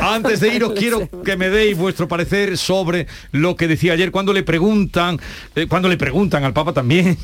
antes 0.00 0.40
de 0.40 0.54
iros 0.54 0.72
quiero 0.76 1.08
que 1.24 1.36
me 1.36 1.48
deis 1.50 1.76
vuestro 1.76 2.08
parecer 2.08 2.56
sobre 2.58 3.06
lo 3.32 3.56
que 3.56 3.68
decía 3.68 3.92
ayer 3.92 4.10
cuando 4.10 4.32
le 4.32 4.42
preguntan, 4.42 5.20
eh, 5.54 5.66
cuando 5.68 5.88
le 5.88 5.96
preguntan 5.96 6.44
al 6.44 6.52
Papa 6.52 6.72
también 6.72 7.16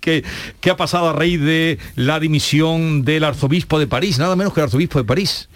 qué 0.00 0.24
qué 0.60 0.70
ha 0.70 0.76
pasado 0.76 1.08
a 1.08 1.12
raíz 1.12 1.40
de 1.40 1.78
la 1.96 2.20
dimisión 2.20 3.04
del 3.04 3.24
arzobispo 3.24 3.78
de 3.78 3.86
París, 3.86 4.18
nada 4.18 4.36
menos 4.36 4.52
que 4.52 4.60
el 4.60 4.64
arzobispo 4.64 4.98
de 4.98 5.04
París. 5.04 5.48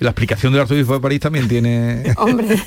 La 0.00 0.10
explicación 0.10 0.52
del 0.52 0.62
arzobispo 0.62 0.94
de 0.94 1.00
París 1.00 1.20
también 1.20 1.46
tiene... 1.46 2.14
Hombre, 2.16 2.58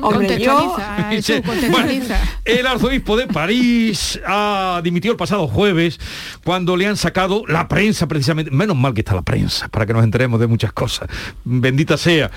hombre 0.00 0.40
yo... 0.42 0.76
Sí. 1.22 1.34
Bueno, 1.70 1.90
el 2.44 2.66
arzobispo 2.66 3.16
de 3.16 3.26
París 3.26 4.20
ha 4.26 4.80
dimitido 4.82 5.12
el 5.12 5.16
pasado 5.16 5.46
jueves 5.46 5.98
cuando 6.44 6.76
le 6.76 6.86
han 6.86 6.96
sacado 6.96 7.44
la 7.46 7.68
prensa 7.68 8.06
precisamente. 8.06 8.50
Menos 8.50 8.76
mal 8.76 8.94
que 8.94 9.00
está 9.00 9.14
la 9.14 9.22
prensa, 9.22 9.68
para 9.68 9.86
que 9.86 9.92
nos 9.92 10.04
enteremos 10.04 10.40
de 10.40 10.46
muchas 10.46 10.72
cosas. 10.72 11.08
Bendita 11.44 11.96
sea 11.96 12.30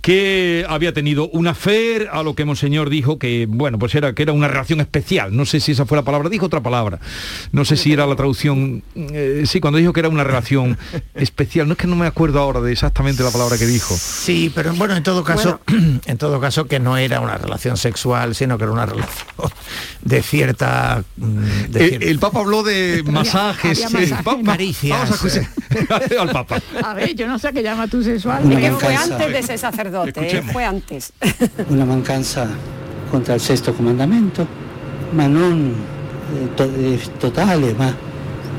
que 0.00 0.64
había 0.68 0.92
tenido 0.92 1.28
una 1.30 1.54
fe 1.54 2.08
a 2.10 2.22
lo 2.22 2.34
que 2.34 2.44
Monseñor 2.44 2.88
dijo 2.88 3.18
que, 3.18 3.46
bueno, 3.48 3.78
pues 3.78 3.94
era 3.94 4.12
que 4.14 4.22
era 4.22 4.32
una 4.32 4.48
relación 4.48 4.80
especial. 4.80 5.36
No 5.36 5.44
sé 5.44 5.60
si 5.60 5.72
esa 5.72 5.84
fue 5.86 5.96
la 5.96 6.02
palabra, 6.04 6.28
dijo 6.28 6.46
otra 6.46 6.62
palabra. 6.62 6.98
No 7.52 7.64
sé 7.64 7.76
si 7.76 7.92
era 7.92 8.06
la 8.06 8.16
traducción. 8.16 8.82
eh, 8.94 9.42
sí, 9.46 9.60
cuando 9.60 9.78
dijo 9.78 9.92
que 9.92 10.00
era 10.00 10.08
una 10.08 10.24
relación 10.24 10.78
especial. 11.14 11.66
No 11.66 11.72
es 11.72 11.78
que 11.78 11.86
no 11.86 11.96
me 11.96 12.06
acuerdo 12.06 12.38
ahora 12.40 12.60
de 12.60 12.72
exactamente 12.72 13.22
la 13.22 13.30
palabra 13.30 13.58
que 13.58 13.66
dijo. 13.66 13.94
Sí, 13.96 14.50
pero 14.54 14.72
bueno, 14.74 14.96
en 14.96 15.02
todo 15.02 15.24
caso, 15.24 15.60
en 16.06 16.18
todo 16.18 16.40
caso 16.40 16.66
que 16.66 16.78
no 16.80 16.96
era 16.96 17.20
una 17.20 17.36
relación 17.36 17.76
sexual, 17.76 18.34
sino 18.34 18.56
que 18.56 18.64
era 18.64 18.72
una 18.72 18.86
relación 18.86 19.26
de 20.02 20.22
cierta. 20.22 21.02
mm, 21.16 21.42
de 21.70 21.84
Eh, 21.84 21.88
cierta- 21.88 22.06
el 22.06 22.18
Papa 22.18 22.40
habló 22.40 22.62
de 22.62 23.02
masajes, 23.10 23.84
había 23.84 23.98
eh, 24.06 24.10
masajes. 24.10 24.26
va- 24.26 24.42
Caricias, 24.52 24.98
Vamos 25.10 25.10
a 25.24 25.28
escuchar 25.38 26.18
al 26.20 26.30
Papa. 26.30 26.60
A 26.84 26.94
ver, 26.94 27.14
yo 27.14 27.26
no 27.26 27.38
sé 27.38 27.52
qué 27.52 27.62
llama 27.62 27.88
tú 27.88 28.02
sexual. 28.02 28.50
Es 28.52 28.58
que 28.58 28.70
fue 28.72 28.94
antes 28.96 29.32
de 29.32 29.42
ser 29.42 29.58
sacerdote, 29.58 29.87
eh, 29.88 30.08
Escuchemos. 30.08 30.52
fue 30.52 30.64
antes. 30.64 31.12
una 31.68 31.84
mancanza 31.84 32.48
contra 33.10 33.34
il 33.34 33.40
sesto 33.40 33.72
comandamento, 33.72 34.46
ma 35.10 35.26
non 35.26 35.74
eh, 36.56 36.62
eh, 36.62 37.00
totale, 37.18 37.72
ma 37.74 37.94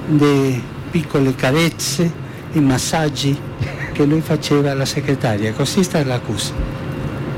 di 0.07 0.61
piccole 0.89 1.36
carezze 1.36 2.11
e 2.51 2.59
massaggi 2.59 3.38
che 3.91 4.05
lui 4.05 4.21
faceva 4.21 4.71
alla 4.71 4.86
segretaria. 4.86 5.53
Così 5.53 5.84
sta 5.84 6.03
l'accusa. 6.03 6.53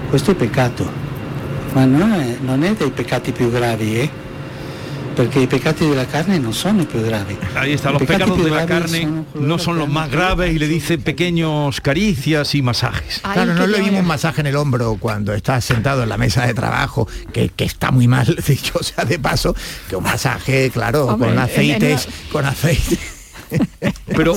Questo 0.09 0.31
è 0.31 0.35
peccato, 0.35 0.89
ma 1.73 1.85
non 1.85 2.11
è, 2.13 2.37
non 2.41 2.63
è 2.63 2.73
dei 2.73 2.91
peccati 2.91 3.31
più 3.31 3.49
gravi, 3.49 3.99
eh? 3.99 4.09
Perché 5.15 5.39
i 5.41 5.47
peccati 5.47 5.87
della 5.87 6.05
carne 6.05 6.39
non 6.39 6.53
sono 6.53 6.81
i 6.81 6.85
più 6.85 7.01
gravi. 7.01 7.37
Ahí 7.55 7.73
está, 7.73 7.91
los 7.91 8.01
pecados 8.01 8.41
de 8.43 8.49
la 8.49 8.65
carne 8.65 9.23
no 9.33 9.57
son 9.59 9.77
los 9.77 9.89
más 9.89 10.09
graves 10.09 10.53
y 10.55 10.57
le 10.57 10.67
dice 10.67 10.97
pequeños 10.97 11.81
caricias 11.81 12.55
y 12.55 12.61
masajes. 12.61 13.19
Claro, 13.19 13.53
no 13.53 13.63
es 13.63 13.69
lo 13.69 13.77
mismo 13.79 13.99
un 13.99 14.05
masaje 14.07 14.41
en 14.41 14.47
el 14.47 14.55
hombro 14.55 14.95
cuando 14.99 15.33
estás 15.33 15.65
sentado 15.65 16.03
en 16.03 16.09
la 16.09 16.17
mesa 16.17 16.47
de 16.47 16.53
trabajo, 16.53 17.07
que, 17.33 17.49
que 17.49 17.65
está 17.65 17.91
muy 17.91 18.07
mal, 18.07 18.25
dicho 18.47 18.81
sea 18.81 19.03
de 19.05 19.19
paso, 19.19 19.53
que 19.89 19.95
un 19.97 20.03
masaje, 20.03 20.69
claro, 20.71 21.07
Hombre, 21.07 21.29
con 21.29 21.37
en- 21.37 21.43
en 21.43 21.49
aceites, 21.49 22.07
con 22.31 22.45
aceite. 22.45 22.97
Pero 24.15 24.35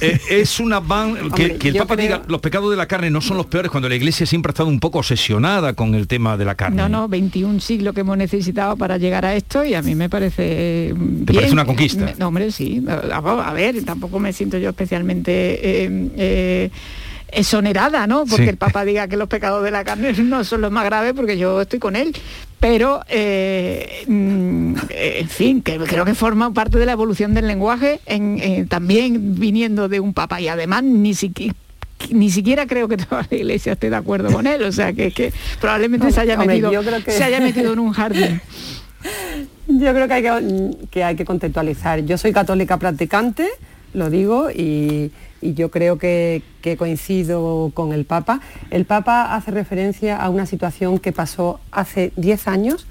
eh, 0.00 0.20
es 0.30 0.60
una 0.60 0.80
van 0.80 1.14
que, 1.14 1.20
Hombre, 1.22 1.56
que 1.56 1.68
el 1.68 1.76
Papa 1.76 1.94
creo- 1.96 2.06
diga 2.06 2.22
los 2.28 2.40
pecados 2.40 2.70
de 2.70 2.76
la 2.76 2.86
carne 2.86 3.10
no 3.10 3.20
son 3.20 3.36
los 3.38 3.46
peores 3.46 3.70
cuando 3.70 3.88
la 3.88 3.94
Iglesia 3.94 4.26
siempre 4.26 4.50
ha 4.50 4.52
estado 4.52 4.68
un 4.68 4.78
poco 4.80 4.98
obsesionada 4.98 5.72
con 5.72 5.94
el 5.94 6.06
tema 6.06 6.36
de 6.36 6.44
la 6.44 6.54
carne. 6.54 6.76
No, 6.76 6.88
no, 6.88 7.08
21 7.08 7.60
siglos 7.60 7.94
que 7.94 8.00
hemos 8.00 8.16
necesitado 8.18 8.76
para 8.76 8.98
llegar 8.98 9.24
a 9.24 9.34
esto 9.34 9.64
y 9.64 9.74
a 9.74 9.82
mí 9.82 9.94
me 9.94 10.08
parece 10.10 10.94
¿Te 11.24 11.32
parece 11.32 11.52
una 11.52 11.64
conquista? 11.64 12.12
No, 12.18 12.28
hombre, 12.28 12.50
sí. 12.52 12.84
A, 12.88 13.16
a 13.18 13.52
ver, 13.52 13.82
tampoco 13.84 14.18
me 14.18 14.32
siento 14.32 14.58
yo 14.58 14.70
especialmente 14.70 15.32
eh, 15.84 16.08
eh, 16.16 16.70
exonerada, 17.32 18.06
¿no? 18.06 18.24
Porque 18.26 18.44
Sí. 18.44 18.48
el 18.50 18.56
Papa 18.56 18.84
diga 18.84 19.08
que 19.08 19.16
los 19.16 19.28
pecados 19.28 19.62
de 19.64 19.70
la 19.70 19.84
carne 19.84 20.12
no 20.22 20.44
son 20.44 20.60
los 20.60 20.70
más 20.72 20.84
graves 20.84 21.12
porque 21.14 21.36
yo 21.38 21.60
estoy 21.60 21.78
con 21.78 21.96
él. 21.96 22.14
Pero, 22.58 23.02
eh, 23.08 24.04
mm, 24.06 24.74
en 24.90 25.28
fin, 25.28 25.60
que 25.62 25.76
creo 25.78 26.04
que 26.06 26.14
forma 26.14 26.52
parte 26.54 26.78
de 26.78 26.86
la 26.86 26.92
evolución 26.92 27.34
del 27.34 27.46
lenguaje, 27.46 28.00
en- 28.06 28.38
eh, 28.40 28.66
también 28.68 29.38
viniendo 29.38 29.88
de 29.88 30.00
un 30.00 30.14
Papa 30.14 30.40
y 30.40 30.48
además 30.48 30.82
ni 30.82 31.14
siquiera 31.14 31.54
ni 32.10 32.30
siquiera 32.30 32.66
creo 32.66 32.88
que 32.88 32.98
toda 32.98 33.26
la 33.30 33.36
iglesia 33.36 33.72
esté 33.72 33.88
de 33.88 33.96
acuerdo 33.96 34.30
con 34.30 34.46
él, 34.46 34.62
o 34.64 34.70
sea 34.70 34.92
que, 34.92 35.10
que 35.12 35.32
probablemente 35.62 36.12
se 36.12 36.20
haya 36.20 36.34
Hombre, 36.34 36.48
metido, 36.48 36.70
yo 36.70 36.82
creo 36.82 37.02
que- 37.02 37.10
se 37.10 37.24
haya 37.24 37.40
metido 37.40 37.72
en 37.72 37.78
un 37.78 37.92
jardín. 37.92 38.40
Yo 39.68 39.92
creo 39.92 40.06
que 40.08 40.14
hay 40.14 40.22
que, 40.22 40.70
que 40.90 41.04
hay 41.04 41.16
que 41.16 41.24
contextualizar. 41.24 42.00
Yo 42.04 42.18
soy 42.18 42.32
católica 42.32 42.76
practicante, 42.78 43.48
lo 43.94 44.10
digo, 44.10 44.50
y, 44.50 45.10
y 45.46 45.54
yo 45.54 45.70
creo 45.70 45.96
que, 45.98 46.42
coincido 46.76 47.70
con 47.72 47.92
el 47.92 48.04
Papa. 48.04 48.40
El 48.70 48.84
Papa 48.84 49.34
hace 49.34 49.52
referencia 49.52 50.16
a 50.16 50.28
una 50.28 50.44
situación 50.44 50.98
que 50.98 51.12
pasó 51.12 51.60
hace 51.70 52.12
10 52.16 52.48
años, 52.48 52.86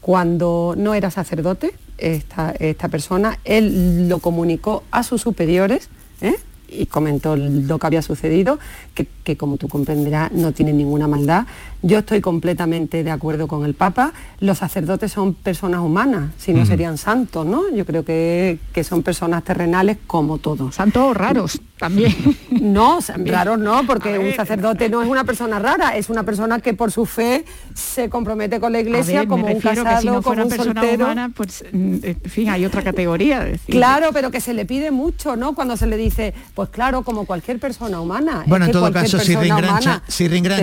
cuando 0.00 0.74
no 0.76 0.94
era 0.94 1.10
sacerdote 1.10 1.74
esta, 1.98 2.54
esta 2.60 2.88
persona. 2.88 3.40
Él 3.44 4.08
lo 4.08 4.20
comunicó 4.20 4.84
a 4.92 5.02
sus 5.02 5.22
superiores. 5.22 5.88
¿eh? 6.20 6.36
Y 6.68 6.86
comentó 6.86 7.36
lo 7.36 7.78
que 7.78 7.86
había 7.86 8.02
sucedido, 8.02 8.58
que, 8.94 9.06
que, 9.24 9.36
como 9.36 9.56
tú 9.56 9.68
comprenderás 9.68 10.32
no 10.32 10.52
tiene 10.52 10.72
ninguna 10.72 11.08
maldad. 11.08 11.46
Yo 11.82 11.98
estoy 11.98 12.20
completamente 12.20 13.04
de 13.04 13.10
acuerdo 13.10 13.46
con 13.46 13.64
el 13.64 13.74
Papa. 13.74 14.12
Los 14.40 14.58
sacerdotes 14.58 15.12
son 15.12 15.34
personas 15.34 15.80
humanas, 15.80 16.32
si 16.38 16.52
no 16.52 16.66
serían 16.66 16.98
santos, 16.98 17.46
¿no? 17.46 17.70
Yo 17.70 17.84
creo 17.84 18.04
que, 18.04 18.58
que 18.72 18.82
son 18.82 19.02
personas 19.02 19.44
terrenales 19.44 19.98
como 20.06 20.38
todos. 20.38 20.74
Santos 20.74 21.16
raros 21.16 21.60
también. 21.78 22.14
No, 22.56 22.98
raros 23.24 23.58
no, 23.58 23.86
porque 23.86 24.18
un 24.18 24.32
sacerdote 24.34 24.88
no 24.88 25.02
es 25.02 25.08
una 25.08 25.24
persona 25.24 25.58
rara, 25.58 25.96
es 25.96 26.08
una 26.08 26.24
persona 26.24 26.58
que 26.58 26.74
por 26.74 26.90
su 26.90 27.06
fe 27.06 27.44
se 27.74 28.08
compromete 28.08 28.58
con 28.60 28.72
la 28.72 28.80
iglesia 28.80 29.20
ver, 29.20 29.28
como 29.28 29.46
un 29.46 29.60
casado, 29.60 30.00
si 30.00 30.06
no 30.06 30.22
como 30.22 30.42
un 30.42 30.48
persona 30.48 30.80
soltero. 30.80 31.04
humana, 31.04 31.30
pues 31.34 31.64
mm, 31.70 31.96
en 32.02 32.20
fin, 32.22 32.48
hay 32.48 32.64
otra 32.64 32.82
categoría. 32.82 33.40
decir, 33.44 33.74
Claro, 33.74 34.10
pero 34.12 34.30
que 34.30 34.40
se 34.40 34.54
le 34.54 34.64
pide 34.64 34.90
mucho, 34.90 35.36
¿no? 35.36 35.54
Cuando 35.54 35.76
se 35.76 35.86
le 35.86 35.96
dice, 35.96 36.34
pues 36.56 36.70
claro, 36.70 37.02
como 37.02 37.26
cualquier 37.26 37.60
persona 37.60 38.00
humana. 38.00 38.42
Bueno, 38.46 38.64
es 38.64 38.68
en 38.70 38.72
que 38.72 38.78
todo 38.78 38.90
caso, 38.90 39.18
si 39.18 39.34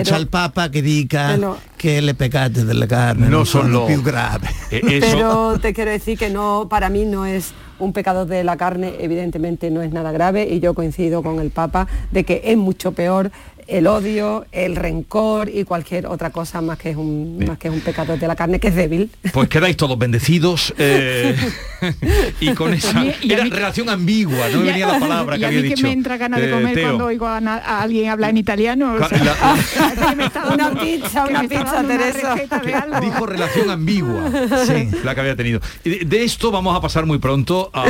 pero- 0.02 0.16
al 0.16 0.26
Papa 0.26 0.68
que 0.68 0.82
diga 0.82 1.28
Pero- 1.36 1.56
que 1.78 2.02
le 2.02 2.14
peccati 2.14 2.62
della 2.64 2.88
carne 2.88 3.28
No 3.28 3.44
son 3.44 3.62
sono 3.62 3.80
lo- 3.80 3.86
più 3.86 4.02
gravi. 4.02 4.48
Eh, 4.72 4.98
Pero 5.00 5.56
te 5.60 5.72
quiero 5.72 5.92
decir 5.92 6.18
que 6.18 6.30
no, 6.30 6.66
para 6.68 6.88
mí 6.90 7.04
no 7.04 7.24
es 7.26 7.54
un 7.78 7.92
pecado 7.92 8.26
de 8.26 8.42
la 8.42 8.56
carne, 8.56 8.94
evidentemente 8.98 9.70
no 9.70 9.82
es 9.82 9.92
nada 9.92 10.10
grave 10.10 10.48
y 10.50 10.58
yo 10.58 10.74
coincido 10.74 11.22
con 11.22 11.38
el 11.38 11.50
Papa 11.50 11.86
de 12.10 12.24
que 12.24 12.42
es 12.44 12.56
mucho 12.56 12.90
peor 12.92 13.30
el 13.66 13.86
odio, 13.86 14.46
el 14.52 14.76
rencor 14.76 15.48
y 15.48 15.64
cualquier 15.64 16.06
otra 16.06 16.30
cosa 16.30 16.60
más 16.60 16.78
que 16.78 16.90
es 16.90 16.96
un, 16.96 17.44
más 17.46 17.58
que 17.58 17.68
es 17.68 17.74
un 17.74 17.80
pecado 17.80 18.16
de 18.16 18.26
la 18.28 18.36
carne 18.36 18.58
que 18.60 18.68
es 18.68 18.74
débil. 18.74 19.10
Pues 19.32 19.48
quedáis 19.48 19.76
todos 19.76 19.98
bendecidos 19.98 20.74
eh, 20.78 21.34
y 22.40 22.52
con 22.54 22.72
esa 22.74 23.04
y 23.22 23.32
era 23.32 23.44
relación 23.44 23.88
ambigua, 23.88 24.48
no 24.52 24.60
a- 24.60 24.62
venía 24.62 24.86
la 24.86 24.98
palabra 25.00 25.36
y 25.36 25.38
que 25.40 25.44
a 25.44 25.48
había 25.48 25.60
mí 25.62 25.68
dicho. 25.68 25.76
que 25.76 25.82
me 25.82 25.92
entra 25.92 26.16
ganas 26.16 26.40
de 26.40 26.48
eh, 26.48 26.50
comer 26.50 26.80
cuando 26.82 27.04
oigo 27.06 27.26
a, 27.26 27.38
alguien 27.80 28.08
hablar 28.10 28.30
en 28.30 28.36
italiano. 28.38 28.94
o 28.94 29.08
sea, 29.08 29.18
la- 29.24 30.14
me 30.16 30.24
Una 30.54 30.70
pizza, 30.80 31.24
una 31.26 31.42
me 31.42 31.48
pizza, 31.48 31.82
Teresa. 31.86 32.36
Dijo 33.00 33.26
relación 33.26 33.70
ambigua, 33.70 34.30
sí, 34.66 34.88
la 35.04 35.14
que 35.14 35.20
había 35.20 35.36
tenido. 35.36 35.60
De, 35.84 36.00
de 36.04 36.24
esto 36.24 36.50
vamos 36.50 36.76
a 36.76 36.80
pasar 36.80 37.06
muy 37.06 37.18
pronto 37.18 37.70
a, 37.72 37.84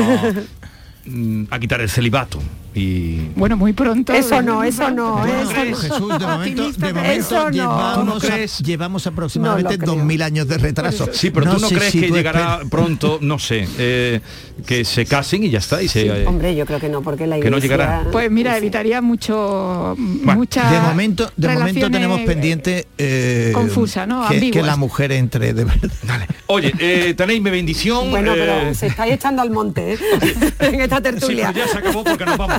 mm, 1.05 1.45
a 1.51 1.59
quitar 1.59 1.81
el 1.81 1.89
celibato. 1.91 2.41
Y 2.75 3.29
Bueno, 3.37 3.57
muy 3.57 3.73
pronto. 3.73 4.13
Eso 4.13 4.43
no, 4.43 4.65
eso 4.65 4.91
no, 4.91 5.19
Bueno, 5.19 5.41
eso 5.43 5.65
no. 5.65 5.77
Jesús, 5.77 6.19
de 6.19 6.27
momento, 6.27 6.73
de 6.73 6.93
momento 6.93 7.11
Eso 7.13 7.51
no. 7.51 8.19
llevamos, 8.65 9.07
aproximadamente 9.07 9.79
creo. 9.79 9.95
2.000 9.97 10.23
años 10.23 10.49
de 10.49 10.59
retraso. 10.59 11.09
Sí, 11.13 11.31
pero 11.31 11.55
tú 11.55 11.61
no 11.61 11.69
crees 11.69 11.93
si 11.93 12.01
que 12.01 12.11
llegará 12.11 12.41
esperas- 12.63 12.71
pronto, 12.71 13.19
no 13.23 13.39
sé, 13.39 13.69
eh, 13.79 14.21
que 14.67 14.85
se 14.85 15.07
casen 15.07 15.45
y 15.45 15.51
ya 15.51 15.59
está. 15.59 15.83
Y 15.83 15.89
se, 15.89 16.07
eh, 16.07 16.27
Hombre, 16.27 16.55
yo 16.57 16.67
creo 16.67 16.81
que 16.81 16.89
no, 16.89 17.01
porque 17.03 17.27
la 17.29 17.37
Que 17.39 17.49
no 17.51 17.59
iglesia... 17.59 17.77
llegará. 17.77 18.05
Pues 18.11 18.31
mira, 18.31 18.57
evitaría 18.59 19.01
mucho, 19.01 19.95
mucha 19.97 20.71
De 20.71 20.81
momento, 20.81 21.31
de 21.37 21.49
momento 21.49 21.91
tenemos 21.91 22.21
pendiente 22.23 22.89
eh, 22.99 23.53
confusa, 23.55 24.07
¿no? 24.07 24.29
que, 24.29 24.51
que 24.51 24.63
la 24.63 24.77
mujer 24.77 25.13
entre 25.13 25.53
de 25.53 25.65
verdad. 25.65 25.91
Oye, 26.47 26.73
eh, 26.79 27.15
tenéis 27.17 27.41
mi 27.41 27.51
bendición. 27.51 28.11
Bueno, 28.11 28.33
pero 28.35 28.53
eh, 28.69 28.75
se 28.75 28.89
estáis 28.89 29.15
echando 29.15 29.43
al 29.43 29.51
monte 29.51 29.95
¿eh? 29.95 29.99
en 30.61 30.81
esta 30.81 30.97
sí, 30.97 31.03
tertulia. 31.03 31.51
pero 31.53 31.67
ya 31.67 31.73
se 31.73 31.79
acabó 31.79 32.03
porque 32.05 32.25
nos 32.27 32.37
vamos. 32.37 32.59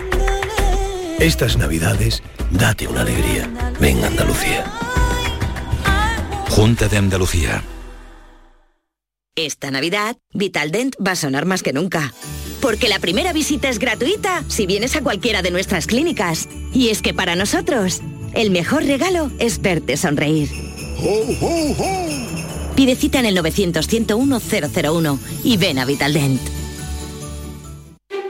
Estas 1.21 1.55
navidades, 1.55 2.23
date 2.49 2.87
una 2.87 3.01
alegría. 3.01 3.47
Ven 3.79 4.03
a 4.03 4.07
Andalucía. 4.07 4.65
Junta 6.49 6.87
de 6.87 6.97
Andalucía. 6.97 7.63
Esta 9.35 9.69
Navidad, 9.69 10.17
Vitaldent 10.33 10.95
va 10.95 11.11
a 11.11 11.15
sonar 11.15 11.45
más 11.45 11.61
que 11.61 11.73
nunca. 11.73 12.11
Porque 12.59 12.89
la 12.89 12.97
primera 12.97 13.33
visita 13.33 13.69
es 13.69 13.77
gratuita 13.77 14.43
si 14.47 14.65
vienes 14.65 14.95
a 14.95 15.03
cualquiera 15.03 15.43
de 15.43 15.51
nuestras 15.51 15.85
clínicas. 15.85 16.49
Y 16.73 16.89
es 16.89 17.03
que 17.03 17.13
para 17.13 17.35
nosotros, 17.35 18.01
el 18.33 18.49
mejor 18.49 18.85
regalo 18.85 19.29
es 19.37 19.61
verte 19.61 19.97
sonreír. 19.97 20.49
Pide 22.75 22.95
cita 22.95 23.19
en 23.19 23.27
el 23.27 23.37
900-101-001 23.37 25.19
y 25.43 25.57
ven 25.57 25.77
a 25.77 25.85
Vitaldent. 25.85 26.41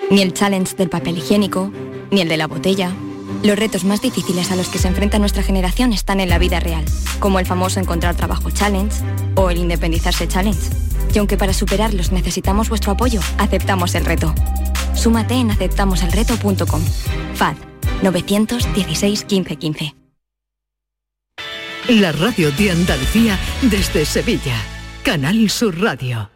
Ni 0.09 0.21
el 0.21 0.33
challenge 0.33 0.75
del 0.75 0.89
papel 0.89 1.19
higiénico, 1.19 1.71
ni 2.11 2.21
el 2.21 2.27
de 2.27 2.37
la 2.37 2.47
botella. 2.47 2.91
Los 3.43 3.57
retos 3.57 3.83
más 3.85 4.01
difíciles 4.01 4.51
a 4.51 4.55
los 4.55 4.67
que 4.67 4.77
se 4.77 4.87
enfrenta 4.87 5.17
nuestra 5.17 5.41
generación 5.41 5.93
están 5.93 6.19
en 6.19 6.29
la 6.29 6.37
vida 6.37 6.59
real, 6.59 6.85
como 7.19 7.39
el 7.39 7.45
famoso 7.45 7.79
encontrar 7.79 8.15
trabajo 8.15 8.51
challenge 8.51 8.97
o 9.35 9.49
el 9.49 9.57
independizarse 9.57 10.27
challenge. 10.27 10.69
Y 11.13 11.17
aunque 11.17 11.37
para 11.37 11.53
superarlos 11.53 12.11
necesitamos 12.11 12.69
vuestro 12.69 12.91
apoyo, 12.91 13.21
aceptamos 13.37 13.95
el 13.95 14.05
reto. 14.05 14.33
Súmate 14.93 15.33
en 15.35 15.51
aceptamoselreto.com. 15.51 16.81
FAD 17.35 17.55
916 18.03 19.25
1515. 19.29 19.95
La 21.89 22.11
radio 22.11 22.51
de 22.51 22.71
Andalucía 22.71 23.39
desde 23.63 24.05
Sevilla. 24.05 24.55
Canal 25.03 25.49
Sur 25.49 25.81
Radio. 25.81 26.29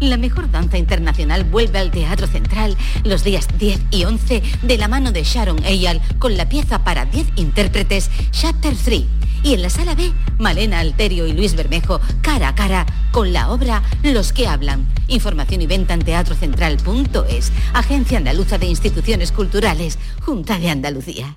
La 0.00 0.16
mejor 0.16 0.48
danza 0.50 0.78
internacional 0.78 1.42
vuelve 1.42 1.80
al 1.80 1.90
Teatro 1.90 2.28
Central 2.28 2.76
los 3.02 3.24
días 3.24 3.48
10 3.58 3.80
y 3.90 4.04
11 4.04 4.42
de 4.62 4.78
la 4.78 4.86
mano 4.86 5.10
de 5.10 5.24
Sharon 5.24 5.64
Eyal 5.64 6.00
con 6.20 6.36
la 6.36 6.48
pieza 6.48 6.84
para 6.84 7.04
10 7.04 7.26
intérpretes 7.34 8.08
Chapter 8.30 8.76
3. 8.76 9.04
Y 9.42 9.54
en 9.54 9.62
la 9.62 9.70
sala 9.70 9.96
B, 9.96 10.12
Malena 10.38 10.78
Alterio 10.78 11.26
y 11.26 11.32
Luis 11.32 11.56
Bermejo 11.56 12.00
cara 12.22 12.48
a 12.48 12.54
cara 12.54 12.86
con 13.10 13.32
la 13.32 13.50
obra 13.50 13.82
Los 14.04 14.32
que 14.32 14.46
hablan. 14.46 14.86
Información 15.08 15.62
y 15.62 15.66
venta 15.66 15.94
en 15.94 16.04
teatrocentral.es, 16.04 17.52
Agencia 17.72 18.18
Andaluza 18.18 18.58
de 18.58 18.66
Instituciones 18.66 19.32
Culturales, 19.32 19.98
Junta 20.20 20.60
de 20.60 20.70
Andalucía. 20.70 21.36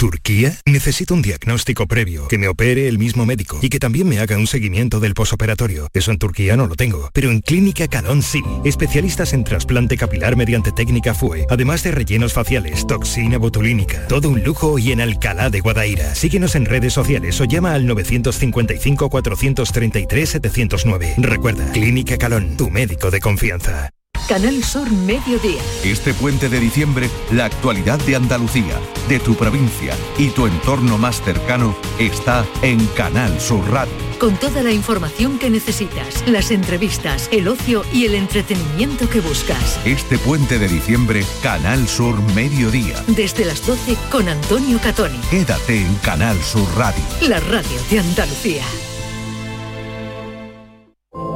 ¿Turquía? 0.00 0.56
Necesito 0.64 1.12
un 1.12 1.20
diagnóstico 1.20 1.86
previo, 1.86 2.26
que 2.26 2.38
me 2.38 2.48
opere 2.48 2.88
el 2.88 2.98
mismo 2.98 3.26
médico 3.26 3.58
y 3.60 3.68
que 3.68 3.78
también 3.78 4.08
me 4.08 4.18
haga 4.18 4.38
un 4.38 4.46
seguimiento 4.46 4.98
del 4.98 5.12
posoperatorio. 5.12 5.88
Eso 5.92 6.10
en 6.10 6.16
Turquía 6.16 6.56
no 6.56 6.66
lo 6.66 6.74
tengo, 6.74 7.10
pero 7.12 7.30
en 7.30 7.42
Clínica 7.42 7.86
Calón 7.86 8.22
sí. 8.22 8.40
Especialistas 8.64 9.34
en 9.34 9.44
trasplante 9.44 9.98
capilar 9.98 10.36
mediante 10.36 10.72
técnica 10.72 11.12
FUE, 11.12 11.46
además 11.50 11.82
de 11.82 11.90
rellenos 11.90 12.32
faciales, 12.32 12.86
toxina 12.86 13.36
botulínica, 13.36 14.08
todo 14.08 14.30
un 14.30 14.42
lujo 14.42 14.78
y 14.78 14.90
en 14.92 15.02
Alcalá 15.02 15.50
de 15.50 15.60
Guadaira. 15.60 16.14
Síguenos 16.14 16.54
en 16.54 16.64
redes 16.64 16.94
sociales 16.94 17.38
o 17.42 17.44
llama 17.44 17.74
al 17.74 17.86
955 17.86 19.10
433 19.10 20.30
709. 20.30 21.14
Recuerda, 21.18 21.70
Clínica 21.72 22.16
Calón, 22.16 22.56
tu 22.56 22.70
médico 22.70 23.10
de 23.10 23.20
confianza. 23.20 23.90
Canal 24.30 24.62
Sur 24.62 24.88
Mediodía. 24.92 25.60
Este 25.82 26.14
puente 26.14 26.48
de 26.48 26.60
diciembre, 26.60 27.10
la 27.32 27.46
actualidad 27.46 27.98
de 27.98 28.14
Andalucía, 28.14 28.78
de 29.08 29.18
tu 29.18 29.34
provincia 29.34 29.92
y 30.18 30.28
tu 30.28 30.46
entorno 30.46 30.98
más 30.98 31.20
cercano 31.20 31.74
está 31.98 32.46
en 32.62 32.78
Canal 32.94 33.40
Sur 33.40 33.68
Radio. 33.68 33.92
Con 34.20 34.36
toda 34.36 34.62
la 34.62 34.70
información 34.70 35.36
que 35.36 35.50
necesitas, 35.50 36.22
las 36.28 36.52
entrevistas, 36.52 37.28
el 37.32 37.48
ocio 37.48 37.82
y 37.92 38.04
el 38.04 38.14
entretenimiento 38.14 39.10
que 39.10 39.20
buscas. 39.20 39.80
Este 39.84 40.16
puente 40.16 40.60
de 40.60 40.68
diciembre, 40.68 41.24
Canal 41.42 41.88
Sur 41.88 42.22
Mediodía. 42.32 43.02
Desde 43.08 43.44
las 43.44 43.66
12 43.66 43.96
con 44.12 44.28
Antonio 44.28 44.78
Catoni. 44.80 45.18
Quédate 45.28 45.80
en 45.80 45.92
Canal 46.04 46.40
Sur 46.40 46.68
Radio. 46.76 47.02
La 47.28 47.40
radio 47.40 47.80
de 47.90 47.98
Andalucía. 47.98 48.62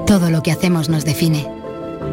Todo 0.06 0.30
lo 0.30 0.44
que 0.44 0.52
hacemos 0.52 0.88
nos 0.88 1.04
define. 1.04 1.63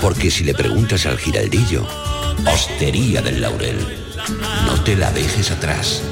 Porque 0.00 0.30
si 0.30 0.44
le 0.44 0.54
preguntas 0.54 1.06
al 1.06 1.18
giraldillo, 1.18 1.86
Hostería 2.46 3.22
del 3.22 3.40
Laurel, 3.40 3.76
no 4.66 4.82
te 4.82 4.96
la 4.96 5.10
dejes 5.12 5.50
atrás. 5.50 6.02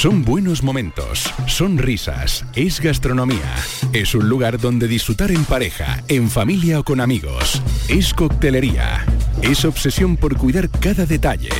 Son 0.00 0.24
buenos 0.24 0.62
momentos, 0.62 1.30
son 1.46 1.76
risas, 1.76 2.46
es 2.54 2.80
gastronomía. 2.80 3.54
Es 3.92 4.14
un 4.14 4.30
lugar 4.30 4.58
donde 4.58 4.88
disfrutar 4.88 5.30
en 5.30 5.44
pareja, 5.44 6.02
en 6.08 6.30
familia 6.30 6.80
o 6.80 6.84
con 6.84 7.02
amigos. 7.02 7.60
Es 7.86 8.14
coctelería. 8.14 9.04
Es 9.42 9.66
obsesión 9.66 10.16
por 10.16 10.38
cuidar 10.38 10.70
cada 10.70 11.04
detalle. 11.04 11.50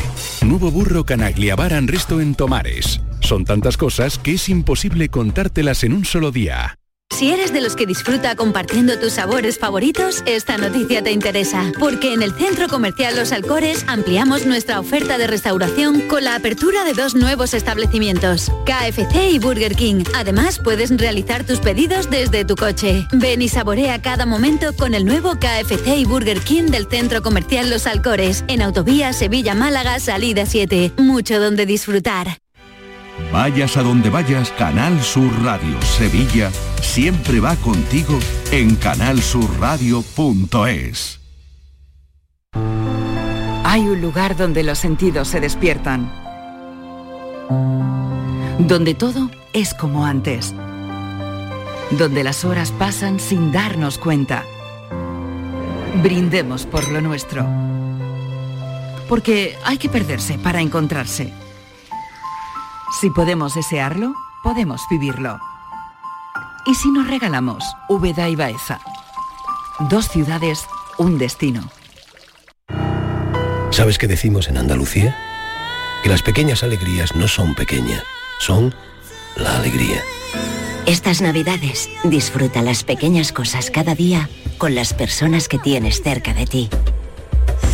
Nuevo 0.42 0.70
burro 0.70 1.04
Canaglia 1.04 1.54
Bar 1.54 1.74
and 1.74 1.90
Resto 1.90 2.18
en 2.18 2.34
Tomares. 2.34 3.02
Son 3.20 3.44
tantas 3.44 3.76
cosas 3.76 4.18
que 4.18 4.32
es 4.32 4.48
imposible 4.48 5.10
contártelas 5.10 5.84
en 5.84 5.92
un 5.92 6.06
solo 6.06 6.30
día. 6.30 6.79
Si 7.20 7.30
eres 7.30 7.52
de 7.52 7.60
los 7.60 7.76
que 7.76 7.84
disfruta 7.84 8.34
compartiendo 8.34 8.98
tus 8.98 9.12
sabores 9.12 9.58
favoritos, 9.58 10.22
esta 10.24 10.56
noticia 10.56 11.02
te 11.02 11.12
interesa, 11.12 11.70
porque 11.78 12.14
en 12.14 12.22
el 12.22 12.32
Centro 12.32 12.66
Comercial 12.66 13.14
Los 13.14 13.32
Alcores 13.32 13.84
ampliamos 13.88 14.46
nuestra 14.46 14.80
oferta 14.80 15.18
de 15.18 15.26
restauración 15.26 16.00
con 16.08 16.24
la 16.24 16.34
apertura 16.34 16.82
de 16.82 16.94
dos 16.94 17.14
nuevos 17.14 17.52
establecimientos, 17.52 18.50
KFC 18.64 19.32
y 19.32 19.38
Burger 19.38 19.76
King. 19.76 20.02
Además, 20.14 20.60
puedes 20.64 20.96
realizar 20.96 21.44
tus 21.44 21.58
pedidos 21.58 22.08
desde 22.08 22.46
tu 22.46 22.56
coche. 22.56 23.06
Ven 23.12 23.42
y 23.42 23.50
saborea 23.50 24.00
cada 24.00 24.24
momento 24.24 24.74
con 24.74 24.94
el 24.94 25.04
nuevo 25.04 25.34
KFC 25.34 25.98
y 25.98 26.06
Burger 26.06 26.40
King 26.40 26.70
del 26.70 26.86
Centro 26.86 27.20
Comercial 27.20 27.68
Los 27.68 27.86
Alcores, 27.86 28.46
en 28.48 28.62
Autovía 28.62 29.12
Sevilla-Málaga, 29.12 30.00
salida 30.00 30.46
7. 30.46 30.92
Mucho 30.96 31.38
donde 31.38 31.66
disfrutar. 31.66 32.38
Vayas 33.32 33.76
a 33.76 33.82
donde 33.82 34.08
vayas, 34.10 34.50
Canal 34.52 35.02
Sur 35.02 35.30
Radio 35.44 35.80
Sevilla 35.82 36.50
siempre 36.82 37.38
va 37.38 37.54
contigo 37.56 38.18
en 38.50 38.74
canalsurradio.es. 38.74 41.20
Hay 43.64 43.82
un 43.82 44.00
lugar 44.00 44.36
donde 44.36 44.64
los 44.64 44.78
sentidos 44.78 45.28
se 45.28 45.38
despiertan. 45.38 46.12
Donde 48.58 48.94
todo 48.94 49.30
es 49.52 49.74
como 49.74 50.04
antes. 50.04 50.52
Donde 51.92 52.24
las 52.24 52.44
horas 52.44 52.72
pasan 52.72 53.20
sin 53.20 53.52
darnos 53.52 53.98
cuenta. 53.98 54.44
Brindemos 56.02 56.66
por 56.66 56.90
lo 56.90 57.00
nuestro. 57.00 57.46
Porque 59.08 59.56
hay 59.64 59.78
que 59.78 59.88
perderse 59.88 60.36
para 60.36 60.60
encontrarse. 60.60 61.32
Si 62.90 63.08
podemos 63.08 63.54
desearlo, 63.54 64.14
podemos 64.42 64.82
vivirlo. 64.90 65.38
¿Y 66.66 66.74
si 66.74 66.90
nos 66.90 67.06
regalamos 67.08 67.64
Úbeda 67.88 68.28
y 68.28 68.36
Baeza? 68.36 68.80
Dos 69.88 70.08
ciudades, 70.08 70.66
un 70.98 71.16
destino. 71.16 71.70
¿Sabes 73.70 73.96
qué 73.96 74.08
decimos 74.08 74.48
en 74.48 74.58
Andalucía? 74.58 75.16
Que 76.02 76.08
las 76.08 76.22
pequeñas 76.22 76.62
alegrías 76.62 77.14
no 77.14 77.28
son 77.28 77.54
pequeñas, 77.54 78.02
son 78.40 78.74
la 79.36 79.56
alegría. 79.56 80.02
Estas 80.86 81.22
navidades 81.22 81.88
disfruta 82.02 82.62
las 82.62 82.82
pequeñas 82.82 83.32
cosas 83.32 83.70
cada 83.70 83.94
día 83.94 84.28
con 84.58 84.74
las 84.74 84.92
personas 84.92 85.46
que 85.46 85.58
tienes 85.58 86.02
cerca 86.02 86.34
de 86.34 86.46
ti. 86.46 86.68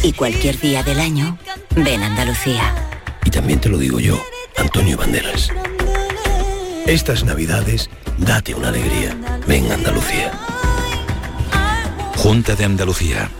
Y 0.03 0.13
cualquier 0.13 0.61
día 0.61 0.83
del 0.83 1.01
año, 1.01 1.39
ven 1.75 2.03
Andalucía. 2.03 2.75
Y 3.25 3.31
también 3.31 3.61
te 3.61 3.69
lo 3.69 3.79
digo 3.79 3.99
yo, 3.99 4.23
Antonio 4.59 4.97
Banderas. 4.97 5.51
Estas 6.87 7.25
navidades, 7.25 7.91
date 8.19 8.55
una 8.55 8.69
alegría. 8.69 9.17
Ven 9.47 9.71
Andalucía. 9.71 10.33
Junta 12.17 12.55
de 12.55 12.65
Andalucía. 12.65 13.31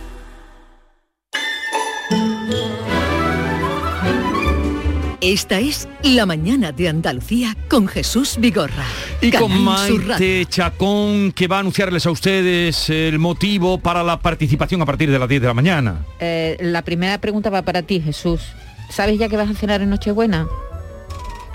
Esta 5.21 5.59
es 5.59 5.89
La 6.03 6.25
Mañana 6.25 6.71
de 6.71 6.89
Andalucía 6.89 7.57
con 7.69 7.89
Jesús 7.89 8.37
Vigorra. 8.39 8.85
Y 9.21 9.33
con 9.33 9.49
Canal. 9.49 9.65
Maite 9.65 10.47
Chacón, 10.47 11.33
que 11.33 11.49
va 11.49 11.57
a 11.57 11.61
anunciarles 11.61 12.07
a 12.07 12.11
ustedes 12.11 12.91
el 12.91 13.19
motivo 13.19 13.79
para 13.79 14.05
la 14.05 14.21
participación 14.21 14.83
a 14.83 14.87
partir 14.87 15.11
de 15.11 15.19
las 15.19 15.29
10 15.29 15.41
de 15.41 15.47
la 15.49 15.55
mañana. 15.55 16.07
Eh, 16.21 16.57
la 16.61 16.83
primera 16.83 17.19
pregunta 17.19 17.51
va 17.51 17.63
para 17.63 17.83
ti, 17.83 18.01
Jesús. 18.01 18.41
¿Sabes 18.89 19.19
ya 19.19 19.29
que 19.29 19.37
vas 19.37 19.51
a 19.51 19.55
cenar 19.55 19.83
en 19.83 19.91
Nochebuena? 19.91 20.47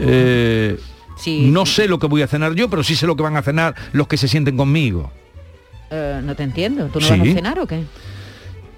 Eh, 0.02 0.80
Sí. 1.18 1.42
No 1.52 1.68
sé 1.68 1.88
lo 1.88 2.00
que 2.00 2.08
voy 2.08 2.24
a 2.24 2.28
cenar 2.28 2.56
yo, 2.56 2.68
pero 2.68 2.82
sí 2.84 2.96
sé 2.96 3.06
lo 3.06 3.16
que 3.16 3.22
van 3.22 3.38
a 3.38 3.44
cenar 3.44 3.76
los 3.94 4.08
que 4.08 4.18
se 4.18 4.28
sienten 4.28 4.58
conmigo. 4.58 5.12
Eh, 5.92 6.20
no 6.24 6.36
te 6.36 6.42
entiendo. 6.42 6.88
¿Tú 6.88 7.00
no 7.00 7.06
Sí. 7.06 7.20
vas 7.20 7.28
a 7.30 7.34
cenar 7.34 7.60
o 7.60 7.68
qué? 7.68 7.84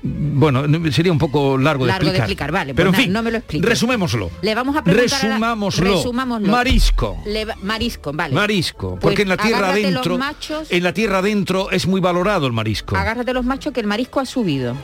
Bueno, 0.01 0.67
no- 0.67 0.91
sería 0.91 1.13
un 1.13 1.17
poco 1.17 1.57
largo, 1.57 1.85
Largo 1.85 2.07
de 2.07 2.11
de 2.11 2.17
explicar. 2.17 2.51
vale, 2.51 2.73
Pero 2.73 2.89
pues 2.89 2.99
en 2.99 3.05
fin, 3.05 3.13
no 3.13 3.23
me 3.23 3.31
lo 3.31 3.37
expliques. 3.37 3.69
resumémoslo. 3.69 4.29
Le 4.41 4.53
vamos 4.53 4.75
a 4.75 4.83
preguntar 4.83 5.17
a 5.17 5.23
la- 5.23 5.29
Resumámoslo. 5.29 5.93
resumámoslo. 5.95 6.47
Marisco. 6.51 7.17
Le 7.25 7.47
marisco, 7.61 8.11
vale. 8.11 8.35
Marisco, 8.35 8.89
Pues 8.89 8.99
porque 9.01 9.21
en 9.21 9.29
la 9.29 9.37
tierra 9.37 9.69
adentro, 9.69 10.17
machos. 10.17 10.67
en 10.69 10.83
la 10.83 10.93
tierra 10.93 11.19
adentro 11.19 11.71
es 11.71 11.87
muy 11.87 12.01
valorado 12.01 12.45
el 12.47 12.51
marisco. 12.51 12.97
Agárrate 12.97 13.33
los 13.33 13.45
machos 13.45 13.71
que 13.71 13.79
el 13.79 13.87
marisco 13.87 14.19
ha 14.19 14.25
subido. 14.25 14.75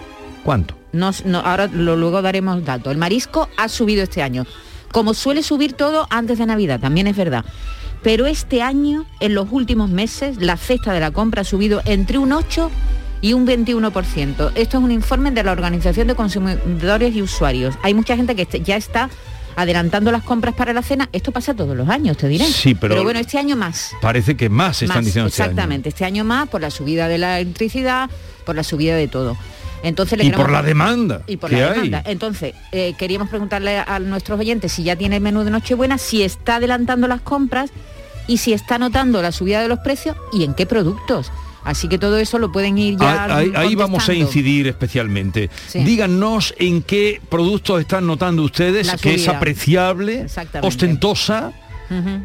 ¿Cuánto? 0.46 0.76
No, 0.94 1.12
no, 1.26 1.40
ahora 1.40 1.68
lo, 1.68 1.98
luego 1.98 2.22
daremos 2.22 2.64
datos. 2.64 2.94
El 2.94 2.98
marisco 2.98 3.50
ha 3.58 3.68
subido 3.68 4.04
este 4.04 4.22
año. 4.24 4.46
Como 4.92 5.14
suele 5.14 5.44
subir 5.44 5.74
todo 5.74 6.08
antes 6.10 6.38
de 6.40 6.46
Navidad, 6.46 6.80
también 6.80 7.08
es 7.08 7.16
verdad. 7.16 7.46
Pero 8.02 8.28
este 8.28 8.62
año, 8.62 9.06
en 9.20 9.36
los 9.36 9.48
últimos 9.52 9.90
meses, 9.90 10.38
la 10.40 10.56
cesta 10.58 10.94
de 10.94 11.00
la 11.00 11.12
compra 11.12 11.42
ha 11.42 11.46
subido 11.46 11.82
entre 11.86 12.18
un 12.18 12.32
8 12.32 12.72
y 13.22 13.34
un 13.34 13.46
21%. 13.46 14.52
Esto 14.56 14.78
es 14.78 14.84
un 14.84 14.92
informe 14.92 15.32
de 15.32 15.44
la 15.44 15.52
Organización 15.52 16.08
de 16.08 16.16
Consumidores 16.16 17.14
y 17.16 17.22
Usuarios. 17.22 17.76
Hay 17.84 17.94
mucha 17.94 18.16
gente 18.16 18.36
que 18.36 18.62
ya 18.62 18.78
está 18.78 19.10
adelantando 19.58 20.12
las 20.14 20.24
compras 20.24 20.56
para 20.56 20.72
la 20.72 20.82
cena. 20.82 21.10
Esto 21.12 21.34
pasa 21.34 21.54
todos 21.54 21.76
los 21.76 21.90
años, 21.90 22.16
te 22.16 22.30
diré. 22.30 22.46
Sí, 22.46 22.76
pero- 22.76 23.04
bueno, 23.04 23.20
este 23.20 23.38
año 23.38 23.58
más. 23.58 23.92
Parece 24.02 24.38
que 24.38 24.48
más 24.50 24.82
están 24.82 25.00
Más, 25.00 25.06
diciendo 25.06 25.28
este 25.28 25.44
año. 25.44 25.52
exactamente, 25.52 25.90
este 25.90 26.06
año 26.06 26.24
más 26.24 26.48
por 26.48 26.62
la 26.62 26.72
subida 26.72 27.10
de 27.10 27.18
la 27.18 27.40
electricidad, 27.42 28.10
por 28.46 28.56
la 28.56 28.64
subida 28.64 28.96
de 28.96 29.10
todo. 29.10 29.36
Entonces 29.84 30.18
le 30.18 30.26
Y 30.26 30.28
queremos- 30.28 30.46
por 30.46 30.52
la 30.54 30.62
demanda 30.62 31.22
y 31.28 31.38
por 31.38 31.54
hay. 31.54 31.92
Entonces, 32.06 32.54
eh, 32.72 32.94
queríamos 32.98 33.30
preguntarle 33.30 33.78
a 33.78 34.00
nuestros 34.00 34.40
oyentes 34.40 34.72
si 34.74 34.84
ya 34.84 34.96
tiene 34.96 35.18
el 35.18 35.22
menú 35.22 35.44
de 35.44 35.52
Nochebuena, 35.52 35.98
si 35.98 36.22
está 36.24 36.58
adelantando 36.58 37.08
las 37.08 37.22
compras 37.22 37.72
y 38.28 38.38
si 38.38 38.54
está 38.54 38.78
notando 38.78 39.22
la 39.22 39.32
subida 39.32 39.62
de 39.62 39.68
los 39.70 39.80
precios 39.80 40.16
y 40.34 40.44
en 40.44 40.54
qué 40.54 40.66
productos. 40.66 41.32
Así 41.64 41.88
que 41.90 41.98
todo 41.98 42.18
eso 42.18 42.40
lo 42.40 42.52
pueden 42.52 42.78
ir 42.78 42.98
ya. 42.98 43.26
Ahí, 43.26 43.52
ahí- 43.56 43.68
ahí 43.68 43.76
vamos 43.76 44.08
a 44.08 44.14
incidir 44.14 44.68
especialmente. 44.68 45.50
Sí. 45.68 45.80
Díganos 45.80 46.54
en 46.58 46.82
qué 46.82 47.22
productos 47.30 47.82
están 47.82 48.08
notando 48.08 48.44
ustedes 48.44 48.90
que 49.02 49.16
es 49.16 49.28
apreciable, 49.28 50.22
Exactamente. 50.22 50.68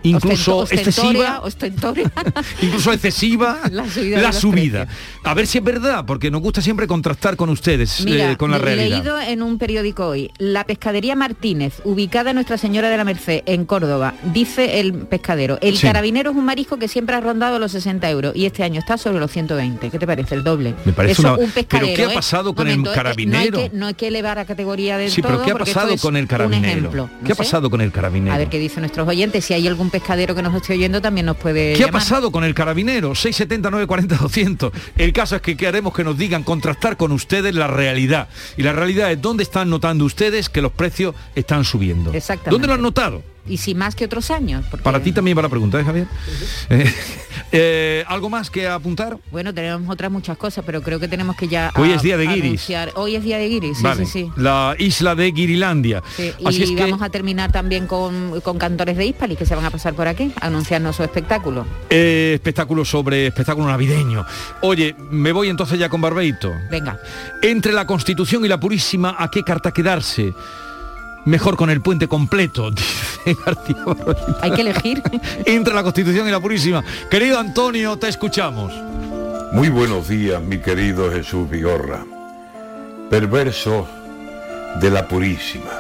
Incluso 0.03 0.59
Ostento- 0.59 0.75
excesiva, 0.89 1.41
ostentoria, 1.43 2.11
incluso 2.63 2.93
excesiva 2.93 3.59
La 3.71 4.33
subida. 4.33 4.87
A 5.23 5.35
ver 5.35 5.47
si 5.47 5.59
es 5.59 5.65
verdad, 5.65 6.05
porque 6.07 6.31
nos 6.31 6.41
gusta 6.43 6.61
siempre 6.61 6.87
contrastar 6.87 7.37
con 7.37 7.49
ustedes, 7.51 8.05
Mira, 8.05 8.33
eh, 8.33 8.37
con 8.37 8.51
la 8.51 8.59
he 8.59 8.61
realidad. 8.61 8.97
leído 8.99 9.21
en 9.21 9.43
un 9.43 9.59
periódico 9.59 10.07
hoy, 10.07 10.31
la 10.39 10.65
pescadería 10.65 11.15
Martínez, 11.17 11.81
ubicada 11.85 12.31
en 12.31 12.37
Nuestra 12.37 12.59
Señora 12.59 12.89
de 12.91 12.97
la 12.97 13.05
Merced, 13.05 13.43
en 13.47 13.65
Córdoba, 13.65 14.15
dice 14.33 14.81
el 14.81 14.93
pescadero, 14.95 15.59
el 15.61 15.77
Sí. 15.77 15.87
carabinero 15.87 16.31
es 16.31 16.37
un 16.37 16.45
marisco 16.45 16.79
que 16.79 16.89
siempre 16.89 17.17
ha 17.17 17.21
rondado 17.21 17.59
los 17.59 17.73
60 17.73 18.09
euros 18.11 18.37
y 18.37 18.47
este 18.47 18.63
año 18.63 18.81
está 18.81 18.97
sobre 18.99 19.19
los 19.19 19.31
120. 19.31 19.91
¿Qué 19.91 19.99
te 19.99 20.07
parece? 20.07 20.35
El 20.35 20.45
doble. 20.45 20.75
Me 20.85 20.93
parece 20.93 21.13
Eso, 21.21 21.23
una- 21.23 21.43
un 21.45 21.51
pescadero, 21.51 21.87
¿Pero 21.87 21.97
qué 21.97 22.05
ha 22.05 22.13
¿eh? 22.13 22.15
pasado 22.15 22.55
con 22.55 22.69
el 22.69 22.75
Momento, 22.79 22.93
eh, 22.93 22.95
carabinero? 22.95 23.51
No 23.59 23.59
hay, 23.65 23.69
que, 23.71 23.77
no 23.77 23.87
hay 23.87 23.95
que 23.95 24.09
elevar 24.09 24.39
a 24.39 24.45
categoría 24.45 24.99
de 24.99 25.11
Sí, 25.11 25.23
todo, 25.23 25.33
pero 25.33 25.45
¿qué 25.45 25.51
ha 25.53 25.57
pasado 25.57 25.97
con 25.99 26.17
el 26.17 26.27
carabinero? 26.27 26.67
ejemplo. 26.79 27.11
¿Qué 27.25 27.33
ha 27.33 27.37
pasado 27.37 27.71
con 27.71 27.81
el 27.81 27.91
carabinero? 27.93 28.35
A 28.35 28.39
ver 28.39 28.49
qué 28.49 28.59
dicen 28.59 28.81
nuestros 28.83 29.07
oyentes. 29.09 29.45
Si 29.45 29.54
hay 29.55 29.67
algún 29.67 29.91
pescadero 29.91 30.35
que 30.35 30.43
nos 30.43 30.55
esté 30.55 30.75
oyendo, 30.75 31.01
también 31.01 31.27
nos 31.27 31.37
puede 31.37 31.75
¿Qué 31.75 31.85
ha 31.85 31.91
pasado 31.91 32.31
con 32.31 32.45
el 32.45 32.55
carabinero? 32.55 33.15
679 33.15 33.87
40 33.87 34.17
200. 34.17 34.73
El 34.97 35.13
caso 35.13 35.37
es 35.37 35.43
que 35.43 35.57
queremos 35.57 35.95
que 35.95 36.05
nos 36.05 36.17
digan, 36.19 36.43
contrastar 36.43 36.97
con 36.97 37.13
ustedes 37.13 37.55
la 37.55 37.67
realidad. 37.67 38.29
Y 38.57 38.63
la 38.63 38.73
realidad 38.73 39.11
es 39.11 39.21
dónde 39.21 39.43
están 39.43 39.71
notando 39.71 40.05
ustedes 40.05 40.49
que 40.49 40.63
los 40.63 40.73
precios 40.73 41.15
están 41.35 41.65
subiendo. 41.65 42.13
Exactamente. 42.13 42.51
¿Dónde 42.51 42.69
lo 42.69 42.75
han 42.75 42.83
notado? 42.83 43.34
Y 43.47 43.59
si 43.59 43.75
más 43.75 43.95
que 43.95 44.05
otros 44.07 44.31
años. 44.31 44.65
porque- 44.71 44.83
Para 44.85 45.01
ti 45.03 45.13
también 45.13 45.37
va 45.37 45.43
la 45.43 45.49
pregunta, 45.49 45.79
¿eh, 45.79 45.85
Javier? 45.85 46.07
Eh, 46.71 46.95
eh, 47.53 48.05
¿Algo 48.09 48.31
más 48.31 48.49
que 48.51 48.67
apuntar? 48.67 49.19
Bueno, 49.31 49.53
tenemos 49.53 49.89
otras 49.91 50.11
muchas 50.11 50.37
cosas, 50.39 50.65
pero 50.65 50.83
creo 50.83 50.99
que 50.99 51.09
tenemos 51.09 51.37
que 51.37 51.47
ya 51.49 51.71
Hoy 51.77 51.93
a- 51.93 51.97
es 51.97 52.03
día 52.03 52.17
de 52.17 52.27
guiris. 52.27 52.45
anunciar- 52.69 52.93
Hoy 52.95 53.17
es 53.17 53.23
día 53.23 53.37
de 53.39 53.49
guiris, 53.49 53.77
sí, 53.79 53.83
vale. 53.85 54.07
sí, 54.07 54.11
sí. 54.25 54.31
La 54.37 54.75
isla 54.79 55.15
de 55.15 55.31
Guirilandia. 55.31 56.03
Sí, 56.17 56.33
Así 56.45 56.61
y 56.61 56.63
es 56.65 56.71
que 56.71 56.81
vamos 56.81 57.03
a 57.03 57.11
terminar 57.11 57.53
también 57.53 57.87
con, 57.87 58.41
con 58.41 58.59
cantores 58.59 58.97
de 58.97 59.07
Hispali 59.07 59.37
que 59.37 59.45
se 59.47 59.55
van 59.55 59.65
a 59.67 59.71
pasar 59.71 59.95
por 59.95 60.09
aquí 60.09 60.33
a 60.41 60.47
anunciarnos 60.47 60.97
su 60.97 61.03
espectáculo. 61.03 61.67
eh, 61.91 62.33
espectáculo 62.35 62.85
sobre 62.85 63.27
espectáculo 63.27 63.67
navideño. 63.67 64.25
Oye, 64.63 64.97
me 65.11 65.33
voy 65.33 65.49
entonces 65.49 65.79
ya 65.79 65.89
con 65.89 66.01
Barbeito. 66.01 66.53
Venga. 66.71 66.99
Entre 67.43 67.73
la 67.73 67.87
Constitución 67.87 68.45
y 68.45 68.49
la 68.49 68.59
Purísima, 68.59 69.15
¿a 69.19 69.31
qué 69.31 69.43
carta 69.43 69.71
quedarse? 69.71 70.33
Mejor 71.25 71.57
con 71.57 71.71
el 71.71 71.81
puente 71.81 72.07
completo, 72.07 72.71
dice 72.71 73.37
García. 73.45 73.77
Hay 74.43 74.53
que 74.53 74.61
elegir. 74.61 75.03
Entre 75.47 75.75
la 75.75 75.83
Constitución 75.83 76.29
y 76.29 76.31
la 76.31 76.41
Purísima. 76.41 76.85
Querido 77.11 77.39
Antonio, 77.39 77.97
te 77.97 78.09
escuchamos. 78.09 78.73
Muy 79.53 79.69
buenos 79.69 80.09
días, 80.09 80.43
mi 80.43 80.59
querido 80.59 81.11
Jesús 81.11 81.49
Vigorra. 81.49 82.05
Perverso 83.09 83.89
de 84.81 84.91
la 84.91 85.09
Purísima. 85.09 85.71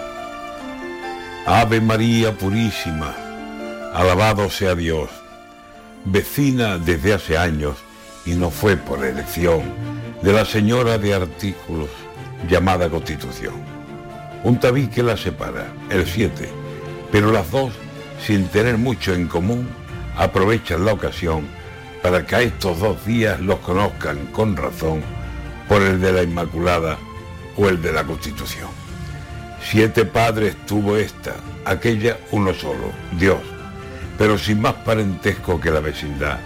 Ave 1.46 1.80
María 1.80 2.32
Purísima, 2.32 3.14
alabado 3.92 4.48
sea 4.48 4.74
Dios. 4.74 5.10
Vecina 6.06 6.78
desde 6.78 7.14
hace 7.14 7.36
años, 7.36 7.76
y 8.24 8.34
no 8.34 8.50
fue 8.50 8.76
por 8.76 9.04
elección, 9.04 9.62
de 10.22 10.32
la 10.32 10.44
señora 10.44 10.96
de 10.96 11.14
artículos 11.14 11.90
llamada 12.48 12.88
Constitución. 12.88 13.73
Un 14.44 14.60
tabique 14.60 15.02
la 15.02 15.16
separa, 15.16 15.72
el 15.88 16.06
7, 16.06 16.48
pero 17.10 17.32
las 17.32 17.50
dos, 17.50 17.72
sin 18.24 18.46
tener 18.48 18.76
mucho 18.76 19.14
en 19.14 19.26
común, 19.26 19.66
aprovechan 20.18 20.84
la 20.84 20.92
ocasión 20.92 21.48
para 22.02 22.26
que 22.26 22.36
a 22.36 22.42
estos 22.42 22.78
dos 22.78 23.06
días 23.06 23.40
los 23.40 23.58
conozcan 23.60 24.26
con 24.32 24.54
razón 24.54 25.02
por 25.66 25.80
el 25.80 25.98
de 25.98 26.12
la 26.12 26.22
Inmaculada 26.22 26.98
o 27.56 27.70
el 27.70 27.80
de 27.80 27.92
la 27.94 28.04
Constitución. 28.04 28.68
Siete 29.62 30.04
padres 30.04 30.54
tuvo 30.66 30.98
esta, 30.98 31.36
aquella 31.64 32.18
uno 32.30 32.52
solo, 32.52 32.92
Dios, 33.18 33.40
pero 34.18 34.36
sin 34.36 34.60
más 34.60 34.74
parentesco 34.74 35.58
que 35.58 35.70
la 35.70 35.80
vecindad. 35.80 36.38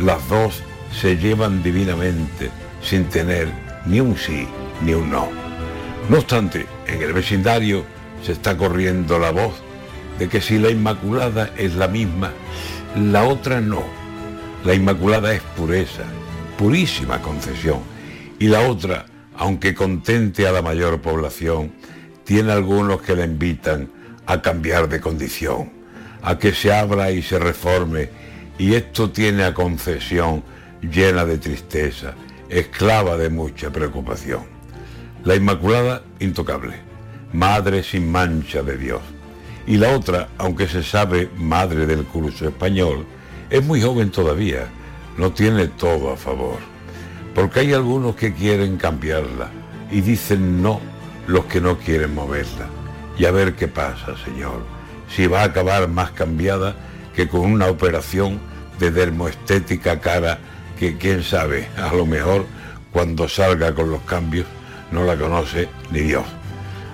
Las 0.00 0.28
dos 0.28 0.64
se 0.92 1.16
llevan 1.16 1.62
divinamente 1.62 2.50
sin 2.82 3.04
tener 3.04 3.48
ni 3.86 4.00
un 4.00 4.16
sí 4.18 4.48
ni 4.82 4.94
un 4.94 5.10
no. 5.10 5.28
No 6.08 6.18
obstante, 6.18 6.66
en 6.86 7.02
el 7.02 7.12
vecindario 7.12 7.84
se 8.22 8.32
está 8.32 8.56
corriendo 8.56 9.18
la 9.18 9.30
voz 9.30 9.54
de 10.18 10.28
que 10.28 10.40
si 10.40 10.58
la 10.58 10.70
Inmaculada 10.70 11.50
es 11.56 11.74
la 11.74 11.88
misma, 11.88 12.32
la 12.96 13.24
otra 13.24 13.60
no. 13.60 13.84
La 14.64 14.74
Inmaculada 14.74 15.34
es 15.34 15.42
pureza, 15.42 16.04
purísima 16.58 17.20
concesión, 17.20 17.80
y 18.38 18.48
la 18.48 18.60
otra, 18.60 19.06
aunque 19.36 19.74
contente 19.74 20.46
a 20.46 20.52
la 20.52 20.62
mayor 20.62 21.00
población, 21.00 21.72
tiene 22.24 22.52
algunos 22.52 23.02
que 23.02 23.14
la 23.14 23.24
invitan 23.24 23.90
a 24.26 24.42
cambiar 24.42 24.88
de 24.88 25.00
condición, 25.00 25.70
a 26.22 26.38
que 26.38 26.52
se 26.52 26.72
abra 26.72 27.10
y 27.10 27.22
se 27.22 27.38
reforme, 27.38 28.08
y 28.58 28.74
esto 28.74 29.10
tiene 29.10 29.44
a 29.44 29.54
concesión 29.54 30.42
llena 30.80 31.24
de 31.24 31.38
tristeza, 31.38 32.14
esclava 32.48 33.16
de 33.16 33.28
mucha 33.28 33.70
preocupación. 33.70 34.40
La 35.24 35.34
Inmaculada, 35.34 36.02
intocable, 36.20 36.74
madre 37.32 37.82
sin 37.82 38.10
mancha 38.10 38.62
de 38.62 38.76
Dios. 38.76 39.00
Y 39.66 39.76
la 39.78 39.90
otra, 39.90 40.28
aunque 40.38 40.68
se 40.68 40.82
sabe 40.82 41.28
madre 41.36 41.86
del 41.86 42.04
curso 42.04 42.46
español, 42.46 43.04
es 43.50 43.64
muy 43.64 43.80
joven 43.82 44.10
todavía, 44.10 44.68
no 45.16 45.32
tiene 45.32 45.66
todo 45.68 46.12
a 46.12 46.16
favor. 46.16 46.58
Porque 47.34 47.60
hay 47.60 47.72
algunos 47.72 48.16
que 48.16 48.32
quieren 48.32 48.76
cambiarla 48.76 49.50
y 49.90 50.00
dicen 50.00 50.62
no 50.62 50.80
los 51.26 51.44
que 51.46 51.60
no 51.60 51.78
quieren 51.78 52.14
moverla. 52.14 52.68
Y 53.18 53.24
a 53.24 53.30
ver 53.30 53.54
qué 53.54 53.68
pasa, 53.68 54.14
Señor, 54.24 54.64
si 55.08 55.26
va 55.26 55.42
a 55.42 55.46
acabar 55.46 55.88
más 55.88 56.10
cambiada 56.12 56.76
que 57.14 57.28
con 57.28 57.40
una 57.40 57.66
operación 57.66 58.40
de 58.78 58.90
dermoestética 58.90 60.00
cara 60.00 60.38
que 60.78 60.96
quién 60.98 61.22
sabe, 61.22 61.68
a 61.76 61.94
lo 61.94 62.06
mejor 62.06 62.46
cuando 62.92 63.28
salga 63.28 63.74
con 63.74 63.90
los 63.90 64.02
cambios 64.02 64.46
no 64.90 65.04
la 65.04 65.16
conoce 65.16 65.68
ni 65.90 66.00
Dios. 66.00 66.24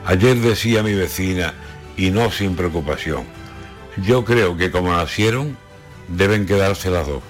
Ayer 0.05 0.37
decía 0.39 0.83
mi 0.83 0.95
vecina, 0.95 1.55
y 1.97 2.11
no 2.11 2.31
sin 2.31 2.57
preocupación, 2.57 3.25
yo 4.03 4.25
creo 4.25 4.57
que 4.57 4.71
como 4.71 4.93
nacieron, 4.93 5.57
deben 6.09 6.47
quedarse 6.47 6.91
las 6.91 7.07
dos. 7.07 7.23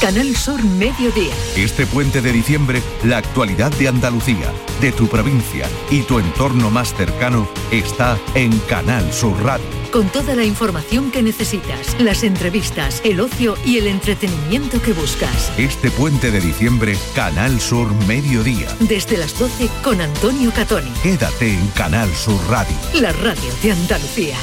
Canal 0.00 0.34
Sur 0.34 0.64
Mediodía. 0.64 1.34
Este 1.56 1.84
puente 1.84 2.22
de 2.22 2.32
diciembre, 2.32 2.82
la 3.04 3.18
actualidad 3.18 3.70
de 3.72 3.88
Andalucía, 3.88 4.50
de 4.80 4.92
tu 4.92 5.08
provincia 5.08 5.68
y 5.90 6.00
tu 6.04 6.18
entorno 6.18 6.70
más 6.70 6.94
cercano 6.94 7.46
está 7.70 8.18
en 8.34 8.58
Canal 8.60 9.12
Sur 9.12 9.42
Radio. 9.42 9.66
Con 9.92 10.08
toda 10.08 10.34
la 10.34 10.44
información 10.44 11.10
que 11.10 11.22
necesitas, 11.22 12.00
las 12.00 12.22
entrevistas, 12.22 13.02
el 13.04 13.20
ocio 13.20 13.56
y 13.66 13.76
el 13.76 13.88
entretenimiento 13.88 14.80
que 14.80 14.94
buscas. 14.94 15.52
Este 15.58 15.90
puente 15.90 16.30
de 16.30 16.40
diciembre, 16.40 16.96
Canal 17.14 17.60
Sur 17.60 17.92
Mediodía. 18.06 18.74
Desde 18.80 19.18
las 19.18 19.38
12 19.38 19.68
con 19.84 20.00
Antonio 20.00 20.50
Catoni. 20.50 20.92
Quédate 21.02 21.52
en 21.52 21.66
Canal 21.68 22.08
Sur 22.14 22.40
Radio. 22.48 22.76
La 22.94 23.12
radio 23.12 23.52
de 23.62 23.72
Andalucía. 23.72 24.36